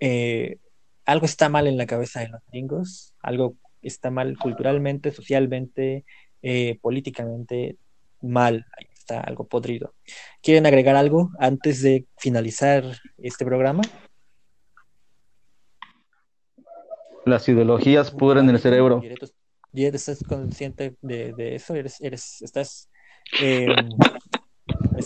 eh, 0.00 0.58
algo 1.06 1.24
está 1.24 1.48
mal 1.48 1.66
en 1.66 1.78
la 1.78 1.86
cabeza 1.86 2.20
de 2.20 2.28
los 2.28 2.42
gringos, 2.48 3.14
algo 3.20 3.54
está 3.86 4.10
mal 4.10 4.36
culturalmente, 4.38 5.12
socialmente, 5.12 6.04
eh, 6.42 6.78
políticamente 6.80 7.76
mal, 8.22 8.66
ahí 8.76 8.86
está 8.92 9.20
algo 9.20 9.46
podrido. 9.46 9.94
¿Quieren 10.42 10.66
agregar 10.66 10.96
algo 10.96 11.30
antes 11.38 11.82
de 11.82 12.06
finalizar 12.18 12.84
este 13.18 13.44
programa? 13.44 13.82
Las 17.24 17.48
ideologías 17.48 18.10
pudren 18.10 18.48
el 18.48 18.58
cerebro. 18.58 19.02
¿Estás 19.72 20.22
consciente 20.22 20.96
de, 21.02 21.54
eso? 21.54 21.74
¿Eres, 21.74 22.00
eres, 22.00 22.40
¿Estás 22.40 22.88
em, 23.40 23.88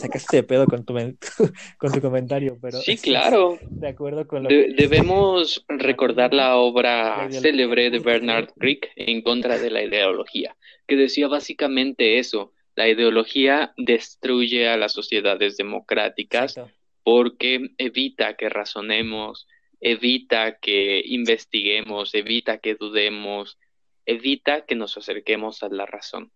sacaste 0.00 0.38
de 0.38 0.42
pedo 0.42 0.66
con 0.66 0.84
tu, 0.84 0.94
con 1.78 1.92
tu 1.92 2.00
comentario, 2.00 2.58
pero... 2.60 2.78
Sí, 2.78 2.96
claro. 2.96 3.58
De 3.68 3.88
acuerdo 3.88 4.26
con 4.26 4.42
lo 4.42 4.48
Debemos 4.48 5.64
recordar 5.68 6.34
la 6.34 6.56
obra 6.56 7.28
célebre 7.30 7.90
de 7.90 7.98
Bernard 7.98 8.50
Crick 8.58 8.90
en 8.96 9.22
contra 9.22 9.58
de 9.58 9.70
la 9.70 9.82
ideología, 9.82 10.56
que 10.86 10.96
decía 10.96 11.28
básicamente 11.28 12.18
eso, 12.18 12.52
la 12.74 12.88
ideología 12.88 13.72
destruye 13.76 14.68
a 14.68 14.76
las 14.76 14.92
sociedades 14.92 15.56
democráticas 15.56 16.60
porque 17.02 17.70
evita 17.78 18.36
que 18.36 18.48
razonemos, 18.48 19.46
evita 19.80 20.58
que 20.58 21.02
investiguemos, 21.04 22.14
evita 22.14 22.58
que 22.58 22.74
dudemos, 22.74 23.58
evita 24.06 24.64
que 24.66 24.74
nos 24.74 24.96
acerquemos 24.96 25.62
a 25.62 25.68
la 25.68 25.86
razón. 25.86 26.32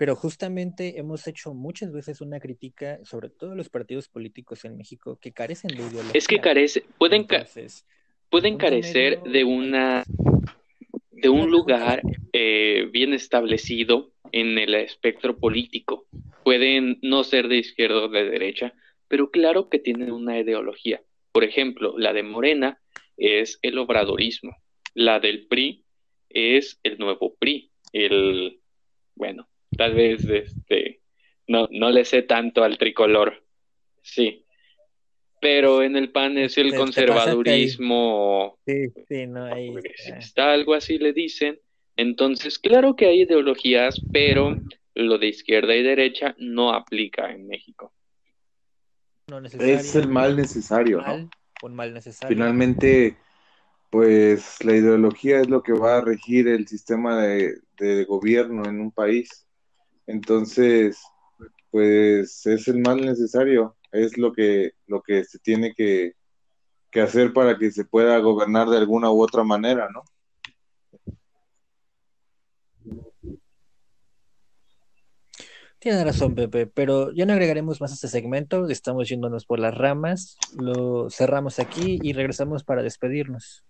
Pero 0.00 0.16
justamente 0.16 0.98
hemos 0.98 1.26
hecho 1.26 1.52
muchas 1.52 1.92
veces 1.92 2.22
una 2.22 2.40
crítica, 2.40 3.04
sobre 3.04 3.28
todo 3.28 3.54
los 3.54 3.68
partidos 3.68 4.08
políticos 4.08 4.64
en 4.64 4.78
México, 4.78 5.18
que 5.20 5.32
carecen 5.32 5.76
de 5.76 5.82
ideología. 5.82 6.12
Es 6.14 6.26
que 6.26 6.40
carece, 6.40 6.84
pueden, 6.96 7.26
pueden 8.30 8.56
carecer 8.56 9.20
de 9.24 9.44
una 9.44 10.04
de 11.10 11.28
un 11.28 11.50
lugar 11.50 12.00
eh, 12.32 12.88
bien 12.90 13.12
establecido 13.12 14.14
en 14.32 14.56
el 14.56 14.74
espectro 14.74 15.36
político. 15.36 16.06
Pueden 16.44 16.98
no 17.02 17.22
ser 17.22 17.48
de 17.48 17.58
izquierda 17.58 18.04
o 18.06 18.08
de 18.08 18.24
derecha, 18.24 18.72
pero 19.06 19.30
claro 19.30 19.68
que 19.68 19.80
tienen 19.80 20.12
una 20.12 20.38
ideología. 20.38 21.02
Por 21.30 21.44
ejemplo, 21.44 21.98
la 21.98 22.14
de 22.14 22.22
Morena 22.22 22.80
es 23.18 23.58
el 23.60 23.76
obradorismo, 23.76 24.56
la 24.94 25.20
del 25.20 25.46
PRI 25.46 25.84
es 26.30 26.80
el 26.84 26.96
nuevo 26.96 27.36
PRI, 27.38 27.70
el, 27.92 28.60
bueno, 29.14 29.49
tal 29.76 29.94
vez 29.94 30.24
este, 30.24 31.00
no, 31.46 31.68
no 31.70 31.90
le 31.90 32.04
sé 32.04 32.22
tanto 32.22 32.62
al 32.62 32.78
tricolor, 32.78 33.44
sí. 34.02 34.44
Pero 35.40 35.82
en 35.82 35.96
el 35.96 36.12
PAN 36.12 36.36
es 36.36 36.58
el 36.58 36.74
conservadurismo. 36.74 38.58
Sí, 38.66 38.88
sí, 39.08 39.26
no 39.26 39.46
hay. 39.46 39.74
Está 40.18 40.52
algo 40.52 40.74
así 40.74 40.98
le 40.98 41.14
dicen. 41.14 41.58
Entonces, 41.96 42.58
claro 42.58 42.94
que 42.94 43.06
hay 43.06 43.22
ideologías, 43.22 44.04
pero 44.12 44.58
lo 44.94 45.18
de 45.18 45.28
izquierda 45.28 45.74
y 45.74 45.82
derecha 45.82 46.34
no 46.38 46.72
aplica 46.72 47.32
en 47.32 47.46
México. 47.46 47.92
es 49.58 49.94
el 49.96 50.08
mal 50.08 50.36
necesario, 50.36 51.00
¿no? 51.00 51.30
Un 51.62 51.74
mal 51.74 51.92
necesario. 51.92 52.36
Finalmente, 52.36 53.16
pues 53.90 54.62
la 54.64 54.76
ideología 54.76 55.40
es 55.40 55.48
lo 55.48 55.62
que 55.62 55.72
va 55.72 55.98
a 55.98 56.00
regir 56.00 56.48
el 56.48 56.68
sistema 56.68 57.20
de, 57.22 57.58
de 57.78 58.04
gobierno 58.04 58.68
en 58.68 58.80
un 58.80 58.92
país. 58.92 59.46
Entonces, 60.06 60.98
pues 61.70 62.46
es 62.46 62.68
el 62.68 62.80
mal 62.80 63.00
necesario, 63.00 63.76
es 63.92 64.18
lo 64.18 64.32
que, 64.32 64.72
lo 64.86 65.02
que 65.02 65.24
se 65.24 65.38
tiene 65.38 65.74
que, 65.74 66.14
hacer 67.00 67.32
para 67.32 67.56
que 67.56 67.70
se 67.70 67.84
pueda 67.84 68.18
gobernar 68.18 68.68
de 68.68 68.78
alguna 68.78 69.10
u 69.10 69.22
otra 69.22 69.44
manera, 69.44 69.88
¿no? 69.92 70.02
Tiene 75.78 76.04
razón, 76.04 76.34
Pepe, 76.34 76.66
pero 76.66 77.10
ya 77.12 77.24
no 77.24 77.32
agregaremos 77.32 77.80
más 77.80 77.92
a 77.92 77.94
este 77.94 78.08
segmento, 78.08 78.68
estamos 78.68 79.08
yéndonos 79.08 79.46
por 79.46 79.60
las 79.60 79.74
ramas, 79.74 80.36
lo 80.58 81.08
cerramos 81.08 81.58
aquí 81.58 81.98
y 82.02 82.12
regresamos 82.12 82.64
para 82.64 82.82
despedirnos. 82.82 83.64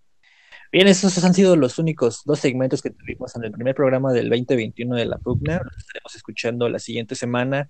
Bien, 0.71 0.87
esos 0.87 1.21
han 1.23 1.33
sido 1.33 1.57
los 1.57 1.79
únicos 1.79 2.21
dos 2.23 2.39
segmentos 2.39 2.81
que 2.81 2.91
tuvimos 2.91 3.35
en 3.35 3.43
el 3.43 3.51
primer 3.51 3.75
programa 3.75 4.13
del 4.13 4.29
2021 4.29 4.95
de 4.95 5.05
la 5.05 5.17
Pugna. 5.17 5.59
Los 5.63 5.77
estaremos 5.77 6.15
escuchando 6.15 6.69
la 6.69 6.79
siguiente 6.79 7.15
semana 7.15 7.69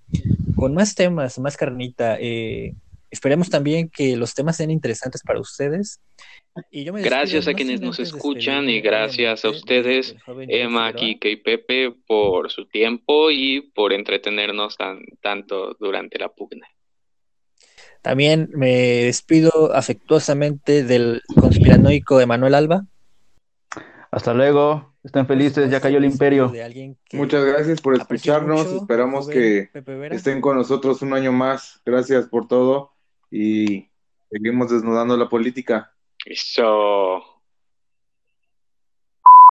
con 0.56 0.76
más 0.76 0.93
temas, 0.93 1.39
más 1.39 1.58
carnita. 1.58 2.18
Eh, 2.20 2.76
esperemos 3.10 3.49
también 3.49 3.89
que 3.89 4.16
los 4.16 4.36
temas 4.36 4.58
sean 4.58 4.70
interesantes 4.70 5.24
para 5.24 5.39
ustedes. 5.39 5.99
Y 6.70 6.84
gracias 6.84 7.47
a 7.47 7.56
quienes 7.56 7.82
nos 7.82 7.97
escuchan 7.99 8.70
y 8.70 8.82
gracias 8.82 9.45
a 9.45 9.49
ustedes, 9.49 10.16
Emma, 10.47 10.93
Kike 10.93 11.32
y 11.32 11.36
Pepe, 11.38 11.95
por 12.06 12.52
su 12.52 12.68
tiempo 12.68 13.32
y 13.32 13.62
por 13.74 13.93
entretenernos 13.93 14.78
tan, 14.78 14.99
tanto 15.22 15.76
durante 15.80 16.20
la 16.20 16.30
pugna. 16.30 16.68
También 18.02 18.49
me 18.54 19.04
despido 19.06 19.74
afectuosamente 19.74 20.84
del 20.84 21.22
conspiranoico 21.36 22.20
Emanuel 22.20 22.56
Alba. 22.56 22.86
Hasta 24.12 24.34
luego, 24.34 24.93
estén 25.03 25.26
felices, 25.26 25.72
ya 25.72 25.80
cayó 25.80 25.97
el 25.97 26.03
imperio. 26.05 26.51
Muchas 27.14 27.45
gracias 27.45 27.80
por 27.80 27.95
escucharnos, 27.95 28.68
esperamos 28.68 29.30
que 29.30 29.70
estén 30.12 30.41
con 30.41 30.57
nosotros 30.57 31.01
un 31.01 31.14
año 31.14 31.32
más. 31.32 31.82
Gracias 31.86 32.28
por 32.28 32.47
todo 32.47 32.91
y 33.32 33.88
seguimos 34.30 34.70
desnudando 34.70 35.16
la 35.16 35.30
política. 35.30 35.93
Eso. 36.26 37.31